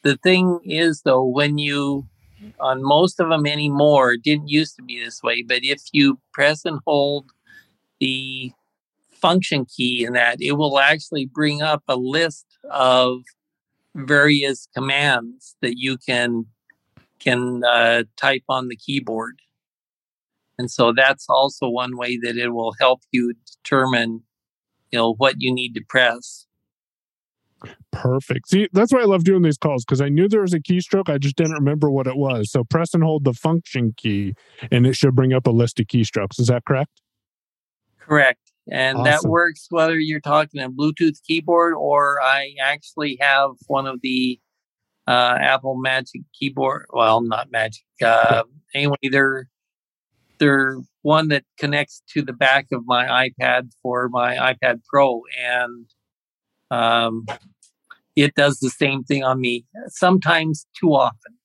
the 0.04 0.18
thing 0.18 0.60
is, 0.64 1.02
though, 1.02 1.24
when 1.24 1.58
you, 1.58 2.08
on 2.60 2.84
most 2.84 3.20
of 3.20 3.30
them 3.30 3.46
anymore, 3.46 4.14
it 4.14 4.24
didn't 4.24 4.50
used 4.50 4.76
to 4.78 4.84
be 4.84 5.04
this 5.04 5.22
way, 5.22 5.44
but 5.44 5.60
if 5.62 5.82
you 5.92 6.20
press 6.34 6.66
and 6.66 6.80
hold 6.86 7.32
the 8.00 8.52
function 9.12 9.66
key 9.66 10.06
in 10.06 10.14
that, 10.14 10.38
it 10.42 10.54
will 10.54 10.80
actually 10.80 11.26
bring 11.26 11.62
up 11.62 11.84
a 11.88 11.96
list 11.96 12.46
of 12.70 13.22
various 13.96 14.68
commands 14.76 15.56
that 15.62 15.78
you 15.78 15.98
can 15.98 16.46
can 17.20 17.64
uh, 17.64 18.04
type 18.18 18.44
on 18.50 18.68
the 18.68 18.76
keyboard. 18.76 19.40
And 20.58 20.72
so 20.72 20.94
that's 20.96 21.26
also 21.30 21.68
one 21.68 21.98
way 21.98 22.18
that 22.24 22.38
it 22.38 22.50
will 22.50 22.74
help 22.80 23.02
you 23.12 23.34
determine, 23.64 24.24
you 24.92 25.00
know, 25.00 25.14
what 25.14 25.36
you 25.40 25.54
need 25.54 25.74
to 25.76 25.82
press. 25.88 26.46
Perfect. 27.92 28.50
See, 28.50 28.70
that's 28.74 28.94
why 28.94 29.02
I 29.02 29.06
love 29.06 29.24
doing 29.24 29.42
these 29.42 29.58
calls 29.58 29.84
because 29.84 30.02
I 30.02 30.10
knew 30.10 30.28
there 30.28 30.42
was 30.42 30.54
a 30.54 30.60
keystroke. 30.60 31.10
I 31.10 31.18
just 31.18 31.36
didn't 31.36 31.54
remember 31.54 31.90
what 31.90 32.08
it 32.08 32.16
was. 32.16 32.52
So 32.52 32.64
press 32.64 32.94
and 32.94 33.04
hold 33.04 33.24
the 33.24 33.34
function 33.34 33.94
key, 33.98 34.36
and 34.72 34.86
it 34.86 34.96
should 34.96 35.16
bring 35.16 35.34
up 35.34 35.48
a 35.48 35.52
list 35.52 35.80
of 35.80 35.88
keystrokes. 35.88 36.40
Is 36.40 36.48
that 36.48 36.66
correct? 36.66 37.02
Correct. 38.00 38.40
And 38.72 39.06
that 39.06 39.24
works 39.24 39.68
whether 39.70 39.98
you're 40.00 40.20
talking 40.20 40.62
a 40.62 40.70
Bluetooth 40.70 41.22
keyboard 41.24 41.74
or 41.76 42.20
I 42.22 42.56
actually 42.62 43.18
have 43.22 43.52
one 43.68 43.86
of 43.86 44.02
the 44.02 44.40
uh, 45.08 45.38
Apple 45.40 45.78
Magic 45.78 46.22
keyboard. 46.38 46.86
Well, 46.92 47.22
not 47.22 47.52
Magic. 47.52 47.84
Uh, 48.04 48.44
anyway, 48.74 48.98
they're 49.12 49.48
they're 50.38 50.78
one 51.02 51.30
that 51.30 51.44
connects 51.58 52.02
to 52.10 52.22
the 52.22 52.34
back 52.34 52.68
of 52.72 52.84
my 52.86 53.30
iPad 53.40 53.72
for 53.82 54.10
my 54.10 54.36
iPad 54.36 54.82
Pro, 54.88 55.22
and 55.42 55.86
um, 56.72 57.26
it 58.16 58.36
does 58.36 58.60
the 58.60 58.70
same 58.70 59.04
thing 59.04 59.24
on 59.24 59.40
me. 59.40 59.66
Sometimes 59.88 60.66
too 60.80 60.90
often. 60.90 61.36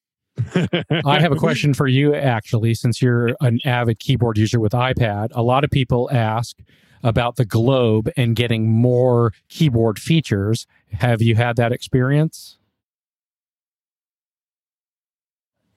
I 1.05 1.21
have 1.21 1.33
a 1.33 1.37
question 1.37 1.75
for 1.75 1.87
you, 1.87 2.15
actually, 2.15 2.75
since 2.75 3.03
you're 3.03 3.37
an 3.41 3.61
avid 3.65 3.99
keyboard 3.99 4.39
user 4.39 4.59
with 4.59 4.73
iPad. 4.73 5.29
A 5.33 5.43
lot 5.43 5.65
of 5.65 5.71
people 5.71 6.09
ask 6.11 6.57
about 7.03 7.37
the 7.37 7.45
globe 7.45 8.11
and 8.17 8.37
getting 8.37 8.69
more 8.69 9.33
keyboard 9.49 9.99
features. 9.99 10.67
Have 10.93 11.21
you 11.21 11.35
had 11.35 11.57
that 11.57 11.73
experience? 11.73 12.59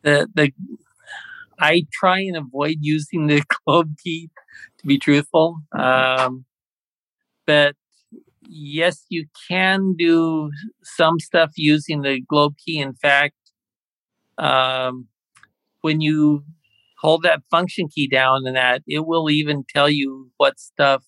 The 0.03 0.27
the 0.33 0.51
I 1.59 1.85
try 1.91 2.19
and 2.19 2.35
avoid 2.35 2.77
using 2.81 3.27
the 3.27 3.43
globe 3.65 3.95
key 4.03 4.29
to 4.79 4.87
be 4.87 4.97
truthful. 4.97 5.59
Um, 5.71 6.45
but 7.45 7.75
yes, 8.41 9.05
you 9.09 9.25
can 9.49 9.95
do 9.95 10.51
some 10.83 11.19
stuff 11.19 11.51
using 11.55 12.01
the 12.01 12.21
globe 12.21 12.55
key. 12.63 12.79
In 12.79 12.93
fact, 12.93 13.35
um, 14.37 15.07
when 15.81 16.01
you 16.01 16.43
hold 16.99 17.23
that 17.23 17.41
function 17.51 17.87
key 17.87 18.07
down 18.07 18.45
and 18.45 18.55
that, 18.55 18.81
it 18.87 19.05
will 19.05 19.29
even 19.29 19.63
tell 19.73 19.89
you 19.89 20.31
what 20.37 20.59
stuff 20.59 21.03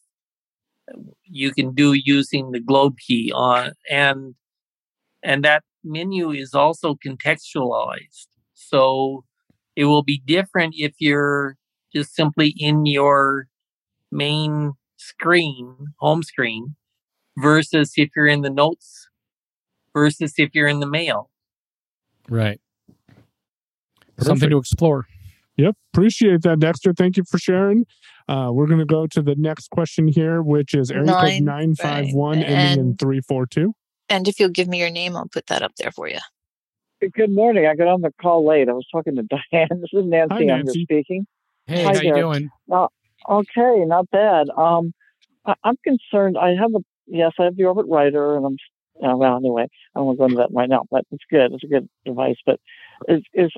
you 1.23 1.51
can 1.51 1.73
do 1.73 1.93
using 1.93 2.51
the 2.51 2.59
globe 2.59 2.95
key 2.99 3.31
on 3.33 3.71
and 3.89 4.35
and 5.23 5.43
that 5.43 5.63
menu 5.83 6.29
is 6.29 6.53
also 6.53 6.95
contextualized 6.95 8.27
so 8.69 9.23
it 9.75 9.85
will 9.85 10.03
be 10.03 10.21
different 10.25 10.73
if 10.77 10.93
you're 10.99 11.57
just 11.93 12.15
simply 12.15 12.53
in 12.57 12.85
your 12.85 13.47
main 14.11 14.73
screen 14.97 15.75
home 15.99 16.23
screen 16.23 16.75
versus 17.37 17.93
if 17.97 18.09
you're 18.15 18.27
in 18.27 18.41
the 18.41 18.49
notes 18.49 19.09
versus 19.93 20.33
if 20.37 20.49
you're 20.53 20.67
in 20.67 20.79
the 20.79 20.87
mail 20.87 21.29
Right. 22.27 22.59
Something 24.19 24.49
to 24.49 24.57
explore. 24.57 25.05
Yep. 25.57 25.75
Appreciate 25.93 26.41
that, 26.41 26.59
Dexter. 26.59 26.93
Thank 26.93 27.17
you 27.17 27.23
for 27.29 27.37
sharing. 27.37 27.85
Uh, 28.27 28.49
we're 28.51 28.65
going 28.67 28.79
to 28.79 28.85
go 28.85 29.05
to 29.07 29.21
the 29.21 29.35
next 29.37 29.69
question 29.69 30.07
here, 30.07 30.41
which 30.41 30.73
is 30.73 30.89
area 30.89 31.05
code 31.05 31.41
951 31.43 32.37
right. 32.37 32.45
ending 32.45 32.79
in 32.79 32.89
And- 32.89 32.99
342. 32.99 33.73
And 34.09 34.27
if 34.27 34.39
you'll 34.39 34.49
give 34.49 34.67
me 34.67 34.79
your 34.79 34.89
name, 34.89 35.15
I'll 35.15 35.27
put 35.27 35.47
that 35.47 35.61
up 35.63 35.71
there 35.77 35.91
for 35.91 36.07
you. 36.07 36.19
Good 37.13 37.31
morning. 37.31 37.67
I 37.67 37.75
got 37.75 37.87
on 37.87 38.01
the 38.01 38.11
call 38.21 38.47
late. 38.47 38.69
I 38.69 38.73
was 38.73 38.85
talking 38.91 39.15
to 39.15 39.23
Diane. 39.51 39.67
This 39.69 39.89
is 39.93 40.05
Nancy. 40.05 40.47
Hi, 40.47 40.53
I'm 40.53 40.65
Nancy. 40.65 40.83
speaking. 40.83 41.27
Hey, 41.67 41.83
Hi 41.83 41.93
how 41.93 42.01
you 42.01 42.13
doing? 42.13 42.51
Uh, 42.71 42.87
okay, 43.29 43.83
not 43.85 44.09
bad. 44.11 44.47
Um, 44.55 44.93
I, 45.45 45.53
I'm 45.63 45.75
concerned. 45.83 46.37
I 46.37 46.55
have 46.59 46.73
a 46.73 46.79
yes, 47.07 47.33
I 47.39 47.45
have 47.45 47.57
the 47.57 47.65
Orbit 47.65 47.85
Writer, 47.87 48.37
and 48.37 48.45
I'm 48.45 48.57
uh, 49.07 49.17
well. 49.17 49.37
Anyway, 49.37 49.63
I 49.63 49.99
don't 49.99 50.05
want 50.05 50.17
to 50.17 50.19
go 50.19 50.25
into 50.25 50.37
that 50.37 50.49
right 50.53 50.69
now, 50.69 50.85
but 50.89 51.03
it's 51.11 51.23
good. 51.29 51.53
It's 51.53 51.63
a 51.63 51.67
good 51.67 51.87
device. 52.05 52.37
But 52.45 52.59
is 53.07 53.21
is 53.33 53.51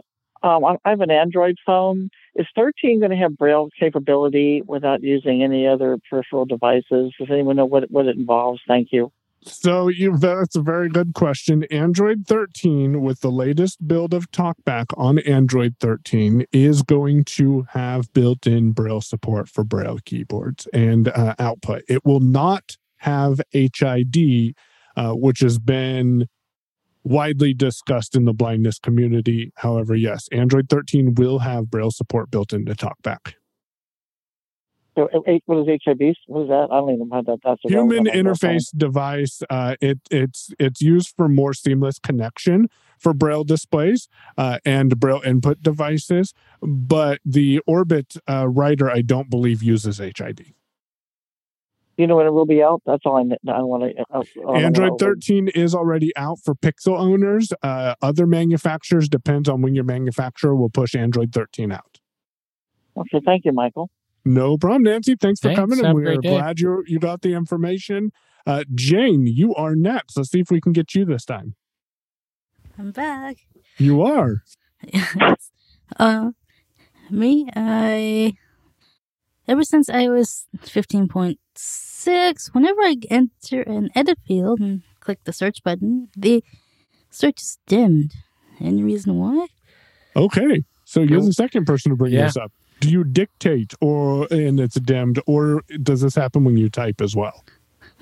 um, 0.44 0.66
I 0.66 0.76
I 0.84 0.90
have 0.90 1.02
an 1.02 1.12
Android 1.12 1.56
phone. 1.66 2.10
Is 2.36 2.48
13 2.56 3.00
going 3.00 3.12
to 3.12 3.18
have 3.18 3.38
Braille 3.38 3.70
capability 3.80 4.62
without 4.66 5.04
using 5.04 5.44
any 5.44 5.68
other 5.68 5.98
peripheral 6.10 6.46
devices? 6.46 7.14
Does 7.20 7.30
anyone 7.32 7.56
know 7.56 7.66
what 7.66 7.90
what 7.92 8.08
it 8.08 8.18
involves? 8.18 8.62
Thank 8.68 8.90
you. 8.92 9.12
So 9.42 9.88
you 9.88 10.18
that's 10.18 10.56
a 10.56 10.62
very 10.62 10.90
good 10.90 11.14
question. 11.14 11.64
Android 11.66 12.26
13 12.28 13.02
with 13.02 13.22
the 13.22 13.32
latest 13.32 13.88
build 13.88 14.14
of 14.14 14.32
TalkBack 14.32 14.88
on 14.98 15.20
Android 15.20 15.76
13 15.80 16.46
is 16.52 16.82
going 16.82 17.24
to 17.26 17.66
have 17.70 18.12
built-in 18.14 18.72
Braille 18.72 19.02
support 19.02 19.48
for 19.48 19.64
Braille 19.64 20.00
keyboards 20.04 20.68
and 20.74 21.08
uh, 21.10 21.36
output. 21.40 21.84
It 21.88 22.06
will 22.06 22.20
not 22.20 22.78
have 22.98 23.40
HID, 23.52 24.56
uh, 24.96 25.14
which 25.14 25.40
has 25.40 25.60
been 25.60 26.28
widely 27.04 27.54
discussed 27.54 28.16
in 28.16 28.26
the 28.26 28.34
blindness 28.34 28.80
community. 28.80 29.52
However, 29.56 29.96
yes, 29.96 30.28
Android 30.32 30.68
13 30.70 31.16
will 31.16 31.40
have 31.40 31.70
Braille 31.70 31.92
support 31.92 32.30
built 32.32 32.52
into 32.54 32.74
TalkBack. 32.74 33.34
So, 34.98 35.08
what 35.46 35.60
is 35.60 35.80
HIB? 35.86 36.16
What 36.26 36.42
is 36.42 36.48
that? 36.50 36.70
I 36.72 36.78
don't 36.78 36.92
even 36.92 37.10
know 37.10 37.22
that. 37.22 37.38
That's 37.44 37.62
human 37.64 38.06
interface 38.06 38.76
device. 38.76 39.44
Uh, 39.48 39.76
it 39.80 40.00
it's 40.10 40.52
it's 40.58 40.82
used 40.82 41.14
for 41.16 41.30
more 41.30 41.54
seamless 41.54 42.00
connection 42.00 42.68
for 42.98 43.14
Braille 43.14 43.44
displays 43.44 44.10
uh, 44.40 44.58
and 44.66 45.00
Braille 45.00 45.22
input 45.24 45.62
devices. 45.62 46.34
But 46.62 47.20
the 47.24 47.60
Orbit 47.68 48.18
uh, 48.28 48.48
writer, 48.48 48.90
I 48.90 49.02
don't 49.02 49.30
believe, 49.30 49.62
uses 49.62 50.00
HID. 50.00 50.54
You 51.98 52.08
know 52.08 52.16
when 52.16 52.26
it 52.26 52.32
will 52.32 52.48
be 52.48 52.64
out? 52.64 52.82
That's 52.88 53.04
all 53.06 53.18
I, 53.18 53.52
I 53.52 53.62
want 53.62 53.96
to. 53.96 54.50
Android 54.50 55.00
13 55.00 55.50
is 55.50 55.76
already 55.76 56.12
out 56.16 56.40
for 56.44 56.56
Pixel 56.56 56.98
owners. 56.98 57.54
Uh, 57.62 57.94
other 58.02 58.26
manufacturers 58.26 59.10
depends 59.10 59.48
on 59.48 59.62
when 59.62 59.76
your 59.76 59.84
manufacturer 59.84 60.56
will 60.56 60.70
push 60.70 60.96
Android 60.96 61.34
13 61.34 61.72
out. 61.72 62.00
Okay, 62.98 63.22
thank 63.24 63.46
you, 63.46 63.52
Michael. 63.52 63.92
No 64.28 64.58
problem, 64.58 64.84
Nancy. 64.84 65.16
Thanks 65.16 65.40
for 65.40 65.48
Thanks. 65.50 65.60
coming, 65.60 65.78
Have 65.80 65.86
and 65.86 65.96
we're 65.96 66.18
day. 66.18 66.30
glad 66.30 66.60
you 66.60 66.84
you 66.86 67.00
got 67.00 67.22
the 67.22 67.34
information. 67.34 68.12
Uh, 68.46 68.64
Jane, 68.76 69.26
you 69.26 69.56
are 69.56 69.76
next. 69.76 70.18
Let's 70.18 70.32
see 70.32 70.40
if 70.42 70.52
we 70.52 70.60
can 70.62 70.74
get 70.74 70.94
you 70.96 71.06
this 71.06 71.26
time. 71.26 71.56
I'm 72.78 72.92
back. 72.92 73.38
You 73.78 74.02
are. 74.02 74.44
uh, 75.98 76.32
me, 77.10 77.50
I. 77.56 78.34
Ever 79.48 79.64
since 79.64 79.90
I 79.90 80.10
was 80.10 80.46
15.6, 80.60 82.54
whenever 82.54 82.82
I 82.82 82.98
enter 83.10 83.62
an 83.62 83.90
edit 83.96 84.20
field 84.28 84.60
and 84.60 84.82
click 85.00 85.20
the 85.24 85.32
search 85.32 85.64
button, 85.64 86.10
the 86.18 86.44
search 87.10 87.42
is 87.42 87.58
dimmed. 87.66 88.12
Any 88.60 88.84
reason 88.84 89.18
why? 89.18 89.48
Okay, 90.18 90.64
so 90.84 91.00
you're 91.02 91.22
the 91.22 91.32
second 91.32 91.66
person 91.66 91.92
to 91.92 91.96
bring 91.96 92.12
Yeah. 92.12 92.24
this 92.26 92.36
up. 92.36 92.52
Do 92.80 92.90
you 92.90 93.04
dictate, 93.04 93.74
or 93.82 94.28
and 94.32 94.60
it's 94.60 94.80
dimmed, 94.80 95.20
or 95.26 95.64
does 95.82 96.02
this 96.02 96.16
happen 96.16 96.44
when 96.44 96.58
you 96.58 96.70
type 96.70 97.02
as 97.02 97.16
well? 97.16 97.44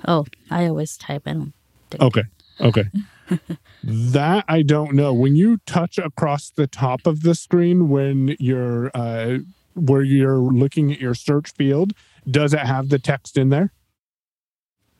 Oh, 0.06 0.26
I 0.50 0.66
always 0.66 0.96
type. 0.96 1.22
I 1.26 1.32
don't. 1.32 1.52
Okay. 2.00 2.22
Okay. 2.60 2.84
that 3.84 4.44
I 4.48 4.62
don't 4.62 4.94
know. 4.94 5.12
When 5.14 5.34
you 5.36 5.58
touch 5.66 5.98
across 5.98 6.50
the 6.50 6.66
top 6.66 7.06
of 7.06 7.22
the 7.22 7.34
screen 7.34 7.88
when 7.88 8.36
you're 8.38 8.90
uh 8.94 9.38
where 9.74 10.02
you're 10.02 10.38
looking 10.38 10.92
at 10.92 11.00
your 11.00 11.14
search 11.14 11.52
field, 11.52 11.92
does 12.30 12.52
it 12.54 12.60
have 12.60 12.88
the 12.88 12.98
text 12.98 13.36
in 13.36 13.48
there? 13.50 13.72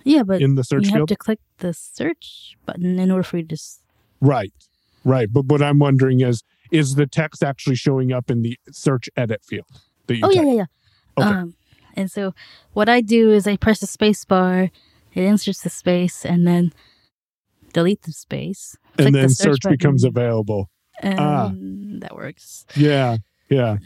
Yeah, 0.05 0.23
but 0.23 0.41
In 0.41 0.55
the 0.55 0.65
search 0.65 0.85
you 0.85 0.91
have 0.91 0.99
field? 1.01 1.09
to 1.09 1.17
click 1.17 1.41
the 1.59 1.73
search 1.75 2.57
button 2.65 2.99
in 2.99 3.11
order 3.11 3.23
for 3.25 3.39
you 3.39 3.45
to. 3.47 3.57
Right. 4.21 4.53
Right. 5.05 5.33
But 5.33 5.47
what 5.47 5.63
I'm 5.63 5.79
wondering 5.79 6.21
is 6.21 6.43
is 6.71 6.95
the 6.95 7.07
text 7.07 7.43
actually 7.43 7.77
showing 7.77 8.13
up 8.13 8.31
in 8.31 8.43
the 8.43 8.59
search 8.71 9.09
edit 9.17 9.45
field 9.45 9.67
that 10.07 10.17
you 10.17 10.25
Oh 10.25 10.31
yeah, 10.31 10.41
type? 10.43 10.47
yeah, 10.49 10.55
yeah. 10.55 10.65
Okay. 11.19 11.39
Um, 11.41 11.55
and 11.95 12.11
so 12.11 12.35
what 12.73 12.89
I 12.89 13.01
do 13.01 13.33
is 13.33 13.47
I 13.47 13.57
press 13.57 13.81
the 13.81 13.87
space 13.87 14.25
bar, 14.25 14.71
it 15.15 15.23
inserts 15.25 15.63
the 15.63 15.71
space, 15.71 16.25
and 16.27 16.47
then 16.47 16.73
delete 17.73 18.03
the 18.03 18.13
space. 18.13 18.77
and 18.99 19.15
the 19.15 19.21
then 19.21 19.29
search, 19.31 19.61
becomes 19.69 20.05
available. 20.05 20.71
And 21.01 21.21
Ah. 21.21 21.53
that 22.01 22.15
works. 22.17 22.65
Yeah, 22.75 23.19
yeah. 23.49 23.79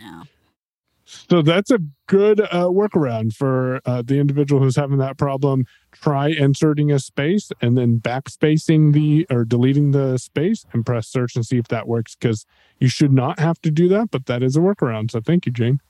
So 1.28 1.42
that's 1.42 1.70
a 1.70 1.80
good 2.06 2.40
uh, 2.40 2.68
workaround 2.68 3.34
for 3.34 3.80
uh, 3.84 4.02
the 4.02 4.18
individual 4.18 4.62
who's 4.62 4.76
having 4.76 4.98
that 4.98 5.18
problem. 5.18 5.66
Try 5.92 6.28
inserting 6.28 6.92
a 6.92 6.98
space 6.98 7.50
and 7.60 7.76
then 7.76 7.98
backspacing 7.98 8.92
the 8.92 9.26
or 9.28 9.44
deleting 9.44 9.90
the 9.90 10.18
space 10.18 10.64
and 10.72 10.86
press 10.86 11.08
search 11.08 11.34
and 11.34 11.44
see 11.44 11.58
if 11.58 11.68
that 11.68 11.88
works 11.88 12.14
because 12.14 12.46
you 12.78 12.88
should 12.88 13.12
not 13.12 13.40
have 13.40 13.60
to 13.62 13.70
do 13.70 13.88
that, 13.88 14.10
but 14.10 14.26
that 14.26 14.42
is 14.42 14.56
a 14.56 14.60
workaround. 14.60 15.10
So 15.10 15.20
thank 15.20 15.46
you, 15.46 15.52
Jane. 15.52 15.80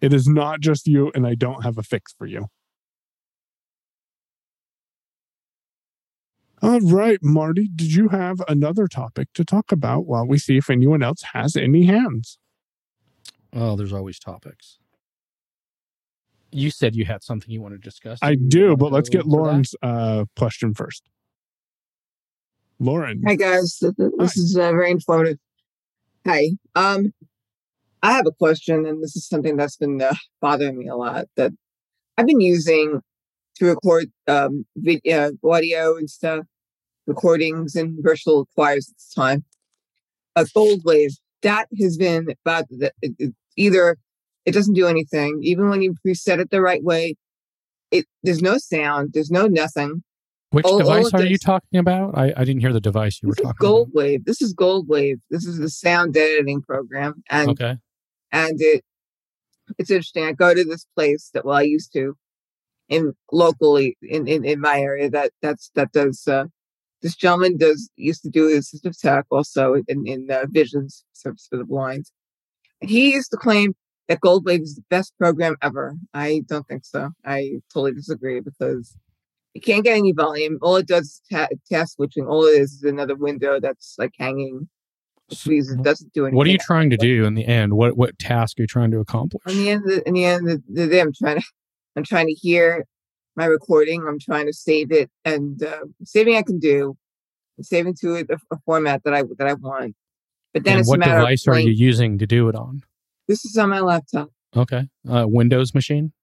It 0.00 0.12
is 0.12 0.28
not 0.28 0.60
just 0.60 0.86
you, 0.86 1.10
and 1.14 1.26
I 1.26 1.34
don't 1.34 1.64
have 1.64 1.78
a 1.78 1.82
fix 1.82 2.12
for 2.12 2.26
you. 2.26 2.48
All 6.62 6.80
right, 6.80 7.18
Marty, 7.22 7.68
did 7.74 7.94
you 7.94 8.08
have 8.08 8.42
another 8.48 8.86
topic 8.88 9.28
to 9.34 9.44
talk 9.44 9.72
about 9.72 10.06
while 10.06 10.26
we 10.26 10.38
see 10.38 10.56
if 10.56 10.70
anyone 10.70 11.02
else 11.02 11.22
has 11.32 11.56
any 11.56 11.86
hands? 11.86 12.38
Oh, 13.56 13.74
there's 13.74 13.92
always 13.92 14.18
topics. 14.18 14.78
You 16.52 16.70
said 16.70 16.94
you 16.94 17.06
had 17.06 17.22
something 17.24 17.50
you 17.50 17.62
want 17.62 17.74
to 17.74 17.78
discuss. 17.78 18.18
I 18.22 18.34
do, 18.34 18.76
but 18.76 18.92
let's 18.92 19.08
get? 19.08 19.26
Lauren's 19.26 19.74
uh, 19.82 20.26
question 20.36 20.74
first. 20.74 21.02
Lauren. 22.78 23.22
Hi 23.26 23.34
guys, 23.34 23.78
Th- 23.78 23.94
th- 23.96 24.12
this 24.18 24.36
is 24.36 24.56
uh, 24.56 24.70
very 24.70 24.90
informative. 24.90 25.38
Hi, 26.26 26.50
um, 26.74 27.14
I 28.02 28.12
have 28.12 28.26
a 28.26 28.32
question, 28.32 28.84
and 28.84 29.02
this 29.02 29.16
is 29.16 29.26
something 29.26 29.56
that's 29.56 29.76
been 29.76 30.00
uh, 30.02 30.14
bothering 30.42 30.78
me 30.78 30.86
a 30.88 30.94
lot. 30.96 31.24
That 31.36 31.52
I've 32.18 32.26
been 32.26 32.42
using 32.42 33.00
to 33.56 33.66
record 33.66 34.12
um, 34.28 34.66
video, 34.76 35.30
audio 35.42 35.96
and 35.96 36.10
stuff, 36.10 36.44
recordings 37.06 37.74
and 37.74 37.96
virtual 38.02 38.46
choirs 38.54 38.90
at 38.90 38.96
this 38.96 39.12
time. 39.14 39.44
A 40.36 40.44
GoldWave 40.44 41.14
that 41.40 41.68
has 41.80 41.96
been 41.96 42.28
about 42.44 42.68
the, 42.68 42.92
it, 43.00 43.14
it- 43.18 43.34
either 43.56 43.96
it 44.44 44.52
doesn't 44.52 44.74
do 44.74 44.86
anything, 44.86 45.40
even 45.42 45.68
when 45.68 45.82
you 45.82 45.94
preset 46.06 46.38
it 46.38 46.50
the 46.50 46.60
right 46.60 46.82
way. 46.82 47.16
It 47.90 48.06
there's 48.22 48.42
no 48.42 48.58
sound, 48.58 49.10
there's 49.12 49.30
no 49.30 49.46
nothing. 49.46 50.02
Which 50.50 50.64
All- 50.64 50.74
all 50.74 50.78
device 50.78 51.08
it 51.08 51.14
are 51.14 51.26
you 51.26 51.38
talking 51.38 51.78
about? 51.78 52.16
I, 52.16 52.32
I 52.36 52.44
didn't 52.44 52.60
hear 52.60 52.72
the 52.72 52.80
device 52.80 53.20
you 53.22 53.28
were 53.28 53.34
This 53.34 53.44
is 53.44 53.52
talking 53.52 53.68
GoldWave. 53.68 54.24
This 54.24 54.42
is 54.42 54.54
GoldWave. 54.54 55.16
This 55.30 55.44
is 55.44 55.58
the 55.58 55.70
sound 55.70 56.16
editing 56.16 56.62
program, 56.62 57.22
and. 57.28 57.50
Okay. 57.50 57.76
and 58.32 58.56
it 58.58 58.84
it's 59.78 59.90
interesting. 59.90 60.24
I 60.24 60.32
go 60.32 60.54
to 60.54 60.64
this 60.64 60.86
place 60.94 61.30
that 61.34 61.44
well 61.44 61.56
I 61.56 61.62
used 61.62 61.92
to 61.94 62.16
in 62.88 63.12
locally 63.32 63.96
in 64.02 64.26
in, 64.28 64.44
in 64.44 64.60
my 64.60 64.80
area 64.80 65.10
that 65.10 65.32
that's 65.42 65.70
that 65.74 65.92
does 65.92 66.26
uh, 66.28 66.44
this 67.02 67.16
gentleman 67.16 67.56
does 67.56 67.90
used 67.96 68.22
to 68.22 68.30
do 68.30 68.48
assistive 68.56 68.98
tech 68.98 69.26
also 69.30 69.74
in 69.88 70.06
in 70.06 70.30
uh, 70.30 70.46
visions 70.48 71.04
service 71.12 71.46
for 71.50 71.56
the 71.56 71.64
blind. 71.64 72.06
He 72.80 73.14
used 73.14 73.30
to 73.30 73.36
claim 73.36 73.74
that 74.08 74.20
GoldWave 74.20 74.62
is 74.62 74.76
the 74.76 74.84
best 74.88 75.12
program 75.18 75.56
ever. 75.62 75.94
I 76.14 76.42
don't 76.46 76.66
think 76.66 76.84
so. 76.84 77.10
I 77.24 77.60
totally 77.72 77.92
disagree 77.92 78.40
because 78.40 78.96
you 79.54 79.60
can't 79.60 79.84
get 79.84 79.96
any 79.96 80.12
volume. 80.12 80.58
All 80.62 80.76
it 80.76 80.86
does 80.86 81.04
is 81.06 81.22
ta- 81.32 81.48
task 81.70 81.94
switching. 81.96 82.26
All 82.26 82.44
it 82.44 82.60
is 82.60 82.72
is 82.72 82.82
another 82.82 83.16
window 83.16 83.58
that's 83.58 83.94
like 83.98 84.12
hanging. 84.18 84.68
Means 85.44 85.72
it 85.72 85.82
doesn't 85.82 86.12
do 86.12 86.24
anything. 86.24 86.36
What 86.36 86.46
are 86.46 86.50
you 86.50 86.58
trying 86.58 86.90
to 86.90 86.96
do 86.96 87.24
in 87.24 87.34
the 87.34 87.44
end? 87.44 87.72
What 87.72 87.96
what 87.96 88.16
task 88.16 88.60
are 88.60 88.62
you 88.62 88.68
trying 88.68 88.92
to 88.92 89.00
accomplish? 89.00 89.42
in 89.48 89.56
the 89.56 89.70
end 89.70 89.82
the, 89.84 90.06
in 90.06 90.14
the 90.14 90.24
end 90.24 90.48
of 90.48 90.62
the 90.68 90.86
day, 90.86 91.00
I'm 91.00 91.12
trying 91.12 91.40
to 91.40 91.46
I'm 91.96 92.04
trying 92.04 92.28
to 92.28 92.34
hear 92.34 92.84
my 93.34 93.46
recording. 93.46 94.06
I'm 94.06 94.20
trying 94.20 94.46
to 94.46 94.52
save 94.52 94.92
it, 94.92 95.10
and 95.24 95.60
uh, 95.64 95.80
saving 96.04 96.36
I 96.36 96.42
can 96.42 96.60
do, 96.60 96.96
saving 97.60 97.96
to 98.02 98.18
a, 98.18 98.24
a 98.52 98.58
format 98.64 99.02
that 99.02 99.14
I 99.14 99.24
that 99.38 99.48
I 99.48 99.54
want. 99.54 99.96
But 100.56 100.64
then 100.64 100.72
and 100.72 100.80
it's 100.80 100.88
what 100.88 100.96
a 100.96 101.00
matter 101.00 101.18
device 101.18 101.46
of 101.46 101.52
are 101.52 101.60
you 101.60 101.70
using 101.70 102.16
to 102.16 102.26
do 102.26 102.48
it 102.48 102.54
on? 102.54 102.82
This 103.28 103.44
is 103.44 103.58
on 103.58 103.68
my 103.68 103.80
laptop. 103.80 104.30
Okay. 104.56 104.88
Uh, 105.06 105.26
Windows 105.28 105.74
machine? 105.74 106.14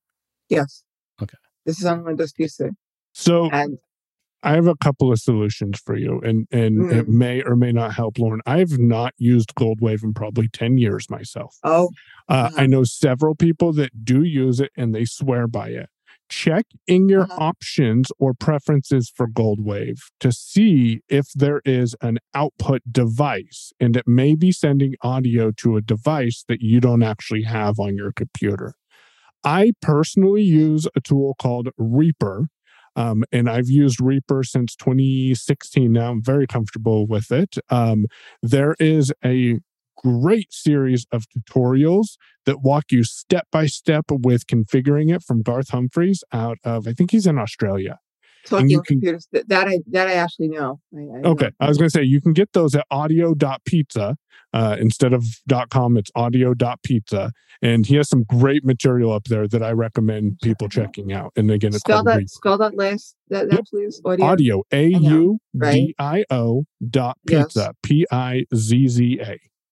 Yes. 0.49 0.83
Okay. 1.21 1.37
This 1.67 1.77
is 1.77 1.85
on 1.85 2.03
Windows 2.03 2.33
PC. 2.33 2.71
So 3.13 3.51
and 3.51 3.77
I 4.41 4.53
have 4.55 4.65
a 4.65 4.75
couple 4.75 5.11
of 5.11 5.19
solutions 5.19 5.79
for 5.85 5.95
you, 5.95 6.19
and 6.21 6.47
and 6.51 6.91
it 6.91 7.05
Mm. 7.05 7.09
may 7.09 7.43
or 7.43 7.55
may 7.55 7.71
not 7.71 7.93
help, 7.93 8.17
Lauren. 8.17 8.41
I've 8.47 8.79
not 8.79 9.13
used 9.19 9.53
GoldWave 9.53 10.03
in 10.03 10.15
probably 10.15 10.47
ten 10.49 10.79
years 10.79 11.11
myself. 11.11 11.57
Oh, 11.63 11.91
Uh, 12.27 12.49
I 12.57 12.65
know 12.65 12.83
several 12.85 13.35
people 13.35 13.71
that 13.73 14.03
do 14.03 14.23
use 14.23 14.59
it, 14.59 14.71
and 14.75 14.95
they 14.95 15.05
swear 15.05 15.47
by 15.47 15.69
it. 15.69 15.89
Check 16.35 16.65
in 16.87 17.09
your 17.09 17.23
Uh-huh. 17.23 17.35
options 17.51 18.11
or 18.17 18.33
preferences 18.33 19.11
for 19.15 19.27
GoldWave 19.27 19.99
to 20.19 20.31
see 20.31 21.01
if 21.07 21.27
there 21.35 21.61
is 21.63 21.95
an 22.01 22.17
output 22.33 22.81
device, 22.91 23.71
and 23.79 23.95
it 23.95 24.07
may 24.07 24.33
be 24.35 24.51
sending 24.51 24.95
audio 25.03 25.51
to 25.51 25.77
a 25.77 25.81
device 25.81 26.43
that 26.47 26.59
you 26.61 26.79
don't 26.79 27.03
actually 27.03 27.43
have 27.43 27.79
on 27.79 27.95
your 27.95 28.11
computer. 28.11 28.73
I 29.43 29.73
personally 29.79 30.41
use 30.41 30.87
a 30.95 31.01
tool 31.01 31.35
called 31.39 31.69
Reaper. 31.77 32.47
Um, 32.95 33.23
and 33.31 33.49
I've 33.49 33.69
used 33.69 33.99
Reaper 34.01 34.43
since 34.43 34.75
2016 34.75 35.91
now. 35.91 36.11
I'm 36.11 36.23
very 36.23 36.45
comfortable 36.47 37.05
with 37.07 37.31
it. 37.31 37.57
Um, 37.69 38.05
there 38.41 38.75
is 38.79 39.11
a 39.23 39.59
great 39.97 40.51
series 40.53 41.05
of 41.11 41.25
tutorials 41.29 42.17
that 42.45 42.61
walk 42.61 42.85
you 42.91 43.03
step 43.03 43.47
by 43.51 43.65
step 43.65 44.05
with 44.09 44.47
configuring 44.47 45.13
it 45.13 45.23
from 45.23 45.41
Garth 45.41 45.69
Humphreys 45.69 46.23
out 46.31 46.57
of, 46.63 46.87
I 46.87 46.93
think 46.93 47.11
he's 47.11 47.27
in 47.27 47.37
Australia. 47.37 47.99
talking 48.45 48.69
can, 48.69 48.81
computers. 48.83 49.27
That, 49.31 49.47
that 49.49 49.67
I 49.67 49.79
that 49.91 50.07
I 50.07 50.13
actually 50.13 50.49
know. 50.49 50.79
I, 50.95 50.99
I 50.99 51.29
okay, 51.29 51.45
know. 51.45 51.51
I 51.59 51.67
was 51.67 51.77
going 51.77 51.89
to 51.89 51.91
say 51.91 52.03
you 52.03 52.21
can 52.21 52.33
get 52.33 52.53
those 52.53 52.75
at 52.75 52.85
audio.pizza 52.91 54.17
uh, 54.53 54.75
instead 54.79 55.13
of 55.13 55.23
.com. 55.69 55.97
It's 55.97 56.11
audio.pizza, 56.15 57.31
and 57.61 57.85
he 57.85 57.95
has 57.95 58.09
some 58.09 58.23
great 58.23 58.63
material 58.63 59.11
up 59.11 59.25
there 59.25 59.47
that 59.47 59.63
I 59.63 59.71
recommend 59.71 60.39
people 60.41 60.69
checking 60.69 61.13
out. 61.13 61.31
And 61.35 61.49
again, 61.51 61.69
it's 61.69 61.79
spell 61.79 62.03
that 62.03 62.29
spell 62.29 62.57
that 62.57 62.75
last 62.75 63.15
that, 63.29 63.49
that 63.49 63.55
yep. 63.55 63.65
please 63.65 64.01
audio 64.05 64.25
audio 64.25 64.63
a 64.71 64.87
u 64.87 65.39
d 65.57 65.95
i 65.97 66.25
o 66.29 66.65
dot 66.89 67.17
pizza 67.25 67.73
p 67.81 68.05
i 68.11 68.45
z 68.55 68.87
z 68.87 69.21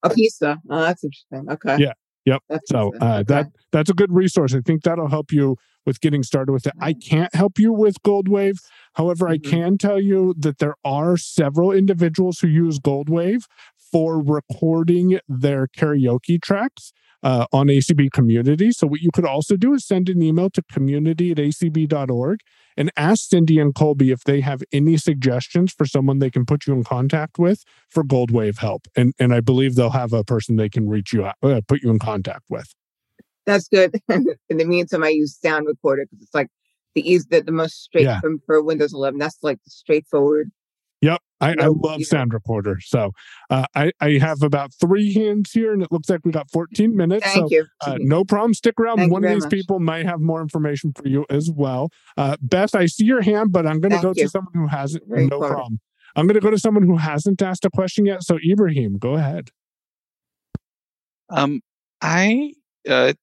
a. 0.04 0.10
Pizza. 0.10 0.60
Oh, 0.70 0.82
that's 0.82 1.04
interesting. 1.04 1.50
Okay. 1.50 1.78
Yeah. 1.84 1.94
Yep. 2.26 2.44
That's 2.50 2.70
so 2.70 2.92
uh, 3.02 3.16
okay. 3.16 3.24
that 3.28 3.48
that's 3.72 3.90
a 3.90 3.94
good 3.94 4.14
resource. 4.14 4.54
I 4.54 4.62
think 4.62 4.84
that'll 4.84 5.10
help 5.10 5.32
you 5.32 5.58
with 5.86 6.02
getting 6.02 6.22
started 6.22 6.52
with 6.52 6.68
it. 6.68 6.74
I 6.80 6.94
can't 6.94 7.34
help 7.34 7.58
you 7.58 7.74
with 7.74 8.02
GoldWave. 8.04 8.58
However, 8.94 9.26
mm-hmm. 9.26 9.48
I 9.48 9.50
can 9.50 9.78
tell 9.78 10.00
you 10.00 10.36
that 10.38 10.60
there 10.60 10.76
are 10.86 11.18
several 11.18 11.72
individuals 11.72 12.40
who 12.40 12.48
use 12.48 12.80
GoldWave 12.80 13.46
for 13.92 14.22
recording 14.24 15.20
their 15.28 15.68
karaoke 15.68 16.42
tracks 16.42 16.94
uh, 17.24 17.46
on 17.52 17.68
ACB 17.68 18.12
Community. 18.12 18.72
So, 18.72 18.88
what 18.88 19.02
you 19.02 19.10
could 19.14 19.26
also 19.26 19.56
do 19.56 19.74
is 19.74 19.86
send 19.86 20.10
an 20.10 20.22
email 20.22 20.50
to 20.52 20.64
community 20.72 21.32
at 21.32 21.38
acb.org 21.38 22.40
and 22.78 22.92
ask 22.98 23.30
Cindy 23.30 23.60
and 23.60 23.76
Colby 23.76 24.12
if 24.12 24.24
they 24.24 24.42
have 24.42 24.64
any 24.72 24.98
suggestions 24.98 25.74
for 25.74 25.86
someone 25.86 26.20
they 26.20 26.32
can 26.32 26.46
put 26.46 26.68
you 26.68 26.74
in 26.74 26.84
contact 26.84 27.38
with 27.38 27.64
for 27.90 28.04
GoldWave 28.04 28.60
help. 28.60 28.88
And, 28.96 29.14
and 29.20 29.34
I 29.34 29.42
believe 29.42 29.76
they'll 29.76 29.90
have 29.92 30.14
a 30.14 30.24
person 30.24 30.56
they 30.56 30.70
can 30.70 30.90
reach 30.90 31.14
you 31.14 31.26
out, 31.26 31.36
uh, 31.44 31.62
put 31.68 31.82
you 31.84 31.90
in 31.90 32.00
contact 32.00 32.46
with. 32.50 32.74
That's 33.46 33.68
good. 33.68 34.00
in 34.10 34.58
the 34.58 34.66
meantime, 34.66 35.04
I 35.04 35.10
use 35.10 35.38
Sound 35.38 35.68
Recorder 35.68 36.06
because 36.06 36.24
it's 36.24 36.34
like 36.34 36.48
the 36.96 37.10
easy, 37.10 37.26
the, 37.30 37.42
the 37.42 37.52
most 37.52 37.84
straight 37.84 38.06
yeah. 38.06 38.20
from 38.20 38.40
for 38.46 38.62
Windows 38.64 38.94
11. 38.94 39.20
That's 39.20 39.38
like 39.42 39.58
the 39.64 39.72
straightforward 39.72 40.52
Yep. 41.02 41.20
I, 41.40 41.56
I 41.60 41.68
love 41.68 42.04
Sound 42.04 42.34
Recorder. 42.34 42.80
So 42.82 43.12
uh, 43.50 43.66
I, 43.74 43.92
I 44.00 44.20
have 44.20 44.44
about 44.44 44.72
three 44.80 45.12
hands 45.12 45.52
here, 45.52 45.74
and 45.74 45.82
it 45.82 45.92
looks 45.92 46.08
like 46.08 46.20
we 46.24 46.32
got 46.32 46.52
14 46.52 46.96
minutes. 46.96 47.26
Thank 47.26 47.36
so, 47.36 47.48
you. 47.50 47.66
Uh, 47.82 47.98
no 48.00 48.24
problem. 48.24 48.54
Stick 48.54 48.80
around. 48.80 48.98
Thank 48.98 49.12
One 49.12 49.24
of 49.26 49.32
these 49.32 49.46
much. 49.46 49.52
people 49.52 49.80
might 49.80 50.06
have 50.06 50.20
more 50.20 50.42
information 50.42 50.94
for 50.94 51.08
you 51.08 51.26
as 51.32 51.50
well. 51.50 51.90
Uh, 52.18 52.38
Beth, 52.40 52.76
I 52.76 52.86
see 52.86 53.06
your 53.06 53.22
hand, 53.22 53.52
but 53.52 53.66
I'm 53.66 53.80
going 53.80 53.94
to 53.94 54.02
go 54.02 54.14
you. 54.16 54.26
to 54.26 54.30
someone 54.30 54.54
who 54.54 54.68
hasn't. 54.68 55.04
Very 55.08 55.22
no 55.22 55.38
important. 55.38 55.52
problem. 55.52 55.80
I'm 56.16 56.28
going 56.28 56.36
to 56.36 56.42
go 56.42 56.52
to 56.52 56.60
someone 56.60 56.84
who 56.84 56.98
hasn't 56.98 57.42
asked 57.42 57.66
a 57.66 57.72
question 57.72 58.06
yet. 58.06 58.22
So 58.22 58.38
Ibrahim, 58.48 59.00
go 59.00 59.16
ahead. 59.16 59.50
Um, 61.32 61.62
I 62.02 62.54
uh, 62.88 63.14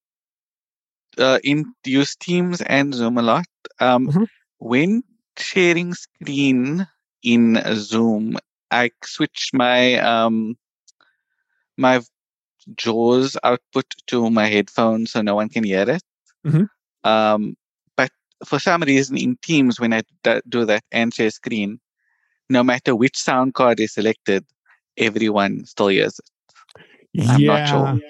uh, 1.19 1.39
in 1.45 1.73
use 1.85 2.17
Teams 2.17 2.63
and 2.63 2.95
Zoom 2.95 3.19
a 3.19 3.23
lot. 3.23 3.47
Um, 3.81 4.09
mm-hmm. 4.09 4.25
when 4.59 5.03
sharing 5.37 5.95
screen 5.95 6.87
in 7.23 7.61
Zoom, 7.75 8.37
I 8.71 8.91
switch 9.05 9.51
my 9.53 9.95
um 9.99 10.57
my 11.77 12.01
JAWS 12.77 13.37
output 13.43 13.87
to 14.09 14.31
my 14.31 14.47
headphones 14.47 15.13
so 15.13 15.23
no 15.23 15.35
one 15.35 15.49
can 15.49 15.65
hear 15.65 15.89
it. 15.89 16.03
Mm-hmm. 16.47 16.65
Um, 17.09 17.57
but 17.97 18.11
for 18.45 18.59
some 18.59 18.83
reason 18.83 19.17
in 19.17 19.39
Teams, 19.43 19.81
when 19.81 19.93
I 19.93 20.03
do 20.49 20.65
that 20.65 20.85
and 20.93 21.15
share 21.15 21.31
screen, 21.31 21.81
no 22.51 22.63
matter 22.63 22.95
which 22.95 23.17
sound 23.17 23.55
card 23.55 23.81
is 23.81 23.95
selected, 23.95 24.45
everyone 24.97 25.65
still 25.65 25.89
hears 25.89 26.19
it. 26.19 27.27
I'm 27.29 27.41
yeah. 27.41 27.65
Sure. 27.65 28.01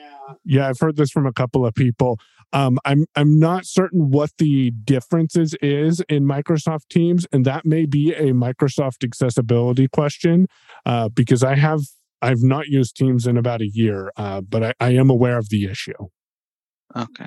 Yeah, 0.44 0.68
I've 0.68 0.78
heard 0.78 0.96
this 0.96 1.10
from 1.10 1.26
a 1.26 1.32
couple 1.32 1.64
of 1.64 1.74
people. 1.74 2.18
Um, 2.52 2.78
I'm 2.84 3.04
I'm 3.14 3.38
not 3.38 3.66
certain 3.66 4.10
what 4.10 4.30
the 4.38 4.70
differences 4.70 5.54
is 5.60 6.00
in 6.08 6.24
Microsoft 6.24 6.88
Teams, 6.88 7.26
and 7.30 7.44
that 7.44 7.66
may 7.66 7.84
be 7.84 8.12
a 8.14 8.32
Microsoft 8.32 9.04
accessibility 9.04 9.86
question 9.88 10.46
uh, 10.86 11.10
because 11.10 11.42
I 11.42 11.56
have 11.56 11.80
I've 12.22 12.42
not 12.42 12.68
used 12.68 12.96
Teams 12.96 13.26
in 13.26 13.36
about 13.36 13.60
a 13.60 13.68
year, 13.68 14.10
uh, 14.16 14.40
but 14.40 14.62
I, 14.62 14.72
I 14.80 14.90
am 14.90 15.10
aware 15.10 15.38
of 15.38 15.50
the 15.50 15.64
issue. 15.64 16.08
Okay. 16.96 17.26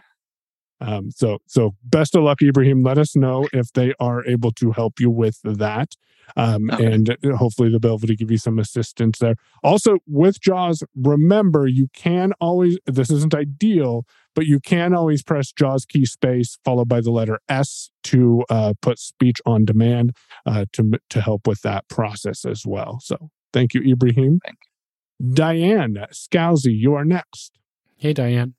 Um, 0.81 1.11
so, 1.11 1.37
so 1.45 1.75
best 1.83 2.15
of 2.15 2.23
luck, 2.23 2.41
Ibrahim. 2.41 2.81
Let 2.81 2.97
us 2.97 3.15
know 3.15 3.47
if 3.53 3.71
they 3.73 3.93
are 3.99 4.25
able 4.25 4.51
to 4.53 4.71
help 4.71 4.99
you 4.99 5.11
with 5.11 5.39
that. 5.43 5.95
Um, 6.35 6.71
okay. 6.71 6.85
And 6.85 7.17
hopefully 7.35 7.69
they'll 7.69 7.79
be 7.79 7.87
able 7.87 7.99
to 7.99 8.15
give 8.15 8.31
you 8.31 8.37
some 8.37 8.57
assistance 8.57 9.19
there. 9.19 9.35
Also, 9.63 9.97
with 10.07 10.41
JAWS, 10.41 10.83
remember 10.95 11.67
you 11.67 11.87
can 11.93 12.33
always, 12.39 12.79
this 12.85 13.11
isn't 13.11 13.35
ideal, 13.35 14.05
but 14.35 14.45
you 14.45 14.59
can 14.59 14.93
always 14.93 15.23
press 15.23 15.51
JAWS 15.51 15.85
key 15.85 16.05
space 16.05 16.57
followed 16.63 16.87
by 16.87 17.01
the 17.01 17.11
letter 17.11 17.39
S 17.49 17.91
to 18.03 18.43
uh, 18.49 18.73
put 18.81 18.99
speech 18.99 19.37
on 19.45 19.65
demand 19.65 20.15
uh, 20.45 20.65
to, 20.73 20.99
to 21.09 21.21
help 21.21 21.47
with 21.47 21.61
that 21.61 21.87
process 21.89 22.45
as 22.45 22.65
well. 22.65 22.99
So, 23.01 23.29
thank 23.53 23.73
you, 23.73 23.81
Ibrahim. 23.81 24.39
Thank 24.43 24.57
you. 24.63 25.33
Diane 25.33 26.05
Scalzi, 26.11 26.75
you 26.75 26.95
are 26.95 27.05
next. 27.05 27.59
Hey, 27.97 28.13
Diane. 28.13 28.55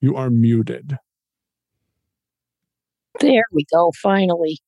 You 0.00 0.14
are 0.16 0.30
muted. 0.30 0.98
There 3.20 3.44
we 3.52 3.64
go. 3.72 3.92
Finally, 4.02 4.58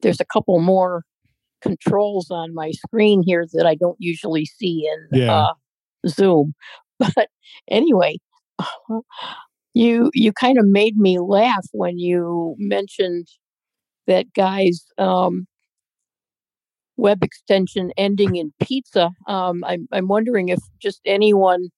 there's 0.00 0.20
a 0.20 0.24
couple 0.24 0.58
more 0.60 1.02
controls 1.60 2.30
on 2.30 2.54
my 2.54 2.70
screen 2.70 3.22
here 3.24 3.46
that 3.52 3.66
I 3.66 3.74
don't 3.74 3.96
usually 3.98 4.46
see 4.46 4.88
in 4.90 5.20
yeah. 5.20 5.32
uh, 5.32 5.52
Zoom. 6.06 6.54
But 6.98 7.28
anyway, 7.70 8.18
you 9.72 10.10
you 10.12 10.32
kind 10.34 10.58
of 10.58 10.66
made 10.66 10.98
me 10.98 11.18
laugh 11.18 11.66
when 11.72 11.98
you 11.98 12.56
mentioned 12.58 13.26
that 14.06 14.26
guy's 14.34 14.84
um, 14.98 15.46
web 16.96 17.22
extension 17.24 17.90
ending 17.96 18.36
in 18.36 18.52
pizza. 18.60 19.10
Um, 19.26 19.64
I'm 19.64 19.88
I'm 19.92 20.08
wondering 20.08 20.50
if 20.50 20.58
just 20.78 21.00
anyone 21.06 21.70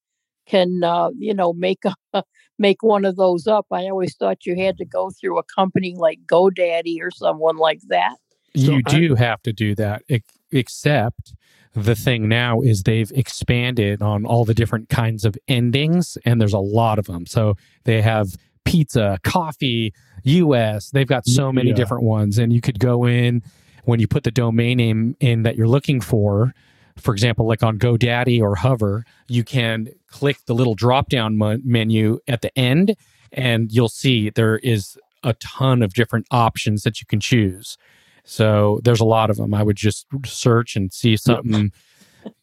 can 0.46 0.82
uh, 0.82 1.10
you 1.16 1.34
know 1.34 1.52
make 1.52 1.84
a 1.84 2.24
make 2.58 2.82
one 2.82 3.04
of 3.04 3.16
those 3.16 3.46
up. 3.46 3.66
I 3.70 3.84
always 3.84 4.16
thought 4.16 4.46
you 4.46 4.56
had 4.56 4.78
to 4.78 4.84
go 4.84 5.10
through 5.10 5.38
a 5.38 5.44
company 5.54 5.94
like 5.96 6.20
GoDaddy 6.26 6.96
or 7.00 7.10
someone 7.10 7.56
like 7.56 7.80
that. 7.88 8.16
You 8.54 8.66
so 8.66 8.80
do 8.80 9.16
I, 9.16 9.18
have 9.18 9.42
to 9.42 9.52
do 9.52 9.74
that, 9.76 10.02
except 10.50 11.34
the 11.74 11.94
thing 11.94 12.28
now 12.28 12.60
is 12.60 12.82
they've 12.82 13.10
expanded 13.14 14.02
on 14.02 14.24
all 14.24 14.44
the 14.44 14.54
different 14.54 14.88
kinds 14.88 15.24
of 15.24 15.36
endings, 15.48 16.18
and 16.24 16.40
there's 16.40 16.52
a 16.52 16.58
lot 16.58 16.98
of 16.98 17.06
them. 17.06 17.26
So 17.26 17.56
they 17.84 18.02
have 18.02 18.36
pizza, 18.64 19.18
coffee, 19.22 19.92
US. 20.24 20.90
They've 20.90 21.06
got 21.06 21.26
so 21.26 21.52
many 21.52 21.70
yeah. 21.70 21.76
different 21.76 22.04
ones, 22.04 22.38
and 22.38 22.52
you 22.52 22.60
could 22.60 22.78
go 22.78 23.06
in 23.06 23.42
when 23.84 24.00
you 24.00 24.06
put 24.06 24.24
the 24.24 24.30
domain 24.30 24.76
name 24.76 25.16
in 25.18 25.42
that 25.42 25.56
you're 25.56 25.66
looking 25.66 26.00
for 26.00 26.52
for 26.96 27.12
example, 27.12 27.46
like 27.46 27.62
on 27.62 27.78
GoDaddy 27.78 28.40
or 28.40 28.56
Hover, 28.56 29.04
you 29.28 29.44
can 29.44 29.88
click 30.08 30.38
the 30.46 30.54
little 30.54 30.74
drop 30.74 31.08
down 31.08 31.38
menu 31.64 32.18
at 32.28 32.42
the 32.42 32.56
end, 32.58 32.96
and 33.32 33.72
you'll 33.72 33.88
see 33.88 34.30
there 34.30 34.58
is 34.58 34.98
a 35.24 35.34
ton 35.34 35.82
of 35.82 35.94
different 35.94 36.26
options 36.30 36.82
that 36.82 37.00
you 37.00 37.06
can 37.06 37.20
choose. 37.20 37.78
So 38.24 38.80
there's 38.84 39.00
a 39.00 39.04
lot 39.04 39.30
of 39.30 39.36
them. 39.36 39.54
I 39.54 39.62
would 39.62 39.76
just 39.76 40.06
search 40.24 40.76
and 40.76 40.92
see 40.92 41.16
something 41.16 41.72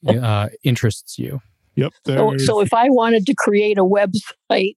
yep. 0.02 0.24
uh, 0.24 0.50
interests 0.64 1.18
you. 1.18 1.42
Yep. 1.76 1.94
So, 2.06 2.38
so 2.38 2.62
if 2.62 2.74
I 2.74 2.90
wanted 2.90 3.26
to 3.28 3.34
create 3.38 3.78
a 3.78 3.86
website, 3.86 4.76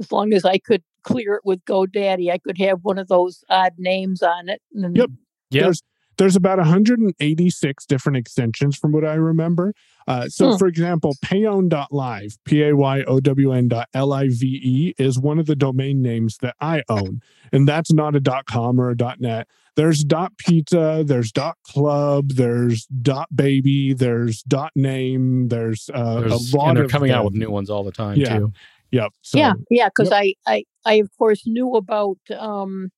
as 0.00 0.12
long 0.12 0.32
as 0.34 0.44
I 0.44 0.58
could 0.58 0.82
clear 1.02 1.34
it 1.34 1.42
with 1.44 1.64
GoDaddy, 1.64 2.30
I 2.30 2.38
could 2.38 2.58
have 2.58 2.80
one 2.82 2.98
of 2.98 3.08
those 3.08 3.42
odd 3.48 3.72
names 3.78 4.22
on 4.22 4.48
it. 4.48 4.60
And 4.74 4.96
yep. 4.96 5.10
Yep. 5.50 5.62
There's 5.62 5.82
there's 6.18 6.36
about 6.36 6.58
186 6.58 7.86
different 7.86 8.18
extensions 8.18 8.76
from 8.76 8.92
what 8.92 9.04
I 9.04 9.14
remember. 9.14 9.72
Uh, 10.06 10.28
so, 10.28 10.50
hmm. 10.50 10.56
for 10.56 10.66
example, 10.66 11.14
payown.live, 11.24 12.38
P 12.44 12.62
A 12.64 12.76
Y 12.76 13.02
O 13.04 13.20
W 13.20 13.52
N 13.52 13.68
dot 13.68 13.88
L 13.94 14.12
I 14.12 14.28
V 14.28 14.60
E, 14.62 14.94
is 14.98 15.18
one 15.18 15.38
of 15.38 15.46
the 15.46 15.56
domain 15.56 16.02
names 16.02 16.38
that 16.38 16.56
I 16.60 16.82
own. 16.88 17.20
And 17.52 17.66
that's 17.66 17.92
not 17.92 18.16
a 18.16 18.20
dot 18.20 18.46
.com 18.46 18.80
or 18.80 18.90
a 18.90 18.96
dot 18.96 19.20
.net. 19.20 19.46
There's 19.76 20.02
dot 20.02 20.36
.pizza, 20.38 21.04
there's 21.06 21.30
dot 21.30 21.56
.club, 21.64 22.30
there's 22.30 22.86
dot 22.86 23.28
.baby, 23.34 23.94
there's 23.94 24.42
dot 24.42 24.72
.name, 24.74 25.48
there's, 25.48 25.88
uh, 25.94 26.20
there's 26.20 26.52
a 26.52 26.56
lot 26.56 26.70
and 26.70 26.78
they're 26.78 26.88
coming 26.88 27.10
them. 27.10 27.18
out 27.18 27.26
with 27.26 27.34
new 27.34 27.50
ones 27.50 27.70
all 27.70 27.84
the 27.84 27.92
time, 27.92 28.16
yeah. 28.16 28.38
too. 28.38 28.52
Yep. 28.90 29.12
So, 29.22 29.38
yeah, 29.38 29.52
yeah, 29.70 29.88
because 29.88 30.10
yep. 30.10 30.20
I, 30.20 30.34
I, 30.52 30.64
I, 30.84 30.94
of 30.94 31.10
course, 31.16 31.46
knew 31.46 31.74
about 31.74 32.18
um, 32.36 32.90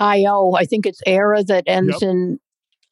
io. 0.00 0.52
I 0.56 0.64
think 0.64 0.86
it's 0.86 1.00
Aira 1.06 1.46
that 1.46 1.64
ends 1.66 1.98
yep. 2.00 2.10
in 2.10 2.40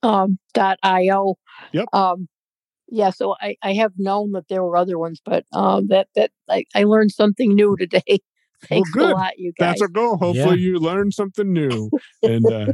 um, 0.03 0.39
dot 0.55 0.79
io. 0.83 1.37
Yep. 1.73 1.87
Um, 1.93 2.29
yeah, 2.91 3.11
so 3.11 3.35
I, 3.41 3.57
I 3.63 3.75
have 3.75 3.93
known 3.99 4.33
that 4.33 4.49
there 4.49 4.63
were 4.63 4.77
other 4.77 4.99
ones, 4.99 5.21
but 5.25 5.45
um, 5.53 5.89
that 5.89 6.09
that 6.15 6.31
I, 6.49 6.65
I 6.75 6.85
learned 6.85 7.13
something 7.13 7.55
new 7.55 7.77
today. 7.79 8.21
Thanks 8.65 8.91
well, 8.95 9.13
a 9.13 9.15
lot, 9.15 9.39
you 9.39 9.53
guys. 9.59 9.73
That's 9.73 9.83
our 9.83 9.89
goal. 9.89 10.17
Hopefully, 10.17 10.59
yeah. 10.59 10.71
you 10.71 10.79
learned 10.79 11.15
something 11.15 11.53
new, 11.53 11.91
and 12.23 12.45
uh, 12.47 12.73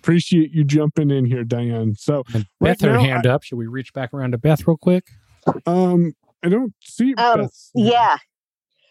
appreciate 0.00 0.50
you 0.52 0.64
jumping 0.64 1.10
in 1.10 1.26
here, 1.26 1.44
Diane. 1.44 1.94
So, 1.96 2.22
and 2.32 2.46
Beth, 2.60 2.82
right 2.82 2.92
her 2.92 2.98
hand 2.98 3.26
I, 3.26 3.30
up. 3.30 3.42
Should 3.42 3.58
we 3.58 3.66
reach 3.66 3.92
back 3.92 4.14
around 4.14 4.32
to 4.32 4.38
Beth 4.38 4.66
real 4.66 4.78
quick? 4.78 5.04
Um, 5.66 6.14
I 6.42 6.48
don't 6.48 6.72
see 6.80 7.14
um, 7.14 7.40
Beth. 7.40 7.70
Yeah, 7.74 8.16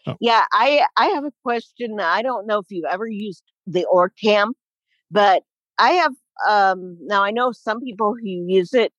Oh. 0.06 0.16
Yeah, 0.20 0.44
I 0.52 0.86
I 0.96 1.06
have 1.06 1.24
a 1.24 1.32
question. 1.42 1.98
I 2.00 2.22
don't 2.22 2.46
know 2.46 2.58
if 2.58 2.66
you've 2.70 2.84
ever 2.90 3.06
used 3.06 3.42
the 3.66 3.86
Orcam, 3.92 4.52
but 5.10 5.42
I 5.78 5.90
have 5.92 6.12
um 6.48 6.98
now 7.02 7.22
I 7.24 7.30
know 7.30 7.52
some 7.52 7.80
people 7.80 8.14
who 8.14 8.28
use 8.28 8.74
it 8.74 8.92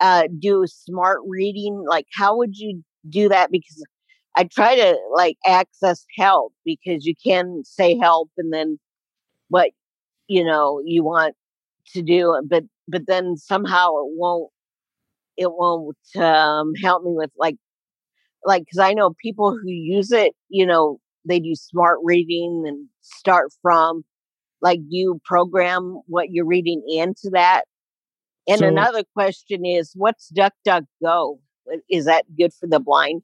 uh 0.00 0.24
do 0.38 0.64
smart 0.66 1.20
reading. 1.26 1.84
Like 1.88 2.06
how 2.14 2.36
would 2.36 2.56
you 2.56 2.82
do 3.08 3.28
that? 3.30 3.50
Because 3.50 3.84
I 4.36 4.44
try 4.44 4.76
to 4.76 4.98
like 5.14 5.36
access 5.46 6.04
help 6.16 6.52
because 6.64 7.06
you 7.06 7.14
can 7.24 7.62
say 7.64 7.96
help 7.98 8.30
and 8.38 8.52
then 8.52 8.78
what 9.48 9.70
you 10.28 10.44
know 10.44 10.82
you 10.84 11.04
want 11.04 11.34
to 11.94 12.02
do, 12.02 12.40
but 12.48 12.64
but 12.88 13.06
then 13.06 13.36
somehow 13.36 13.88
it 13.98 14.08
won't 14.16 14.50
it 15.36 15.52
won't 15.52 15.96
um, 16.16 16.74
help 16.82 17.04
me 17.04 17.12
with 17.14 17.30
like 17.38 17.56
like 18.44 18.62
because 18.64 18.78
I 18.78 18.94
know 18.94 19.14
people 19.22 19.52
who 19.52 19.70
use 19.70 20.12
it, 20.12 20.34
you 20.48 20.66
know, 20.66 20.98
they 21.26 21.40
do 21.40 21.54
smart 21.54 21.98
reading 22.02 22.64
and 22.66 22.88
start 23.00 23.48
from 23.62 24.04
like 24.60 24.80
you 24.88 25.20
program 25.24 26.00
what 26.06 26.30
you're 26.30 26.46
reading 26.46 26.82
into 26.88 27.30
that. 27.32 27.62
And 28.48 28.58
So- 28.60 28.66
another 28.66 29.02
question 29.14 29.64
is, 29.64 29.92
what's 29.94 30.32
DuckDuckGo? 30.32 31.38
Is 31.90 32.06
that 32.06 32.24
good 32.36 32.52
for 32.54 32.66
the 32.66 32.80
blind? 32.80 33.22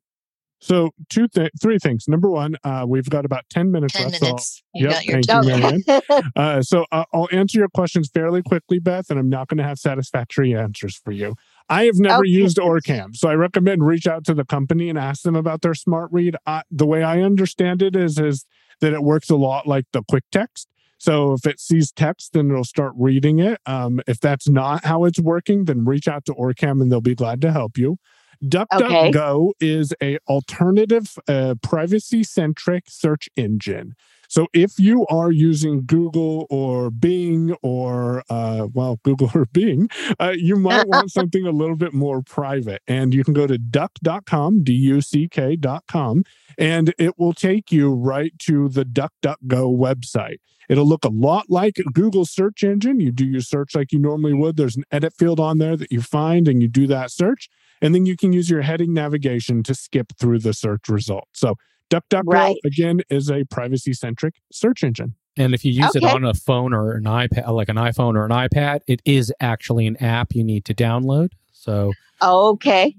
So 0.61 0.91
two, 1.11 1.29
th- 1.29 1.51
three 1.61 1.79
things. 1.79 2.07
Number 2.09 2.31
one, 2.31 2.57
uh, 2.65 2.87
we've 2.89 3.09
got 3.11 3.27
about 3.27 3.45
ten 3.51 3.71
minutes 3.71 3.95
10 3.95 4.13
left. 4.13 4.21
so- 4.41 4.63
You 4.75 4.87
yep, 4.89 4.93
got 4.93 5.05
your 5.05 5.23
thank 5.23 5.45
you, 5.47 5.51
time. 5.51 5.83
Marianne. 6.09 6.31
uh, 6.37 6.63
so 6.63 6.87
uh, 6.91 7.05
I'll 7.13 7.29
answer 7.33 7.59
your 7.59 7.69
questions 7.69 8.09
fairly 8.13 8.43
quickly, 8.43 8.79
Beth, 8.79 9.11
and 9.11 9.19
I'm 9.19 9.29
not 9.29 9.49
going 9.49 9.59
to 9.59 9.65
have 9.65 9.79
satisfactory 9.79 10.55
answers 10.55 10.97
for 10.97 11.11
you. 11.13 11.35
I 11.69 11.85
have 11.85 11.97
never 11.99 12.21
Okay. 12.23 12.31
used 12.31 12.57
Orcam, 12.59 13.15
so 13.15 13.29
I 13.29 13.35
recommend 13.35 13.85
reach 13.87 14.07
out 14.07 14.25
to 14.27 14.35
the 14.35 14.45
company 14.45 14.89
and 14.89 14.99
ask 14.99 15.23
them 15.23 15.37
about 15.37 15.61
their 15.63 15.75
smart 15.75 16.11
read. 16.13 16.37
I, 16.47 16.63
the 16.71 16.87
way 16.87 17.03
I 17.03 17.21
understand 17.21 17.83
it 17.83 17.95
is 17.97 18.19
is 18.19 18.47
that 18.81 18.93
it 18.95 19.03
works 19.03 19.29
a 19.31 19.37
lot 19.37 19.67
like 19.67 19.85
the 19.93 20.03
quick 20.03 20.25
text. 20.33 20.69
So 21.05 21.35
if 21.35 21.45
it 21.45 21.61
sees 21.61 21.93
text, 21.93 22.33
then 22.33 22.51
it'll 22.51 22.65
start 22.65 22.95
reading 22.97 23.39
it. 23.39 23.61
Um, 23.67 24.01
if 24.07 24.21
that's 24.21 24.49
not 24.49 24.87
how 24.87 25.05
it's 25.05 25.21
working, 25.21 25.67
then 25.67 25.85
reach 25.85 26.09
out 26.09 26.25
to 26.25 26.33
Orcam 26.33 26.81
and 26.81 26.91
they'll 26.91 27.03
be 27.03 27.15
glad 27.15 27.43
to 27.43 27.53
help 27.53 27.77
you. 27.77 27.99
DuckDuckGo 28.43 29.53
is 29.61 29.93
a 30.03 30.17
alternative 30.29 31.19
uh, 31.29 31.57
privacy 31.63 32.25
centric 32.25 32.85
search 32.89 33.29
engine. 33.37 33.97
So 34.35 34.49
if 34.53 34.81
you 34.81 35.07
are 35.07 35.31
using 35.31 35.85
Google 35.87 36.49
or 36.51 36.91
Bing 36.91 37.55
or 37.63 38.25
uh, 38.29 38.67
well 38.75 38.99
Google 39.05 39.31
or 39.33 39.45
Bing, 39.45 39.89
uh, 40.19 40.35
you 40.37 40.57
might 40.57 40.89
want 40.89 41.13
something 41.13 41.47
a 41.47 41.53
little 41.53 41.77
bit 41.77 41.93
more 41.95 42.21
private. 42.21 42.83
And 42.89 43.15
you 43.15 43.23
can 43.23 43.33
go 43.33 43.47
to 43.47 43.57
duck.com, 43.59 44.65
d-u-c-k.com, 44.65 46.25
and 46.59 46.95
it 46.99 47.17
will 47.17 47.33
take 47.33 47.71
you 47.71 47.95
right 47.95 48.37
to 48.41 48.69
the 48.69 48.85
DuckDuckGo 48.85 49.79
website. 49.79 50.39
It'll 50.69 50.89
look 50.89 51.05
a 51.05 51.11
lot 51.11 51.45
like 51.49 51.77
Google 51.93 52.25
search 52.25 52.65
engine. 52.65 52.99
You 52.99 53.13
do 53.13 53.27
your 53.27 53.41
search 53.41 53.77
like 53.77 53.93
you 53.93 54.01
normally 54.01 54.35
would. 54.35 54.57
There's 54.57 54.77
an 54.77 54.85
edit 54.91 55.13
field 55.17 55.39
on 55.39 55.59
there 55.59 55.77
that 55.77 55.93
you 55.93 56.03
find 56.03 56.49
and 56.49 56.61
you 56.61 56.67
do 56.67 56.89
that 56.89 57.13
search. 57.13 57.49
And 57.81 57.95
then 57.95 58.05
you 58.05 58.17
can 58.17 58.33
use 58.33 58.51
your 58.51 58.63
heading 58.63 58.93
navigation 58.93 59.63
to 59.63 59.77
skip 59.77 60.13
through 60.19 60.41
the 60.41 60.55
search 60.55 60.89
results. 60.89 61.39
So 61.39 61.55
DuckDuckGo, 62.01 62.23
Right. 62.33 62.57
again, 62.65 63.01
is 63.11 63.31
a 63.31 63.45
privacy 63.45 63.93
centric 63.93 64.35
search 64.53 64.83
engine. 64.83 65.15
And 65.37 65.53
if 65.55 65.65
you 65.65 65.73
use 65.73 65.95
it 65.97 66.05
on 66.05 66.25
a 66.25 66.35
phone 66.35 66.73
or 66.73 66.93
an 66.93 67.05
iPad, 67.05 67.49
like 67.53 67.69
an 67.69 67.77
iPhone 67.77 68.15
or 68.15 68.25
an 68.25 68.31
iPad, 68.31 68.81
it 68.87 69.01
is 69.05 69.33
actually 69.41 69.87
an 69.87 69.97
app 69.97 70.33
you 70.35 70.45
need 70.45 70.65
to 70.67 70.75
download. 70.75 71.31
So 71.53 71.93
okay. 72.23 72.95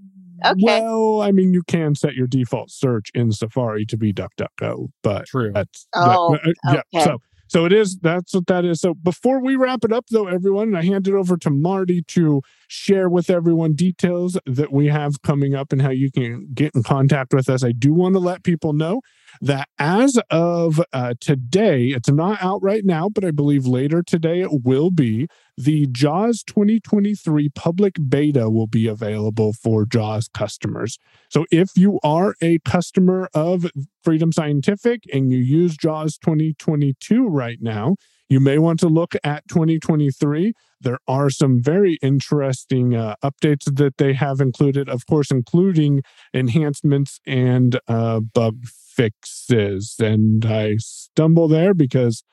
Okay. 0.45 0.55
Well, 0.81 1.21
I 1.21 1.31
mean, 1.31 1.53
you 1.53 1.63
can 1.63 1.95
set 1.95 2.13
your 2.13 2.27
default 2.27 2.69
search 2.69 3.09
in 3.15 3.31
Safari 3.31 3.85
to 3.85 3.95
be 3.97 4.11
DuckDuckGo, 4.13 4.89
but 5.01 5.25
True. 5.27 5.51
That's 5.53 5.87
Oh, 5.95 6.33
that- 6.43 6.55
uh, 6.67 6.73
yeah. 6.73 6.81
okay. 6.99 7.05
So 7.05 7.21
so 7.47 7.65
it 7.65 7.73
is. 7.73 7.97
That's 7.97 8.33
what 8.33 8.47
that 8.47 8.65
is. 8.65 8.81
So 8.81 8.93
before 8.93 9.41
we 9.41 9.55
wrap 9.55 9.83
it 9.83 9.91
up, 9.91 10.05
though, 10.09 10.27
everyone, 10.27 10.75
I 10.75 10.83
hand 10.83 11.07
it 11.07 11.13
over 11.13 11.37
to 11.37 11.49
Marty 11.49 12.01
to 12.03 12.41
share 12.67 13.09
with 13.09 13.29
everyone 13.29 13.73
details 13.73 14.37
that 14.45 14.71
we 14.71 14.87
have 14.87 15.21
coming 15.21 15.55
up 15.55 15.71
and 15.71 15.81
how 15.81 15.91
you 15.91 16.11
can 16.11 16.47
get 16.53 16.73
in 16.75 16.83
contact 16.83 17.33
with 17.33 17.49
us. 17.49 17.63
I 17.63 17.71
do 17.71 17.93
want 17.93 18.15
to 18.15 18.19
let 18.19 18.43
people 18.43 18.73
know 18.73 19.01
that 19.41 19.67
as 19.79 20.19
of 20.29 20.81
uh, 20.93 21.13
today, 21.19 21.87
it's 21.87 22.09
not 22.09 22.41
out 22.41 22.61
right 22.61 22.85
now, 22.85 23.09
but 23.09 23.23
I 23.23 23.31
believe 23.31 23.65
later 23.65 24.03
today 24.03 24.41
it 24.41 24.63
will 24.63 24.91
be. 24.91 25.27
The 25.57 25.87
JAWS 25.87 26.43
2023 26.43 27.49
public 27.49 27.95
beta 28.09 28.49
will 28.49 28.67
be 28.67 28.87
available 28.87 29.53
for 29.53 29.85
JAWS 29.85 30.27
customers. 30.27 30.99
So 31.29 31.45
if 31.49 31.69
you 31.75 31.99
are 32.03 32.35
a 32.41 32.59
customer 32.59 33.29
of 33.33 33.65
Freedom 34.03 34.31
Scientific 34.31 35.03
and 35.13 35.31
you 35.31 35.39
use 35.39 35.77
JAWS 35.77 36.17
2022 36.17 37.27
right 37.27 37.59
now, 37.61 37.95
you 38.27 38.39
may 38.39 38.57
want 38.57 38.79
to 38.79 38.87
look 38.87 39.15
at 39.23 39.47
2023. 39.47 40.53
There 40.81 40.97
are 41.07 41.29
some 41.29 41.61
very 41.61 41.97
interesting 42.01 42.95
uh, 42.95 43.15
updates 43.23 43.73
that 43.75 43.97
they 43.97 44.13
have 44.13 44.41
included, 44.41 44.89
of 44.89 45.05
course, 45.05 45.31
including 45.31 46.01
enhancements 46.33 47.19
and 47.25 47.79
uh, 47.87 48.19
bug 48.19 48.65
fixes. 48.95 49.95
And 49.99 50.45
I 50.45 50.77
stumble 50.77 51.47
there 51.47 51.73
because 51.73 52.23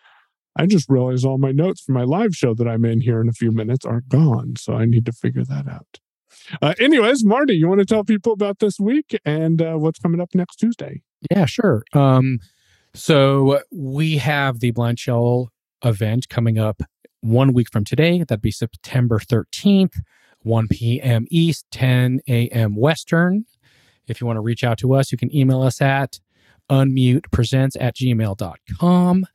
I 0.57 0.67
just 0.67 0.89
realized 0.89 1.25
all 1.25 1.39
my 1.39 1.53
notes 1.53 1.81
for 1.81 1.93
my 1.93 2.05
live 2.05 2.35
show 2.35 2.55
that 2.55 2.69
I'm 2.69 2.85
in 2.85 3.01
here 3.01 3.21
in 3.21 3.29
a 3.29 3.33
few 3.33 3.53
minutes 3.53 3.85
aren't 3.85 4.09
gone. 4.09 4.55
So 4.57 4.75
I 4.75 4.85
need 4.85 5.07
to 5.07 5.13
figure 5.13 5.45
that 5.45 5.67
out. 5.69 6.01
Uh, 6.61 6.75
anyways, 6.79 7.25
Marty, 7.25 7.55
you 7.55 7.69
want 7.69 7.81
to 7.81 7.87
tell 7.87 8.05
people 8.05 8.33
about 8.33 8.59
this 8.59 8.79
week 8.79 9.19
and 9.25 9.63
uh, 9.63 9.75
what's 9.75 9.99
coming 9.99 10.21
up 10.21 10.35
next 10.35 10.57
Tuesday? 10.57 11.03
Yeah, 11.31 11.47
sure. 11.47 11.85
Um, 11.93 12.41
so 12.95 13.61
we 13.71 14.19
have 14.19 14.61
the 14.61 14.71
Blind 14.73 14.99
Shell 14.99 15.51
event 15.85 16.29
coming 16.29 16.59
up 16.59 16.83
one 17.21 17.53
week 17.53 17.71
from 17.71 17.85
today. 17.85 18.19
That'd 18.19 18.43
be 18.43 18.51
September 18.51 19.19
13th, 19.19 20.01
1 20.41 20.69
p.m. 20.69 21.27
East, 21.31 21.67
10 21.71 22.21
a.m. 22.29 22.77
Western. 22.77 23.45
If 24.09 24.21
you 24.21 24.27
want 24.27 24.37
to 24.37 24.43
reach 24.43 24.65
out 24.65 24.79
to 24.79 24.95
us, 24.95 25.13
you 25.13 25.19
can 25.19 25.35
email 25.35 25.63
us 25.63 25.81
at 25.81 26.19
unmutepresents 26.73 27.77
at 27.79 27.95
gmail.com. 27.97 29.27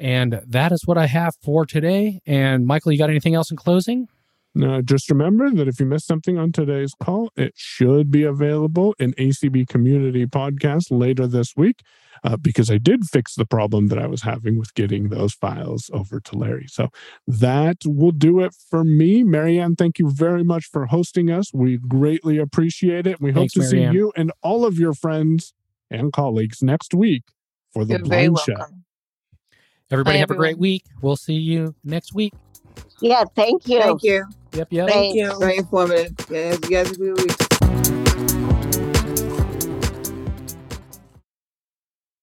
And 0.00 0.40
that 0.46 0.72
is 0.72 0.86
what 0.86 0.98
I 0.98 1.06
have 1.06 1.36
for 1.42 1.66
today. 1.66 2.20
And 2.26 2.66
Michael, 2.66 2.92
you 2.92 2.98
got 2.98 3.10
anything 3.10 3.34
else 3.34 3.50
in 3.50 3.56
closing? 3.56 4.08
Now, 4.54 4.80
just 4.80 5.10
remember 5.10 5.50
that 5.50 5.68
if 5.68 5.80
you 5.80 5.86
missed 5.86 6.06
something 6.06 6.38
on 6.38 6.52
today's 6.52 6.92
call, 7.00 7.30
it 7.36 7.52
should 7.56 8.10
be 8.10 8.24
available 8.24 8.94
in 8.98 9.12
ACB 9.14 9.66
Community 9.68 10.26
Podcast 10.26 10.86
later 10.90 11.26
this 11.26 11.54
week 11.56 11.80
uh, 12.24 12.36
because 12.36 12.70
I 12.70 12.78
did 12.78 13.04
fix 13.04 13.34
the 13.34 13.46
problem 13.46 13.88
that 13.88 13.98
I 13.98 14.06
was 14.06 14.22
having 14.22 14.58
with 14.58 14.74
getting 14.74 15.08
those 15.08 15.32
files 15.32 15.90
over 15.94 16.20
to 16.20 16.36
Larry. 16.36 16.66
So 16.68 16.88
that 17.26 17.78
will 17.86 18.12
do 18.12 18.40
it 18.40 18.54
for 18.68 18.84
me. 18.84 19.22
Marianne, 19.22 19.76
thank 19.76 19.98
you 19.98 20.10
very 20.10 20.44
much 20.44 20.66
for 20.66 20.86
hosting 20.86 21.30
us. 21.30 21.52
We 21.54 21.78
greatly 21.78 22.36
appreciate 22.36 23.06
it. 23.06 23.20
We 23.20 23.32
Thanks, 23.32 23.54
hope 23.54 23.62
to 23.62 23.70
Marianne. 23.70 23.92
see 23.92 23.96
you 23.96 24.12
and 24.16 24.32
all 24.42 24.66
of 24.66 24.78
your 24.78 24.92
friends 24.92 25.54
and 25.92 26.12
colleagues 26.12 26.62
next 26.62 26.94
week 26.94 27.22
for 27.72 27.84
the 27.84 27.94
You're 27.94 28.04
Blind 28.04 28.38
Show. 28.40 28.56
Everybody 29.90 30.16
Bye, 30.16 30.20
have 30.20 30.30
a 30.30 30.34
great 30.34 30.58
week. 30.58 30.84
We'll 31.02 31.16
see 31.16 31.34
you 31.34 31.74
next 31.84 32.14
week. 32.14 32.32
Yeah, 33.00 33.24
thank 33.36 33.68
you. 33.68 33.80
Thank 33.80 34.02
you. 34.02 34.24
Yep, 34.54 34.68
yep. 34.70 34.88
Thanks. 34.88 35.38
Very 35.38 35.58
informative. 35.58 36.14
Yeah, 36.30 36.52
you 36.52 36.58
guys 36.58 36.88
have 36.88 36.92
a 36.92 36.98
good 36.98 37.18
week. 37.18 38.08